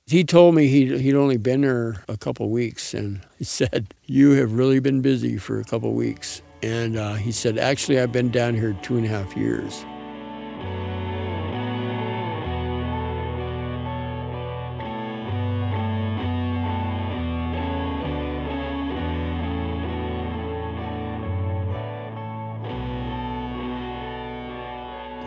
He 0.08 0.24
told 0.24 0.56
me 0.56 0.68
he'd, 0.68 1.00
he'd 1.00 1.16
only 1.16 1.38
been 1.38 1.62
there 1.62 2.04
a 2.10 2.18
couple 2.18 2.50
weeks, 2.50 2.94
and 2.94 3.22
he 3.38 3.44
said, 3.46 3.94
You 4.06 4.32
have 4.32 4.54
really 4.54 4.80
been 4.80 5.02
busy 5.02 5.38
for 5.38 5.60
a 5.60 5.64
couple 5.64 5.94
weeks. 5.94 6.42
And 6.64 6.98
uh, 6.98 7.14
he 7.14 7.32
said, 7.32 7.58
Actually, 7.58 8.00
I've 8.00 8.12
been 8.12 8.30
down 8.30 8.54
here 8.54 8.78
two 8.82 8.98
and 8.98 9.06
a 9.06 9.10
half 9.10 9.36
years. 9.38 9.86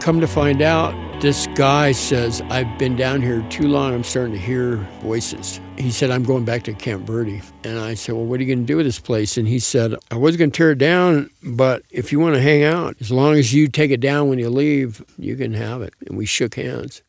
Come 0.05 0.21
to 0.21 0.29
find 0.29 0.61
out, 0.61 0.93
this 1.23 1.47
guy 1.55 1.93
says, 1.93 2.43
I've 2.51 2.77
been 2.79 2.95
down 2.95 3.23
here 3.23 3.41
too 3.49 3.69
long. 3.69 3.95
I'm 3.95 4.05
starting 4.05 4.35
to 4.35 4.39
hear 4.39 4.77
voices. 5.01 5.61
He 5.79 5.91
said, 5.91 6.11
I'm 6.11 6.25
going 6.25 6.45
back 6.45 6.63
to 6.65 6.75
Camp 6.75 7.07
Verde. 7.07 7.41
And 7.65 7.79
I 7.79 7.95
said, 7.95 8.15
Well, 8.15 8.27
what 8.27 8.39
are 8.39 8.43
you 8.43 8.55
going 8.55 8.67
to 8.67 8.71
do 8.71 8.77
with 8.77 8.85
this 8.85 8.99
place? 8.99 9.39
And 9.39 9.49
he 9.49 9.59
said, 9.59 9.95
I 10.11 10.17
was 10.17 10.37
going 10.37 10.51
to 10.51 10.55
tear 10.59 10.73
it 10.73 10.79
down, 10.79 11.31
but 11.43 11.85
if 11.89 12.13
you 12.13 12.21
want 12.21 12.35
to 12.35 12.43
hang 12.43 12.65
out, 12.65 12.97
as 13.01 13.11
long 13.11 13.37
as 13.37 13.55
you 13.55 13.67
take 13.67 13.91
it 13.91 14.01
down 14.01 14.29
when 14.29 14.39
you 14.39 14.51
leave, 14.51 15.03
you 15.17 15.37
can 15.37 15.55
have 15.55 15.81
it. 15.81 15.95
And 16.07 16.19
we 16.19 16.27
shook 16.27 16.57
hands. 16.57 17.01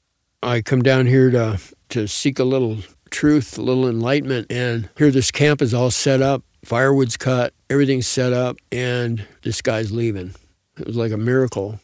I 0.41 0.61
come 0.61 0.81
down 0.81 1.05
here 1.05 1.29
to, 1.31 1.59
to 1.89 2.07
seek 2.07 2.39
a 2.39 2.45
little 2.45 2.77
truth, 3.09 3.57
a 3.57 3.61
little 3.61 3.89
enlightenment. 3.89 4.47
And 4.49 4.87
here 4.97 5.11
this 5.11 5.31
camp 5.31 5.61
is 5.61 5.73
all 5.73 5.91
set 5.91 6.21
up, 6.21 6.43
firewood's 6.63 7.17
cut, 7.17 7.53
everything's 7.69 8.07
set 8.07 8.31
up, 8.31 8.55
and 8.71 9.27
this 9.41 9.61
guy's 9.61 9.91
leaving. 9.91 10.33
It 10.79 10.87
was 10.87 10.95
like 10.95 11.11
a 11.11 11.17
miracle. 11.17 11.81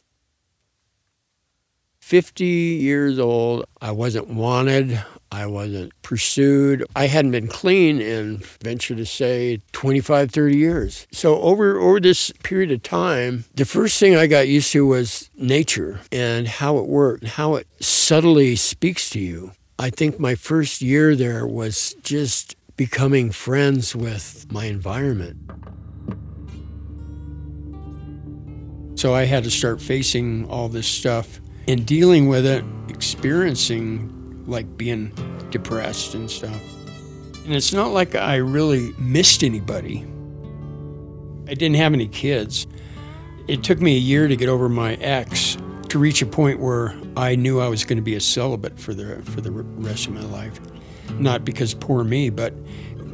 50 2.11 2.43
years 2.43 3.17
old. 3.19 3.63
I 3.79 3.91
wasn't 3.91 4.27
wanted. 4.27 5.01
I 5.31 5.45
wasn't 5.45 5.93
pursued. 6.01 6.85
I 6.93 7.07
hadn't 7.07 7.31
been 7.31 7.47
clean 7.47 8.01
in, 8.01 8.39
venture 8.61 8.95
to 8.95 9.05
say, 9.05 9.61
25, 9.71 10.29
30 10.29 10.57
years. 10.57 11.07
So 11.13 11.39
over, 11.39 11.79
over 11.79 12.01
this 12.01 12.29
period 12.43 12.69
of 12.69 12.83
time, 12.83 13.45
the 13.55 13.63
first 13.63 13.97
thing 13.97 14.17
I 14.17 14.27
got 14.27 14.49
used 14.49 14.73
to 14.73 14.85
was 14.85 15.29
nature 15.37 16.01
and 16.11 16.49
how 16.49 16.79
it 16.79 16.87
worked, 16.87 17.23
and 17.23 17.31
how 17.31 17.55
it 17.55 17.67
subtly 17.79 18.57
speaks 18.57 19.09
to 19.11 19.19
you. 19.21 19.53
I 19.79 19.89
think 19.89 20.19
my 20.19 20.35
first 20.35 20.81
year 20.81 21.15
there 21.15 21.47
was 21.47 21.95
just 22.03 22.57
becoming 22.75 23.31
friends 23.31 23.95
with 23.95 24.51
my 24.51 24.65
environment. 24.65 25.37
So 28.95 29.15
I 29.15 29.23
had 29.23 29.45
to 29.45 29.49
start 29.49 29.81
facing 29.81 30.45
all 30.49 30.67
this 30.67 30.87
stuff 30.87 31.40
and 31.71 31.85
dealing 31.85 32.27
with 32.27 32.45
it, 32.45 32.65
experiencing 32.89 34.43
like 34.45 34.77
being 34.77 35.09
depressed 35.51 36.13
and 36.13 36.29
stuff. 36.29 36.61
And 37.45 37.55
it's 37.55 37.71
not 37.71 37.91
like 37.91 38.13
I 38.13 38.35
really 38.35 38.93
missed 38.99 39.41
anybody. 39.41 40.05
I 41.47 41.53
didn't 41.53 41.77
have 41.77 41.93
any 41.93 42.09
kids. 42.09 42.67
It 43.47 43.63
took 43.63 43.79
me 43.79 43.95
a 43.95 43.99
year 43.99 44.27
to 44.27 44.35
get 44.35 44.49
over 44.49 44.67
my 44.67 44.95
ex 44.95 45.57
to 45.87 45.97
reach 45.97 46.21
a 46.21 46.25
point 46.25 46.59
where 46.59 46.93
I 47.15 47.37
knew 47.37 47.61
I 47.61 47.69
was 47.69 47.85
going 47.85 47.97
to 47.97 48.03
be 48.03 48.15
a 48.15 48.21
celibate 48.21 48.77
for 48.77 48.93
the 48.93 49.21
for 49.23 49.39
the 49.39 49.51
rest 49.51 50.07
of 50.07 50.13
my 50.13 50.23
life. 50.23 50.59
Not 51.19 51.45
because 51.45 51.73
poor 51.73 52.03
me, 52.03 52.29
but 52.29 52.53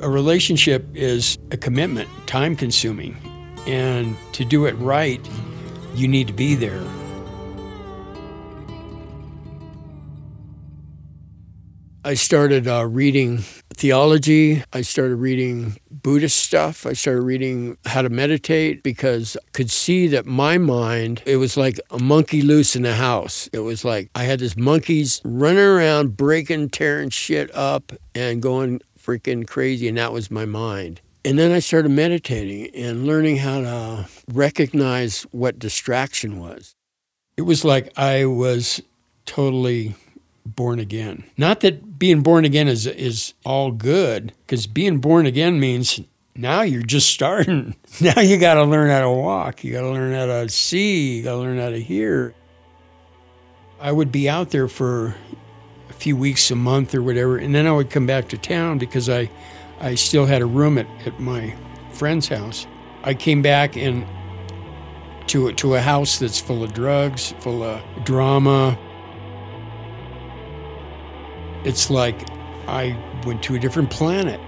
a 0.01 0.09
relationship 0.09 0.83
is 0.95 1.37
a 1.51 1.57
commitment, 1.57 2.09
time 2.25 2.55
consuming. 2.55 3.17
And 3.67 4.17
to 4.33 4.43
do 4.43 4.65
it 4.65 4.73
right, 4.73 5.21
you 5.93 6.07
need 6.07 6.25
to 6.25 6.33
be 6.33 6.55
there. 6.55 6.83
I 12.07 12.13
started 12.13 12.69
uh, 12.69 12.85
reading 12.85 13.39
theology. 13.73 14.63
I 14.71 14.79
started 14.79 15.17
reading 15.17 15.75
Buddhist 15.91 16.37
stuff. 16.37 16.85
I 16.85 16.93
started 16.93 17.23
reading 17.23 17.77
how 17.85 18.01
to 18.01 18.07
meditate 18.07 18.81
because 18.81 19.35
I 19.35 19.49
could 19.51 19.69
see 19.69 20.07
that 20.07 20.25
my 20.25 20.57
mind, 20.57 21.21
it 21.25 21.35
was 21.35 21.57
like 21.57 21.81
a 21.91 21.99
monkey 21.99 22.41
loose 22.41 22.77
in 22.77 22.83
the 22.83 22.95
house. 22.95 23.49
It 23.51 23.59
was 23.59 23.83
like 23.83 24.09
I 24.15 24.23
had 24.23 24.39
this 24.39 24.55
monkeys 24.55 25.21
running 25.25 25.59
around, 25.59 26.15
breaking, 26.15 26.69
tearing 26.69 27.09
shit 27.09 27.53
up, 27.53 27.91
and 28.15 28.41
going 28.41 28.79
freaking 28.97 29.45
crazy. 29.45 29.89
And 29.89 29.97
that 29.97 30.13
was 30.13 30.31
my 30.31 30.45
mind. 30.45 31.01
And 31.25 31.37
then 31.37 31.51
I 31.51 31.59
started 31.59 31.89
meditating 31.89 32.73
and 32.73 33.05
learning 33.05 33.35
how 33.35 33.59
to 33.59 34.07
recognize 34.31 35.23
what 35.31 35.59
distraction 35.59 36.39
was. 36.39 36.73
It 37.35 37.41
was 37.41 37.65
like 37.65 37.91
I 37.97 38.23
was 38.23 38.81
totally 39.25 39.95
born 40.55 40.79
again. 40.79 41.23
Not 41.37 41.61
that 41.61 41.99
being 41.99 42.21
born 42.21 42.45
again 42.45 42.67
is 42.67 42.85
is 42.87 43.33
all 43.45 43.71
good, 43.71 44.33
because 44.45 44.67
being 44.67 44.99
born 44.99 45.25
again 45.25 45.59
means 45.59 45.99
now 46.35 46.61
you're 46.61 46.83
just 46.83 47.09
starting. 47.09 47.75
Now 47.99 48.21
you 48.21 48.37
got 48.37 48.55
to 48.55 48.63
learn 48.63 48.91
how 48.91 49.01
to 49.01 49.09
walk. 49.09 49.63
You 49.63 49.71
got 49.71 49.81
to 49.81 49.89
learn 49.89 50.13
how 50.13 50.27
to 50.27 50.49
see. 50.49 51.17
You 51.17 51.23
got 51.23 51.31
to 51.31 51.37
learn 51.37 51.57
how 51.57 51.71
to 51.71 51.81
hear. 51.81 52.35
I 53.79 53.91
would 53.91 54.11
be 54.11 54.29
out 54.29 54.51
there 54.51 54.67
for 54.67 55.15
a 55.89 55.93
few 55.93 56.15
weeks, 56.15 56.51
a 56.51 56.55
month, 56.55 56.93
or 56.93 57.01
whatever, 57.01 57.37
and 57.37 57.55
then 57.55 57.65
I 57.65 57.71
would 57.71 57.89
come 57.89 58.05
back 58.05 58.29
to 58.29 58.37
town 58.37 58.77
because 58.77 59.09
I, 59.09 59.31
I 59.79 59.95
still 59.95 60.27
had 60.27 60.43
a 60.43 60.45
room 60.45 60.77
at, 60.77 60.87
at 61.07 61.19
my 61.19 61.55
friend's 61.91 62.27
house. 62.27 62.67
I 63.03 63.15
came 63.15 63.41
back 63.41 63.75
and 63.75 64.05
to 65.27 65.51
to 65.53 65.75
a 65.75 65.81
house 65.81 66.19
that's 66.19 66.39
full 66.39 66.63
of 66.63 66.73
drugs, 66.73 67.33
full 67.39 67.63
of 67.63 67.81
drama, 68.03 68.77
it's 71.63 71.89
like 71.89 72.29
I 72.67 72.97
went 73.25 73.43
to 73.43 73.55
a 73.55 73.59
different 73.59 73.89
planet. 73.89 74.39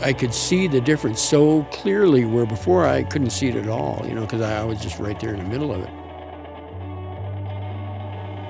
I 0.00 0.12
could 0.12 0.34
see 0.34 0.66
the 0.66 0.80
difference 0.80 1.20
so 1.20 1.64
clearly 1.72 2.24
where 2.24 2.46
before 2.46 2.86
I 2.86 3.04
couldn't 3.04 3.30
see 3.30 3.48
it 3.48 3.56
at 3.56 3.68
all, 3.68 4.04
you 4.06 4.14
know, 4.14 4.22
because 4.22 4.40
I, 4.40 4.64
was 4.64 4.80
just 4.80 4.98
right 4.98 5.18
there 5.20 5.32
in 5.32 5.38
the 5.38 5.48
middle 5.48 5.72
of 5.72 5.80
it. 5.80 5.90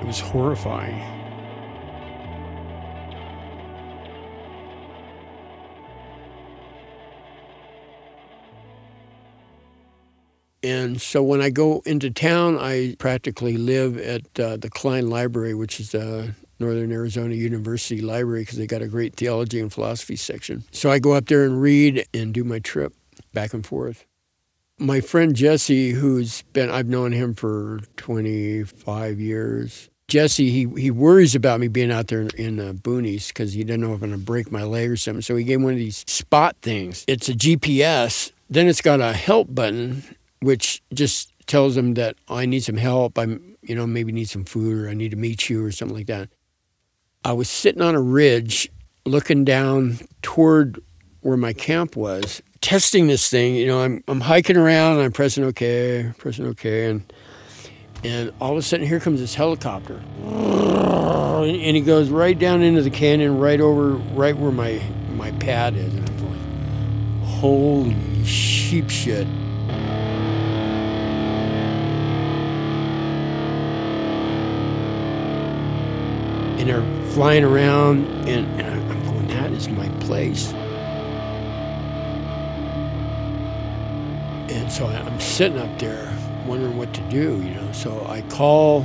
It 0.00 0.06
was 0.06 0.20
horrifying. 0.20 1.14
And 10.62 11.00
so 11.00 11.22
when 11.22 11.42
I 11.42 11.50
go 11.50 11.82
into 11.84 12.10
town, 12.10 12.58
I 12.58 12.96
practically 12.98 13.58
live 13.58 13.98
at 13.98 14.40
uh, 14.40 14.56
the 14.56 14.70
Cline 14.70 15.10
Library, 15.10 15.52
which 15.52 15.78
is 15.78 15.94
a 15.94 16.34
Northern 16.64 16.92
Arizona 16.92 17.34
University 17.34 18.00
Library 18.00 18.42
because 18.42 18.58
they 18.58 18.66
got 18.66 18.82
a 18.82 18.88
great 18.88 19.14
theology 19.16 19.60
and 19.60 19.72
philosophy 19.72 20.16
section. 20.16 20.64
So 20.70 20.90
I 20.90 20.98
go 20.98 21.12
up 21.12 21.26
there 21.26 21.44
and 21.44 21.60
read 21.60 22.06
and 22.14 22.32
do 22.32 22.42
my 22.42 22.58
trip 22.58 22.94
back 23.32 23.52
and 23.52 23.64
forth. 23.64 24.06
My 24.78 25.00
friend 25.00 25.36
Jesse, 25.36 25.90
who's 25.90 26.42
been, 26.52 26.70
I've 26.70 26.88
known 26.88 27.12
him 27.12 27.34
for 27.34 27.80
25 27.96 29.20
years. 29.20 29.90
Jesse, 30.08 30.50
he, 30.50 30.66
he 30.80 30.90
worries 30.90 31.34
about 31.34 31.60
me 31.60 31.68
being 31.68 31.92
out 31.92 32.08
there 32.08 32.22
in, 32.22 32.30
in 32.36 32.56
the 32.56 32.74
boonies 32.74 33.28
because 33.28 33.52
he 33.52 33.62
doesn't 33.62 33.80
know 33.80 33.94
if 33.94 34.02
I'm 34.02 34.10
going 34.10 34.12
to 34.12 34.18
break 34.18 34.50
my 34.50 34.62
leg 34.62 34.90
or 34.90 34.96
something. 34.96 35.22
So 35.22 35.36
he 35.36 35.44
gave 35.44 35.60
me 35.60 35.64
one 35.64 35.74
of 35.74 35.78
these 35.78 36.04
spot 36.06 36.56
things. 36.62 37.04
It's 37.06 37.28
a 37.28 37.34
GPS. 37.34 38.32
Then 38.50 38.66
it's 38.68 38.80
got 38.80 39.00
a 39.00 39.12
help 39.12 39.54
button, 39.54 40.02
which 40.40 40.82
just 40.92 41.32
tells 41.46 41.76
him 41.76 41.94
that 41.94 42.16
I 42.28 42.46
need 42.46 42.64
some 42.64 42.76
help. 42.76 43.18
I'm, 43.18 43.56
you 43.62 43.74
know, 43.74 43.86
maybe 43.86 44.12
need 44.12 44.28
some 44.28 44.44
food 44.44 44.76
or 44.76 44.88
I 44.88 44.94
need 44.94 45.12
to 45.12 45.16
meet 45.16 45.48
you 45.48 45.64
or 45.64 45.72
something 45.72 45.96
like 45.96 46.06
that. 46.06 46.28
I 47.24 47.32
was 47.32 47.48
sitting 47.48 47.80
on 47.80 47.94
a 47.94 48.00
ridge 48.00 48.70
looking 49.06 49.44
down 49.44 49.98
toward 50.20 50.78
where 51.22 51.38
my 51.38 51.54
camp 51.54 51.96
was, 51.96 52.42
testing 52.60 53.06
this 53.06 53.30
thing. 53.30 53.54
You 53.54 53.66
know, 53.66 53.80
I'm, 53.80 54.04
I'm 54.08 54.20
hiking 54.20 54.58
around 54.58 54.96
and 54.96 55.02
I'm 55.06 55.12
pressing 55.12 55.42
OK, 55.42 56.12
pressing 56.18 56.46
OK. 56.46 56.90
And, 56.90 57.12
and 58.02 58.30
all 58.42 58.52
of 58.52 58.58
a 58.58 58.62
sudden, 58.62 58.86
here 58.86 59.00
comes 59.00 59.20
this 59.20 59.34
helicopter. 59.34 60.02
And 60.22 61.76
he 61.76 61.80
goes 61.80 62.10
right 62.10 62.38
down 62.38 62.60
into 62.60 62.82
the 62.82 62.90
canyon, 62.90 63.38
right 63.38 63.60
over, 63.60 63.92
right 63.92 64.36
where 64.36 64.52
my, 64.52 64.82
my 65.16 65.30
pad 65.32 65.76
is. 65.76 65.94
And 65.94 66.06
I'm 66.06 66.18
going, 66.18 67.22
holy 67.22 68.24
sheep 68.26 68.90
shit. 68.90 69.26
and 76.68 77.03
flying 77.14 77.44
around, 77.44 78.06
and, 78.28 78.60
and 78.60 78.92
I'm 78.92 79.04
going, 79.04 79.28
that 79.28 79.52
is 79.52 79.68
my 79.68 79.88
place. 80.00 80.52
And 84.50 84.70
so 84.70 84.86
I'm 84.86 85.20
sitting 85.20 85.58
up 85.58 85.78
there 85.78 86.12
wondering 86.44 86.76
what 86.76 86.92
to 86.92 87.00
do, 87.02 87.40
you 87.40 87.54
know. 87.54 87.70
So 87.72 88.04
I 88.08 88.22
call 88.22 88.84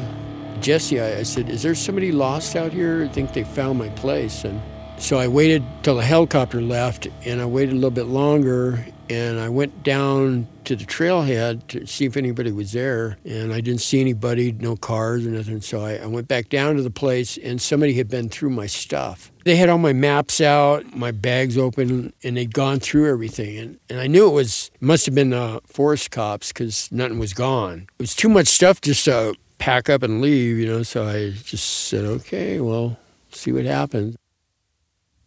Jesse. 0.61 0.99
I, 0.99 1.19
I 1.19 1.23
said, 1.23 1.49
"Is 1.49 1.63
there 1.63 1.73
somebody 1.73 2.11
lost 2.11 2.55
out 2.55 2.71
here? 2.71 3.03
I 3.03 3.07
think 3.07 3.34
they 3.34 3.43
found 3.43 3.80
my 3.80 3.89
place." 3.89 4.45
And 4.45 4.61
so 5.00 5.18
I 5.18 5.28
waited 5.28 5.64
till 5.82 5.95
the 5.95 6.04
helicopter 6.04 6.62
left, 6.62 7.08
and 7.26 7.41
I 7.41 7.45
waited 7.45 7.72
a 7.72 7.76
little 7.76 7.89
bit 7.89 8.08
longer, 8.08 8.86
and 9.10 9.39
I 9.39 9.50
went 9.50 9.82
down 9.82 10.47
to 10.66 10.76
the 10.76 10.86
trailhead 10.86 11.66
to 11.70 11.88
see 11.88 12.06
if 12.06 12.16
anybody 12.16 12.52
was 12.52 12.74
there, 12.74 13.18
and 13.26 13.54
I 13.54 13.62
didn't 13.62 13.82
see 13.82 14.02
anybody, 14.02 14.52
no 14.52 14.76
cars 14.76 15.26
or 15.26 15.30
nothing. 15.30 15.62
So 15.62 15.82
I, 15.82 15.95
I, 15.95 16.06
went 16.06 16.28
back 16.28 16.50
down 16.50 16.76
to 16.76 16.84
the 16.84 16.91
place, 16.91 17.38
and 17.38 17.62
somebody 17.62 17.93
had 17.93 18.08
been 18.08 18.30
through 18.30 18.52
my 18.52 18.68
stuff. 18.68 19.32
They 19.45 19.56
had 19.56 19.70
all 19.70 19.78
my 19.78 19.93
maps 19.93 20.41
out, 20.41 20.95
my 20.95 21.12
bags 21.12 21.58
open, 21.58 22.14
and 22.24 22.38
they'd 22.38 22.54
gone 22.54 22.80
through 22.80 23.10
everything. 23.10 23.58
And, 23.58 23.80
and 23.89 24.00
I 24.00 24.08
knew 24.08 24.28
it 24.28 24.34
was 24.34 24.70
must 24.80 25.06
have 25.08 25.16
been 25.16 25.32
the 25.32 25.62
forest 25.66 26.12
cops 26.12 26.50
because 26.50 26.91
nothing 26.91 27.18
was 27.18 27.34
gone. 27.34 27.88
It 27.97 28.04
was 28.04 28.16
too 28.16 28.30
much 28.30 28.47
stuff 28.47 28.82
just 28.82 29.06
to 29.06 29.36
pack 29.58 29.89
up 29.89 30.04
and 30.04 30.22
leave, 30.22 30.58
you 30.58 30.68
know. 30.68 30.84
So 30.84 31.08
I 31.08 31.32
just 31.32 31.88
said, 31.88 32.06
okay, 32.06 32.60
well, 32.60 33.00
see 33.32 33.52
what 33.52 33.66
happens. 33.66 34.18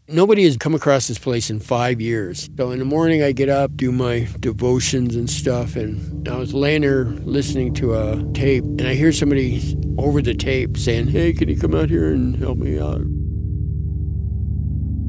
Nobody 0.08 0.42
has 0.44 0.56
come 0.56 0.74
across 0.74 1.06
this 1.06 1.18
place 1.18 1.48
in 1.48 1.60
five 1.60 2.00
years. 2.00 2.50
So 2.56 2.72
in 2.72 2.80
the 2.80 2.84
morning, 2.84 3.22
I 3.22 3.30
get 3.30 3.48
up, 3.48 3.76
do 3.76 3.92
my 3.92 4.26
devotions 4.40 5.14
and 5.14 5.30
stuff, 5.30 5.76
and 5.76 6.28
I 6.28 6.36
was 6.36 6.52
laying 6.52 6.82
there 6.82 7.04
listening 7.04 7.72
to 7.74 7.94
a 7.94 8.24
tape, 8.32 8.64
and 8.64 8.82
I 8.82 8.94
hear 8.94 9.12
somebody 9.12 9.76
over 9.98 10.20
the 10.20 10.34
tape 10.34 10.76
saying, 10.76 11.06
Hey, 11.06 11.32
can 11.32 11.48
you 11.48 11.56
come 11.56 11.72
out 11.72 11.88
here 11.88 12.12
and 12.12 12.34
help 12.34 12.58
me 12.58 12.80
out? 12.80 13.00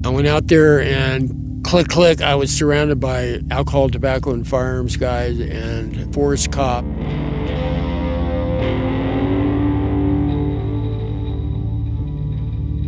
I 0.06 0.10
went 0.14 0.28
out 0.28 0.48
there 0.48 0.80
and 0.80 1.66
click, 1.66 1.88
click, 1.88 2.22
I 2.22 2.36
was 2.36 2.56
surrounded 2.56 3.00
by 3.00 3.40
alcohol, 3.50 3.90
tobacco, 3.90 4.32
and 4.32 4.48
firearms 4.48 4.96
guys 4.96 5.40
and 5.40 6.14
forest 6.14 6.52
cop. 6.52 6.86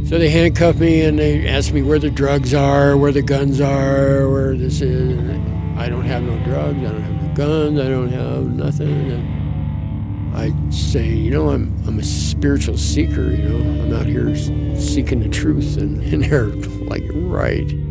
So 0.06 0.20
they 0.20 0.30
handcuffed 0.30 0.78
me 0.78 1.02
and 1.02 1.18
they 1.18 1.48
asked 1.48 1.74
me 1.74 1.82
where 1.82 1.98
the 1.98 2.12
drugs 2.12 2.54
are, 2.54 2.96
where 2.96 3.12
the 3.12 3.24
guns 3.24 3.60
are, 3.60 4.30
where 4.30 4.56
this 4.56 4.80
is. 4.80 5.18
I 5.78 5.90
don't 5.90 6.06
have 6.06 6.22
no 6.22 6.38
drugs, 6.44 6.78
I 6.78 6.92
don't 6.92 7.02
have 7.02 7.24
no 7.24 7.34
guns, 7.34 7.80
I 7.80 7.90
don't 7.90 8.10
have 8.10 8.44
nothing. 8.44 9.12
And 9.12 10.36
I 10.38 10.70
say, 10.70 11.08
you 11.08 11.32
know, 11.32 11.50
I'm 11.50 11.76
I'm 11.88 11.98
a 11.98 12.04
spiritual 12.04 12.78
seeker, 12.78 13.32
you 13.32 13.50
know, 13.50 13.84
I'm 13.84 13.94
out 13.96 14.06
here 14.06 14.36
seeking 14.80 15.22
the 15.22 15.30
truth. 15.30 15.78
And, 15.78 16.00
and 16.14 16.24
they're 16.24 16.50
like, 16.86 17.04
right. 17.12 17.85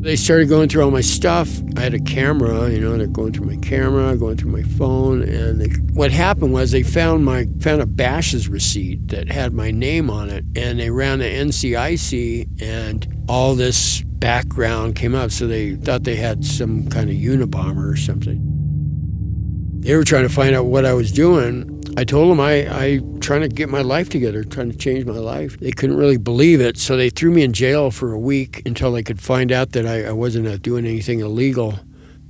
They 0.00 0.14
started 0.14 0.48
going 0.48 0.68
through 0.68 0.84
all 0.84 0.90
my 0.90 1.00
stuff. 1.00 1.48
I 1.76 1.80
had 1.80 1.94
a 1.94 1.98
camera, 1.98 2.70
you 2.70 2.80
know, 2.80 2.96
they're 2.96 3.08
going 3.08 3.32
through 3.32 3.46
my 3.46 3.56
camera, 3.56 4.16
going 4.16 4.36
through 4.36 4.52
my 4.52 4.62
phone, 4.62 5.22
and 5.22 5.60
they, 5.60 5.68
what 5.94 6.12
happened 6.12 6.52
was 6.52 6.70
they 6.70 6.84
found 6.84 7.24
my 7.24 7.46
found 7.60 7.82
a 7.82 7.86
Bashas' 7.86 8.48
receipt 8.48 9.08
that 9.08 9.28
had 9.28 9.52
my 9.52 9.70
name 9.72 10.08
on 10.08 10.30
it, 10.30 10.44
and 10.54 10.78
they 10.78 10.90
ran 10.90 11.18
the 11.18 11.24
NCIC, 11.24 12.62
and 12.62 13.24
all 13.28 13.54
this 13.54 14.02
background 14.02 14.94
came 14.94 15.14
up. 15.14 15.32
So 15.32 15.46
they 15.46 15.74
thought 15.74 16.04
they 16.04 16.16
had 16.16 16.44
some 16.44 16.88
kind 16.88 17.10
of 17.10 17.16
Unabomber 17.16 17.92
or 17.92 17.96
something. 17.96 18.40
They 19.80 19.94
were 19.96 20.04
trying 20.04 20.26
to 20.26 20.32
find 20.32 20.54
out 20.54 20.66
what 20.66 20.84
I 20.84 20.92
was 20.94 21.12
doing, 21.12 21.75
I 21.98 22.04
told 22.04 22.30
them 22.30 22.40
I, 22.40 22.68
I 22.70 23.00
trying 23.20 23.40
to 23.40 23.48
get 23.48 23.70
my 23.70 23.80
life 23.80 24.10
together, 24.10 24.44
trying 24.44 24.70
to 24.70 24.76
change 24.76 25.06
my 25.06 25.14
life. 25.14 25.58
They 25.58 25.70
couldn't 25.70 25.96
really 25.96 26.18
believe 26.18 26.60
it, 26.60 26.76
so 26.76 26.94
they 26.94 27.08
threw 27.08 27.30
me 27.30 27.42
in 27.42 27.54
jail 27.54 27.90
for 27.90 28.12
a 28.12 28.18
week 28.18 28.62
until 28.66 28.92
they 28.92 29.02
could 29.02 29.18
find 29.18 29.50
out 29.50 29.72
that 29.72 29.86
I, 29.86 30.04
I 30.04 30.12
wasn't 30.12 30.46
uh, 30.46 30.58
doing 30.58 30.84
anything 30.84 31.20
illegal. 31.20 31.78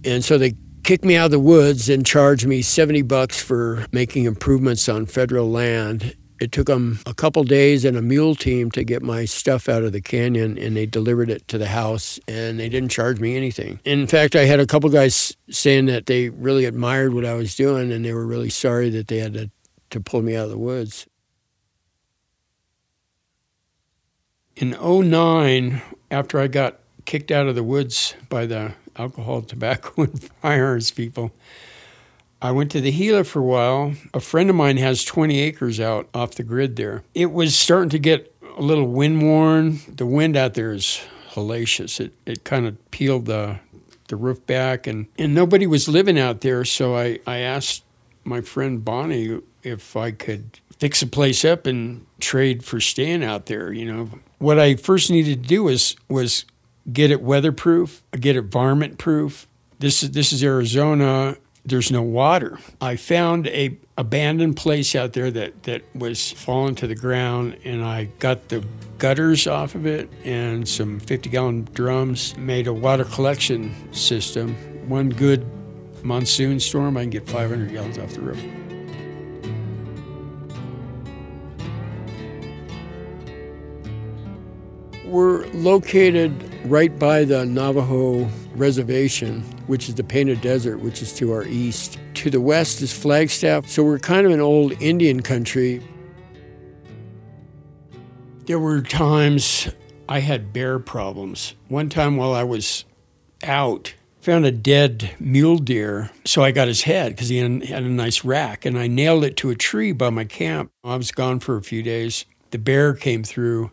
And 0.04 0.24
so 0.24 0.38
they 0.38 0.54
kicked 0.84 1.04
me 1.04 1.16
out 1.16 1.26
of 1.26 1.30
the 1.32 1.40
woods 1.40 1.88
and 1.88 2.06
charged 2.06 2.46
me 2.46 2.62
70 2.62 3.02
bucks 3.02 3.42
for 3.42 3.86
making 3.90 4.24
improvements 4.24 4.88
on 4.88 5.04
federal 5.04 5.50
land. 5.50 6.14
It 6.40 6.52
took 6.52 6.68
them 6.68 7.00
a 7.04 7.14
couple 7.14 7.42
days 7.42 7.84
and 7.84 7.96
a 7.96 8.02
mule 8.02 8.36
team 8.36 8.70
to 8.72 8.84
get 8.84 9.02
my 9.02 9.24
stuff 9.24 9.68
out 9.68 9.82
of 9.82 9.92
the 9.92 10.00
canyon, 10.02 10.58
and 10.58 10.76
they 10.76 10.86
delivered 10.86 11.28
it 11.28 11.48
to 11.48 11.58
the 11.58 11.66
house, 11.66 12.20
and 12.28 12.60
they 12.60 12.68
didn't 12.68 12.90
charge 12.90 13.18
me 13.18 13.36
anything. 13.36 13.80
In 13.84 14.06
fact, 14.06 14.36
I 14.36 14.44
had 14.44 14.60
a 14.60 14.66
couple 14.66 14.90
guys 14.90 15.36
saying 15.50 15.86
that 15.86 16.06
they 16.06 16.28
really 16.28 16.66
admired 16.66 17.14
what 17.14 17.24
I 17.24 17.34
was 17.34 17.56
doing, 17.56 17.90
and 17.90 18.04
they 18.04 18.12
were 18.12 18.26
really 18.26 18.50
sorry 18.50 18.90
that 18.90 19.08
they 19.08 19.18
had 19.18 19.32
to 19.32 19.50
to 19.90 20.00
pull 20.00 20.22
me 20.22 20.36
out 20.36 20.44
of 20.44 20.50
the 20.50 20.58
woods. 20.58 21.06
In 24.56 24.70
09, 24.70 25.82
after 26.10 26.38
I 26.38 26.46
got 26.46 26.78
kicked 27.04 27.30
out 27.30 27.46
of 27.46 27.54
the 27.54 27.62
woods 27.62 28.14
by 28.28 28.46
the 28.46 28.72
alcohol, 28.96 29.42
tobacco, 29.42 30.02
and 30.02 30.22
firearms 30.40 30.90
people, 30.90 31.32
I 32.40 32.52
went 32.52 32.70
to 32.72 32.80
the 32.80 32.92
Gila 32.92 33.24
for 33.24 33.40
a 33.40 33.44
while. 33.44 33.94
A 34.12 34.20
friend 34.20 34.50
of 34.50 34.56
mine 34.56 34.76
has 34.76 35.04
20 35.04 35.38
acres 35.40 35.80
out 35.80 36.08
off 36.14 36.34
the 36.34 36.42
grid 36.42 36.76
there. 36.76 37.02
It 37.14 37.32
was 37.32 37.54
starting 37.54 37.90
to 37.90 37.98
get 37.98 38.34
a 38.56 38.62
little 38.62 38.86
wind 38.86 39.22
worn. 39.22 39.80
The 39.88 40.06
wind 40.06 40.36
out 40.36 40.54
there 40.54 40.72
is 40.72 41.00
hellacious. 41.30 42.00
It, 42.00 42.14
it 42.24 42.44
kind 42.44 42.66
of 42.66 42.90
peeled 42.90 43.26
the, 43.26 43.58
the 44.08 44.16
roof 44.16 44.44
back, 44.46 44.86
and, 44.86 45.06
and 45.18 45.34
nobody 45.34 45.66
was 45.66 45.88
living 45.88 46.18
out 46.18 46.42
there. 46.42 46.64
So 46.64 46.96
I, 46.96 47.20
I 47.26 47.38
asked 47.38 47.84
my 48.24 48.40
friend 48.40 48.84
Bonnie 48.84 49.40
if 49.66 49.96
I 49.96 50.12
could 50.12 50.60
fix 50.78 51.02
a 51.02 51.06
place 51.06 51.44
up 51.44 51.66
and 51.66 52.06
trade 52.20 52.64
for 52.64 52.80
staying 52.80 53.24
out 53.24 53.46
there. 53.46 53.72
You 53.72 53.92
know, 53.92 54.10
what 54.38 54.58
I 54.58 54.76
first 54.76 55.10
needed 55.10 55.42
to 55.42 55.48
do 55.48 55.64
was 55.64 55.96
was 56.08 56.44
get 56.92 57.10
it 57.10 57.20
weatherproof, 57.20 58.02
get 58.18 58.36
it 58.36 58.42
varmint 58.42 58.98
proof. 58.98 59.46
This 59.78 60.02
is 60.02 60.12
this 60.12 60.32
is 60.32 60.42
Arizona. 60.42 61.36
There's 61.64 61.90
no 61.90 62.02
water. 62.02 62.60
I 62.80 62.94
found 62.94 63.48
a 63.48 63.76
abandoned 63.98 64.56
place 64.56 64.94
out 64.94 65.14
there 65.14 65.32
that 65.32 65.64
that 65.64 65.82
was 65.94 66.30
falling 66.32 66.76
to 66.76 66.86
the 66.86 66.94
ground, 66.94 67.56
and 67.64 67.84
I 67.84 68.04
got 68.20 68.48
the 68.48 68.64
gutters 68.98 69.46
off 69.46 69.74
of 69.74 69.84
it 69.84 70.08
and 70.24 70.66
some 70.66 71.00
50 71.00 71.28
gallon 71.28 71.68
drums. 71.72 72.36
Made 72.36 72.68
a 72.68 72.72
water 72.72 73.04
collection 73.04 73.92
system. 73.92 74.54
One 74.88 75.10
good 75.10 75.44
monsoon 76.04 76.60
storm, 76.60 76.96
I 76.96 77.00
can 77.02 77.10
get 77.10 77.28
500 77.28 77.72
gallons 77.72 77.98
off 77.98 78.12
the 78.12 78.20
roof. 78.20 78.65
We're 85.16 85.46
located 85.54 86.34
right 86.66 86.98
by 86.98 87.24
the 87.24 87.46
Navajo 87.46 88.28
Reservation, 88.54 89.40
which 89.66 89.88
is 89.88 89.94
the 89.94 90.04
Painted 90.04 90.42
Desert, 90.42 90.80
which 90.80 91.00
is 91.00 91.14
to 91.14 91.32
our 91.32 91.46
east. 91.46 91.98
To 92.16 92.28
the 92.28 92.38
west 92.38 92.82
is 92.82 92.92
Flagstaff, 92.92 93.66
so 93.66 93.82
we're 93.82 93.98
kind 93.98 94.26
of 94.26 94.32
an 94.32 94.42
old 94.42 94.72
Indian 94.82 95.22
country. 95.22 95.82
There 98.44 98.58
were 98.58 98.82
times 98.82 99.70
I 100.06 100.18
had 100.18 100.52
bear 100.52 100.78
problems. 100.78 101.54
One 101.68 101.88
time 101.88 102.18
while 102.18 102.34
I 102.34 102.44
was 102.44 102.84
out, 103.42 103.94
found 104.20 104.44
a 104.44 104.52
dead 104.52 105.12
mule 105.18 105.56
deer. 105.56 106.10
So 106.26 106.44
I 106.44 106.50
got 106.50 106.68
his 106.68 106.82
head 106.82 107.12
because 107.12 107.30
he 107.30 107.38
had 107.38 107.84
a 107.84 107.88
nice 107.88 108.22
rack 108.22 108.66
and 108.66 108.78
I 108.78 108.86
nailed 108.86 109.24
it 109.24 109.38
to 109.38 109.48
a 109.48 109.54
tree 109.54 109.92
by 109.92 110.10
my 110.10 110.24
camp. 110.24 110.72
I 110.84 110.96
was 110.96 111.10
gone 111.10 111.40
for 111.40 111.56
a 111.56 111.62
few 111.62 111.82
days. 111.82 112.26
The 112.50 112.58
bear 112.58 112.92
came 112.92 113.24
through 113.24 113.70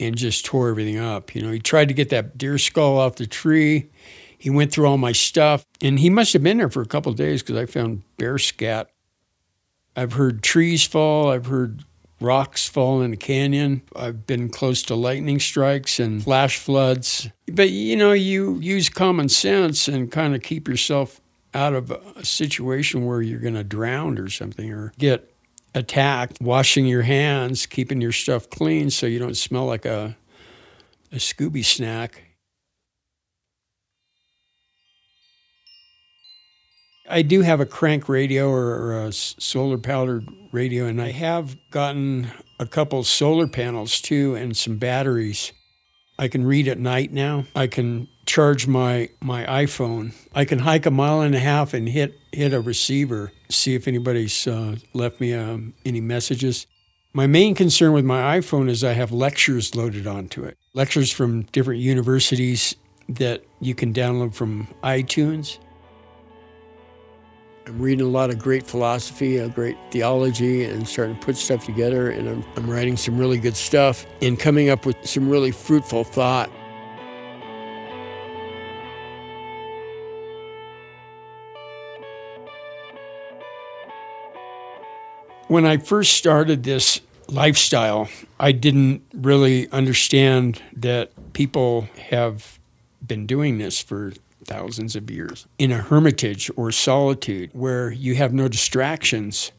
and 0.00 0.16
just 0.16 0.44
tore 0.44 0.70
everything 0.70 0.98
up. 0.98 1.34
You 1.34 1.42
know, 1.42 1.52
he 1.52 1.60
tried 1.60 1.88
to 1.88 1.94
get 1.94 2.08
that 2.08 2.36
deer 2.36 2.58
skull 2.58 2.98
off 2.98 3.16
the 3.16 3.26
tree. 3.26 3.90
He 4.38 4.48
went 4.48 4.72
through 4.72 4.86
all 4.86 4.96
my 4.96 5.12
stuff, 5.12 5.66
and 5.82 5.98
he 5.98 6.08
must 6.08 6.32
have 6.32 6.42
been 6.42 6.56
there 6.56 6.70
for 6.70 6.80
a 6.80 6.86
couple 6.86 7.12
days 7.12 7.42
because 7.42 7.56
I 7.56 7.66
found 7.66 8.02
bear 8.16 8.38
scat. 8.38 8.90
I've 9.94 10.14
heard 10.14 10.42
trees 10.42 10.84
fall. 10.86 11.30
I've 11.30 11.46
heard 11.46 11.84
rocks 12.20 12.66
fall 12.66 13.02
in 13.02 13.12
a 13.12 13.16
canyon. 13.16 13.82
I've 13.94 14.26
been 14.26 14.48
close 14.48 14.82
to 14.84 14.94
lightning 14.94 15.40
strikes 15.40 16.00
and 16.00 16.22
flash 16.22 16.56
floods. 16.56 17.28
But 17.46 17.70
you 17.70 17.96
know, 17.96 18.12
you 18.12 18.58
use 18.60 18.88
common 18.88 19.28
sense 19.28 19.88
and 19.88 20.10
kind 20.10 20.34
of 20.34 20.42
keep 20.42 20.68
yourself 20.68 21.20
out 21.52 21.74
of 21.74 21.90
a 21.90 22.24
situation 22.24 23.04
where 23.04 23.20
you're 23.20 23.40
going 23.40 23.54
to 23.54 23.64
drown 23.64 24.18
or 24.18 24.28
something 24.28 24.72
or 24.72 24.92
get 24.98 25.29
attacked. 25.74 26.38
Washing 26.40 26.86
your 26.86 27.02
hands, 27.02 27.66
keeping 27.66 28.00
your 28.00 28.12
stuff 28.12 28.48
clean 28.50 28.90
so 28.90 29.06
you 29.06 29.18
don't 29.18 29.36
smell 29.36 29.66
like 29.66 29.84
a 29.84 30.16
a 31.12 31.16
Scooby 31.16 31.64
snack. 31.64 32.24
I 37.08 37.22
do 37.22 37.40
have 37.40 37.58
a 37.60 37.66
crank 37.66 38.08
radio 38.08 38.48
or 38.48 39.04
a 39.04 39.12
solar 39.12 39.78
powered 39.78 40.28
radio, 40.52 40.86
and 40.86 41.02
I 41.02 41.10
have 41.10 41.56
gotten 41.72 42.30
a 42.60 42.66
couple 42.66 43.02
solar 43.02 43.48
panels 43.48 44.00
too 44.00 44.36
and 44.36 44.56
some 44.56 44.76
batteries. 44.78 45.52
I 46.18 46.28
can 46.28 46.44
read 46.44 46.68
at 46.68 46.78
night 46.78 47.12
now. 47.12 47.46
I 47.56 47.66
can 47.66 48.06
charge 48.30 48.68
my, 48.68 49.10
my 49.20 49.44
iPhone. 49.44 50.14
I 50.32 50.44
can 50.44 50.60
hike 50.60 50.86
a 50.86 50.90
mile 50.92 51.20
and 51.20 51.34
a 51.34 51.40
half 51.40 51.74
and 51.74 51.88
hit 51.88 52.16
hit 52.30 52.52
a 52.52 52.60
receiver, 52.60 53.32
see 53.48 53.74
if 53.74 53.88
anybody's 53.88 54.46
uh, 54.46 54.76
left 54.94 55.20
me 55.20 55.34
um, 55.34 55.74
any 55.84 56.00
messages. 56.00 56.68
My 57.12 57.26
main 57.26 57.56
concern 57.56 57.92
with 57.92 58.04
my 58.04 58.38
iPhone 58.38 58.70
is 58.70 58.84
I 58.84 58.92
have 58.92 59.10
lectures 59.10 59.74
loaded 59.74 60.06
onto 60.06 60.44
it. 60.44 60.56
Lectures 60.74 61.10
from 61.10 61.42
different 61.50 61.80
universities 61.80 62.76
that 63.08 63.42
you 63.60 63.74
can 63.74 63.92
download 63.92 64.32
from 64.32 64.68
iTunes. 64.84 65.58
I'm 67.66 67.80
reading 67.80 68.06
a 68.06 68.08
lot 68.08 68.30
of 68.30 68.38
great 68.38 68.64
philosophy, 68.64 69.38
a 69.38 69.48
great 69.48 69.76
theology, 69.90 70.62
and 70.62 70.86
starting 70.86 71.16
to 71.16 71.20
put 71.20 71.36
stuff 71.36 71.66
together. 71.66 72.10
And 72.10 72.28
I'm, 72.28 72.44
I'm 72.54 72.70
writing 72.70 72.96
some 72.96 73.18
really 73.18 73.38
good 73.38 73.56
stuff 73.56 74.06
and 74.22 74.38
coming 74.38 74.70
up 74.70 74.86
with 74.86 75.04
some 75.04 75.28
really 75.28 75.50
fruitful 75.50 76.04
thought. 76.04 76.48
When 85.50 85.66
I 85.66 85.78
first 85.78 86.12
started 86.12 86.62
this 86.62 87.00
lifestyle, 87.26 88.08
I 88.38 88.52
didn't 88.52 89.02
really 89.12 89.68
understand 89.72 90.62
that 90.76 91.10
people 91.32 91.88
have 92.10 92.60
been 93.04 93.26
doing 93.26 93.58
this 93.58 93.82
for 93.82 94.12
thousands 94.44 94.94
of 94.94 95.10
years. 95.10 95.48
In 95.58 95.72
a 95.72 95.78
hermitage 95.78 96.52
or 96.54 96.70
solitude 96.70 97.50
where 97.52 97.90
you 97.90 98.14
have 98.14 98.32
no 98.32 98.46
distractions 98.46 99.50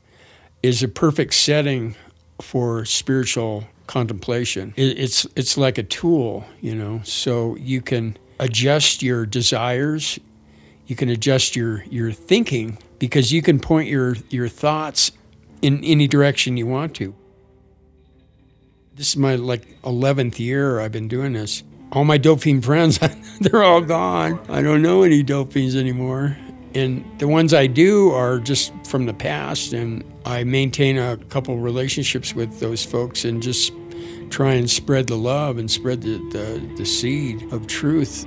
is 0.63 0.81
a 0.81 0.87
perfect 0.87 1.33
setting 1.33 1.95
for 2.41 2.85
spiritual 2.85 3.65
contemplation. 3.87 4.73
It's 4.77 5.27
it's 5.35 5.57
like 5.57 5.77
a 5.77 5.83
tool, 5.83 6.45
you 6.61 6.73
know, 6.73 7.01
so 7.03 7.57
you 7.57 7.81
can 7.81 8.17
adjust 8.39 9.03
your 9.03 9.25
desires, 9.25 10.17
you 10.87 10.95
can 10.95 11.09
adjust 11.09 11.57
your 11.57 11.83
your 11.89 12.13
thinking 12.13 12.77
because 12.97 13.33
you 13.33 13.41
can 13.41 13.59
point 13.59 13.89
your 13.89 14.15
your 14.29 14.47
thoughts 14.47 15.11
in 15.61 15.83
any 15.83 16.07
direction 16.07 16.57
you 16.57 16.67
want 16.67 16.95
to. 16.95 17.15
This 18.95 19.09
is 19.09 19.17
my 19.17 19.35
like 19.35 19.81
11th 19.81 20.39
year 20.39 20.79
I've 20.79 20.91
been 20.91 21.07
doing 21.07 21.33
this 21.33 21.63
all 21.91 22.05
my 22.05 22.17
dope 22.17 22.41
friends, 22.41 22.99
they're 23.41 23.63
all 23.63 23.81
gone. 23.81 24.39
I 24.49 24.61
don't 24.61 24.81
know 24.81 25.03
any 25.03 25.23
dope 25.23 25.53
fiends 25.53 25.75
anymore. 25.75 26.37
And 26.73 27.05
the 27.19 27.27
ones 27.27 27.53
I 27.53 27.67
do 27.67 28.11
are 28.11 28.39
just 28.39 28.71
from 28.87 29.05
the 29.05 29.13
past, 29.13 29.73
and 29.73 30.05
I 30.25 30.45
maintain 30.45 30.97
a 30.97 31.17
couple 31.17 31.57
relationships 31.57 32.33
with 32.33 32.61
those 32.61 32.85
folks 32.85 33.25
and 33.25 33.43
just 33.43 33.73
try 34.29 34.53
and 34.53 34.69
spread 34.69 35.07
the 35.07 35.17
love 35.17 35.57
and 35.57 35.69
spread 35.69 36.01
the, 36.01 36.17
the, 36.31 36.75
the 36.77 36.85
seed 36.85 37.51
of 37.51 37.67
truth. 37.67 38.25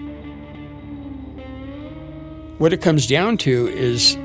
What 2.59 2.75
it 2.75 2.83
comes 2.83 3.07
down 3.07 3.39
to 3.39 3.69
is 3.69 4.19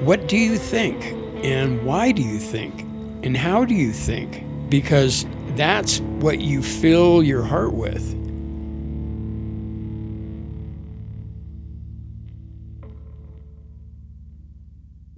what 0.00 0.28
do 0.28 0.36
you 0.36 0.58
think? 0.58 1.16
And 1.44 1.84
why 1.84 2.12
do 2.12 2.22
you 2.22 2.38
think? 2.38 2.82
And 3.24 3.36
how 3.36 3.64
do 3.64 3.74
you 3.74 3.92
think? 3.92 4.44
Because 4.70 5.26
that's 5.56 6.00
what 6.00 6.40
you 6.40 6.62
fill 6.62 7.22
your 7.22 7.42
heart 7.42 7.72
with. 7.72 8.20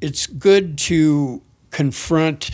it's 0.03 0.27
good 0.27 0.77
to 0.77 1.41
confront 1.71 2.51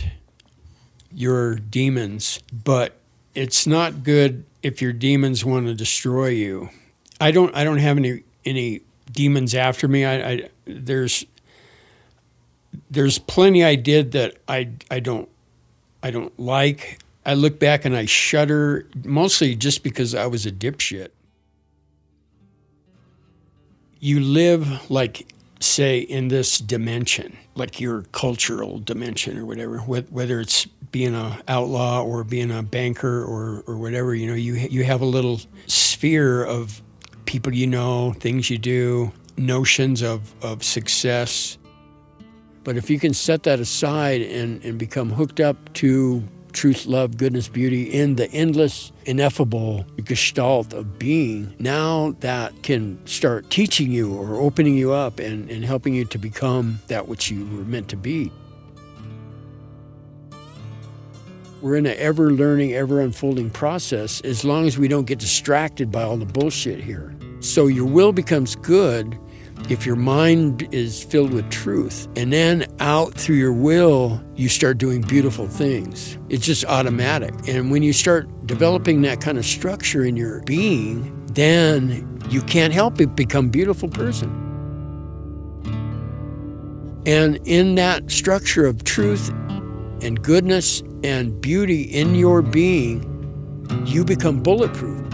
your 1.11 1.55
demons, 1.55 2.39
but 2.53 2.95
it's 3.33 3.65
not 3.65 4.03
good 4.03 4.45
if 4.61 4.81
your 4.81 4.93
demons 4.93 5.43
want 5.43 5.65
to 5.65 5.73
destroy 5.73 6.27
you. 6.27 6.69
I 7.19 7.31
don't 7.31 7.53
I 7.55 7.63
don't 7.63 7.79
have 7.79 7.97
any 7.97 8.21
any 8.45 8.81
demons 9.11 9.55
after 9.55 9.87
me. 9.87 10.05
I, 10.05 10.31
I 10.31 10.49
there's 10.65 11.25
there's 12.89 13.19
plenty 13.19 13.63
I 13.63 13.75
did 13.75 14.11
that 14.13 14.37
I 14.47 14.71
I 14.89 14.99
don't 14.99 15.29
I 16.01 16.11
don't 16.11 16.37
like. 16.39 16.99
I 17.25 17.33
look 17.33 17.59
back 17.59 17.85
and 17.85 17.95
I 17.95 18.05
shudder 18.05 18.87
mostly 19.03 19.55
just 19.55 19.83
because 19.83 20.15
I 20.15 20.25
was 20.27 20.45
a 20.45 20.51
dipshit. 20.51 21.09
You 23.99 24.21
live 24.21 24.89
like 24.89 25.27
say 25.59 25.99
in 25.99 26.29
this 26.29 26.59
dimension, 26.59 27.37
like 27.55 27.79
your 27.79 28.03
cultural 28.13 28.79
dimension 28.79 29.37
or 29.37 29.45
whatever, 29.45 29.79
whether 29.79 30.39
it's 30.39 30.65
being 30.91 31.13
an 31.13 31.41
outlaw 31.47 32.01
or 32.01 32.23
being 32.23 32.51
a 32.51 32.63
banker 32.63 33.23
or, 33.23 33.63
or 33.67 33.77
whatever, 33.77 34.15
you 34.15 34.27
know, 34.27 34.33
you, 34.33 34.53
you 34.53 34.83
have 34.83 35.01
a 35.01 35.05
little 35.05 35.39
sphere 35.67 36.43
of 36.45 36.81
people 37.25 37.53
you 37.53 37.67
know, 37.67 38.13
things 38.13 38.49
you 38.49 38.57
do, 38.57 39.11
notions 39.37 40.01
of, 40.01 40.33
of 40.43 40.63
success. 40.63 41.58
But 42.63 42.77
if 42.77 42.89
you 42.89 42.99
can 42.99 43.13
set 43.13 43.43
that 43.43 43.59
aside 43.59 44.21
and, 44.21 44.63
and 44.63 44.77
become 44.77 45.09
hooked 45.11 45.39
up 45.39 45.73
to 45.75 46.23
truth, 46.51 46.85
love, 46.85 47.17
goodness, 47.17 47.47
beauty 47.47 47.83
in 47.83 48.15
the 48.15 48.29
endless, 48.31 48.91
ineffable 49.05 49.85
gestalt 50.03 50.73
of 50.73 50.99
being, 50.99 51.55
now 51.59 52.15
that 52.19 52.63
can 52.63 53.05
start 53.05 53.49
teaching 53.49 53.91
you 53.91 54.13
or 54.13 54.35
opening 54.35 54.75
you 54.75 54.91
up 54.91 55.19
and, 55.19 55.49
and 55.49 55.63
helping 55.63 55.93
you 55.93 56.05
to 56.05 56.17
become 56.17 56.79
that 56.87 57.07
which 57.07 57.31
you 57.31 57.45
were 57.45 57.63
meant 57.63 57.87
to 57.89 57.97
be. 57.97 58.31
We're 61.61 61.75
in 61.75 61.85
an 61.85 61.97
ever 61.97 62.31
learning, 62.31 62.73
ever 62.73 63.01
unfolding 63.01 63.49
process 63.49 64.21
as 64.21 64.45
long 64.45 64.65
as 64.65 64.77
we 64.77 64.87
don't 64.87 65.05
get 65.05 65.19
distracted 65.19 65.91
by 65.91 66.03
all 66.03 66.15
the 66.15 66.25
bullshit 66.25 66.79
here. 66.79 67.13
So 67.41 67.67
your 67.67 67.85
will 67.85 68.13
becomes 68.13 68.55
good 68.55 69.17
if 69.69 69.85
your 69.85 69.95
mind 69.95 70.67
is 70.73 71.03
filled 71.03 71.31
with 71.31 71.49
truth 71.51 72.07
and 72.15 72.33
then 72.33 72.65
out 72.79 73.13
through 73.13 73.35
your 73.35 73.53
will 73.53 74.21
you 74.35 74.49
start 74.49 74.77
doing 74.79 75.01
beautiful 75.01 75.47
things. 75.47 76.17
It's 76.29 76.45
just 76.45 76.65
automatic. 76.65 77.33
And 77.47 77.69
when 77.69 77.83
you 77.83 77.93
start 77.93 78.27
developing 78.47 79.03
that 79.03 79.21
kind 79.21 79.37
of 79.37 79.45
structure 79.45 80.03
in 80.03 80.17
your 80.17 80.41
being 80.41 81.15
then 81.33 82.19
you 82.29 82.41
can't 82.41 82.73
help 82.73 82.97
but 82.97 83.15
become 83.15 83.49
beautiful 83.49 83.89
person. 83.89 84.29
And 87.05 87.39
in 87.45 87.75
that 87.75 88.11
structure 88.11 88.65
of 88.65 88.83
truth 88.83 89.29
and 90.01 90.21
goodness 90.21 90.81
and 91.03 91.39
beauty 91.39 91.83
in 91.83 92.15
your 92.15 92.41
being 92.41 93.05
you 93.85 94.03
become 94.03 94.41
bulletproof 94.41 95.08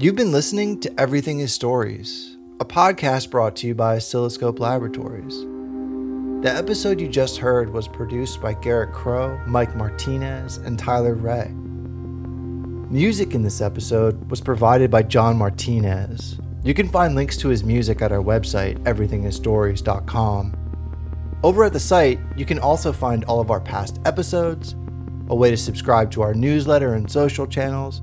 You've 0.00 0.16
been 0.16 0.32
listening 0.32 0.80
to 0.80 0.98
Everything 0.98 1.40
is 1.40 1.52
Stories, 1.52 2.38
a 2.58 2.64
podcast 2.64 3.30
brought 3.30 3.54
to 3.56 3.66
you 3.66 3.74
by 3.74 3.96
Oscilloscope 3.96 4.58
Laboratories. 4.58 5.40
The 6.42 6.50
episode 6.50 6.98
you 6.98 7.06
just 7.06 7.36
heard 7.36 7.70
was 7.70 7.86
produced 7.86 8.40
by 8.40 8.54
Garrett 8.54 8.94
Crowe, 8.94 9.38
Mike 9.46 9.76
Martinez, 9.76 10.56
and 10.56 10.78
Tyler 10.78 11.16
Wray. 11.16 11.50
Music 12.90 13.34
in 13.34 13.42
this 13.42 13.60
episode 13.60 14.30
was 14.30 14.40
provided 14.40 14.90
by 14.90 15.02
Jon 15.02 15.36
Martinez, 15.36 16.40
You 16.64 16.72
can 16.72 16.88
find 16.88 17.14
links 17.14 17.36
to 17.36 17.48
his 17.48 17.62
music 17.62 18.00
at 18.00 18.10
our 18.10 18.22
website, 18.22 18.78
everythingisstories.com. 18.84 20.56
Over 21.42 21.64
at 21.64 21.74
the 21.74 21.80
site, 21.80 22.18
you 22.38 22.46
can 22.46 22.58
also 22.58 22.90
find 22.90 23.22
all 23.24 23.38
of 23.38 23.50
our 23.50 23.60
past 23.60 24.00
episodes, 24.06 24.76
a 25.28 25.34
way 25.34 25.50
to 25.50 25.58
subscribe 25.58 26.10
to 26.12 26.22
our 26.22 26.32
newsletter 26.32 26.94
and 26.94 27.10
social 27.10 27.46
channels, 27.46 28.00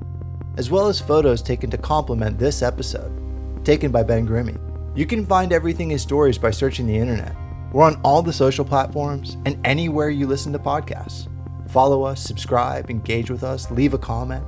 as 0.58 0.70
well 0.70 0.88
as 0.88 1.00
photos 1.00 1.40
taken 1.40 1.70
to 1.70 1.78
complement 1.78 2.36
this 2.36 2.62
episode, 2.62 3.64
taken 3.64 3.92
by 3.92 4.02
Ben 4.02 4.26
Grimmy. 4.26 4.58
You 4.96 5.06
can 5.06 5.24
find 5.24 5.52
Everything 5.52 5.92
is 5.92 6.02
Stories 6.02 6.36
by 6.36 6.50
searching 6.50 6.88
the 6.88 6.96
internet. 6.96 7.34
We're 7.72 7.84
on 7.84 8.00
all 8.02 8.22
the 8.22 8.32
social 8.32 8.64
platforms 8.64 9.36
and 9.46 9.56
anywhere 9.64 10.10
you 10.10 10.26
listen 10.26 10.52
to 10.52 10.58
podcasts. 10.58 11.28
Follow 11.70 12.02
us, 12.02 12.20
subscribe, 12.20 12.90
engage 12.90 13.30
with 13.30 13.44
us, 13.44 13.70
leave 13.70 13.94
a 13.94 13.98
comment. 13.98 14.44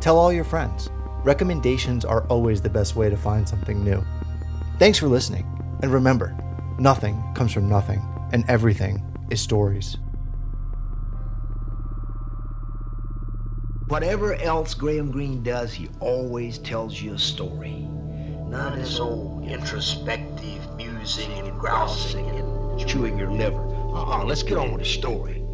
Tell 0.00 0.18
all 0.18 0.32
your 0.32 0.44
friends. 0.44 0.88
Recommendations 1.24 2.06
are 2.06 2.26
always 2.28 2.62
the 2.62 2.70
best 2.70 2.96
way 2.96 3.10
to 3.10 3.16
find 3.16 3.46
something 3.46 3.84
new. 3.84 4.02
Thanks 4.78 4.98
for 4.98 5.08
listening, 5.08 5.46
and 5.82 5.92
remember, 5.92 6.34
nothing 6.78 7.22
comes 7.34 7.52
from 7.52 7.68
nothing, 7.68 8.02
and 8.32 8.44
everything 8.48 9.02
is 9.30 9.42
stories. 9.42 9.98
Whatever 13.88 14.34
else 14.36 14.72
Graham 14.72 15.10
Greene 15.10 15.42
does, 15.42 15.74
he 15.74 15.90
always 16.00 16.56
tells 16.56 17.02
you 17.02 17.12
a 17.12 17.18
story. 17.18 17.86
None 18.48 18.72
of 18.72 18.78
this 18.78 18.98
old 18.98 19.44
introspective 19.44 20.74
musing 20.74 21.30
and 21.32 21.60
grousing 21.60 22.26
and 22.30 22.88
chewing 22.88 23.18
your 23.18 23.30
liver. 23.30 23.60
Uh-uh, 23.60 24.24
let's 24.24 24.42
get 24.42 24.56
on 24.56 24.72
with 24.72 24.80
the 24.80 24.88
story. 24.88 25.44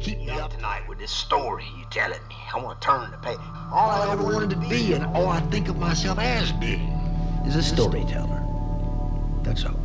Keep 0.00 0.20
me 0.20 0.30
up 0.30 0.50
tonight 0.50 0.88
with 0.88 0.98
this 0.98 1.10
story 1.10 1.66
you're 1.78 1.88
telling 1.90 2.26
me. 2.28 2.36
I 2.54 2.58
want 2.58 2.80
to 2.80 2.86
turn 2.86 3.10
the 3.10 3.18
page. 3.18 3.36
All 3.70 3.90
I 3.90 4.10
ever 4.12 4.22
wanted 4.22 4.50
to 4.50 4.56
be 4.56 4.94
and 4.94 5.04
all 5.04 5.28
I 5.28 5.40
think 5.50 5.68
of 5.68 5.76
myself 5.76 6.18
as 6.18 6.52
being 6.52 6.88
is 7.46 7.54
a 7.54 7.62
storyteller. 7.62 8.42
That's 9.42 9.66
all. 9.66 9.78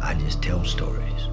I 0.00 0.14
just 0.14 0.42
tell 0.42 0.64
stories. 0.64 1.28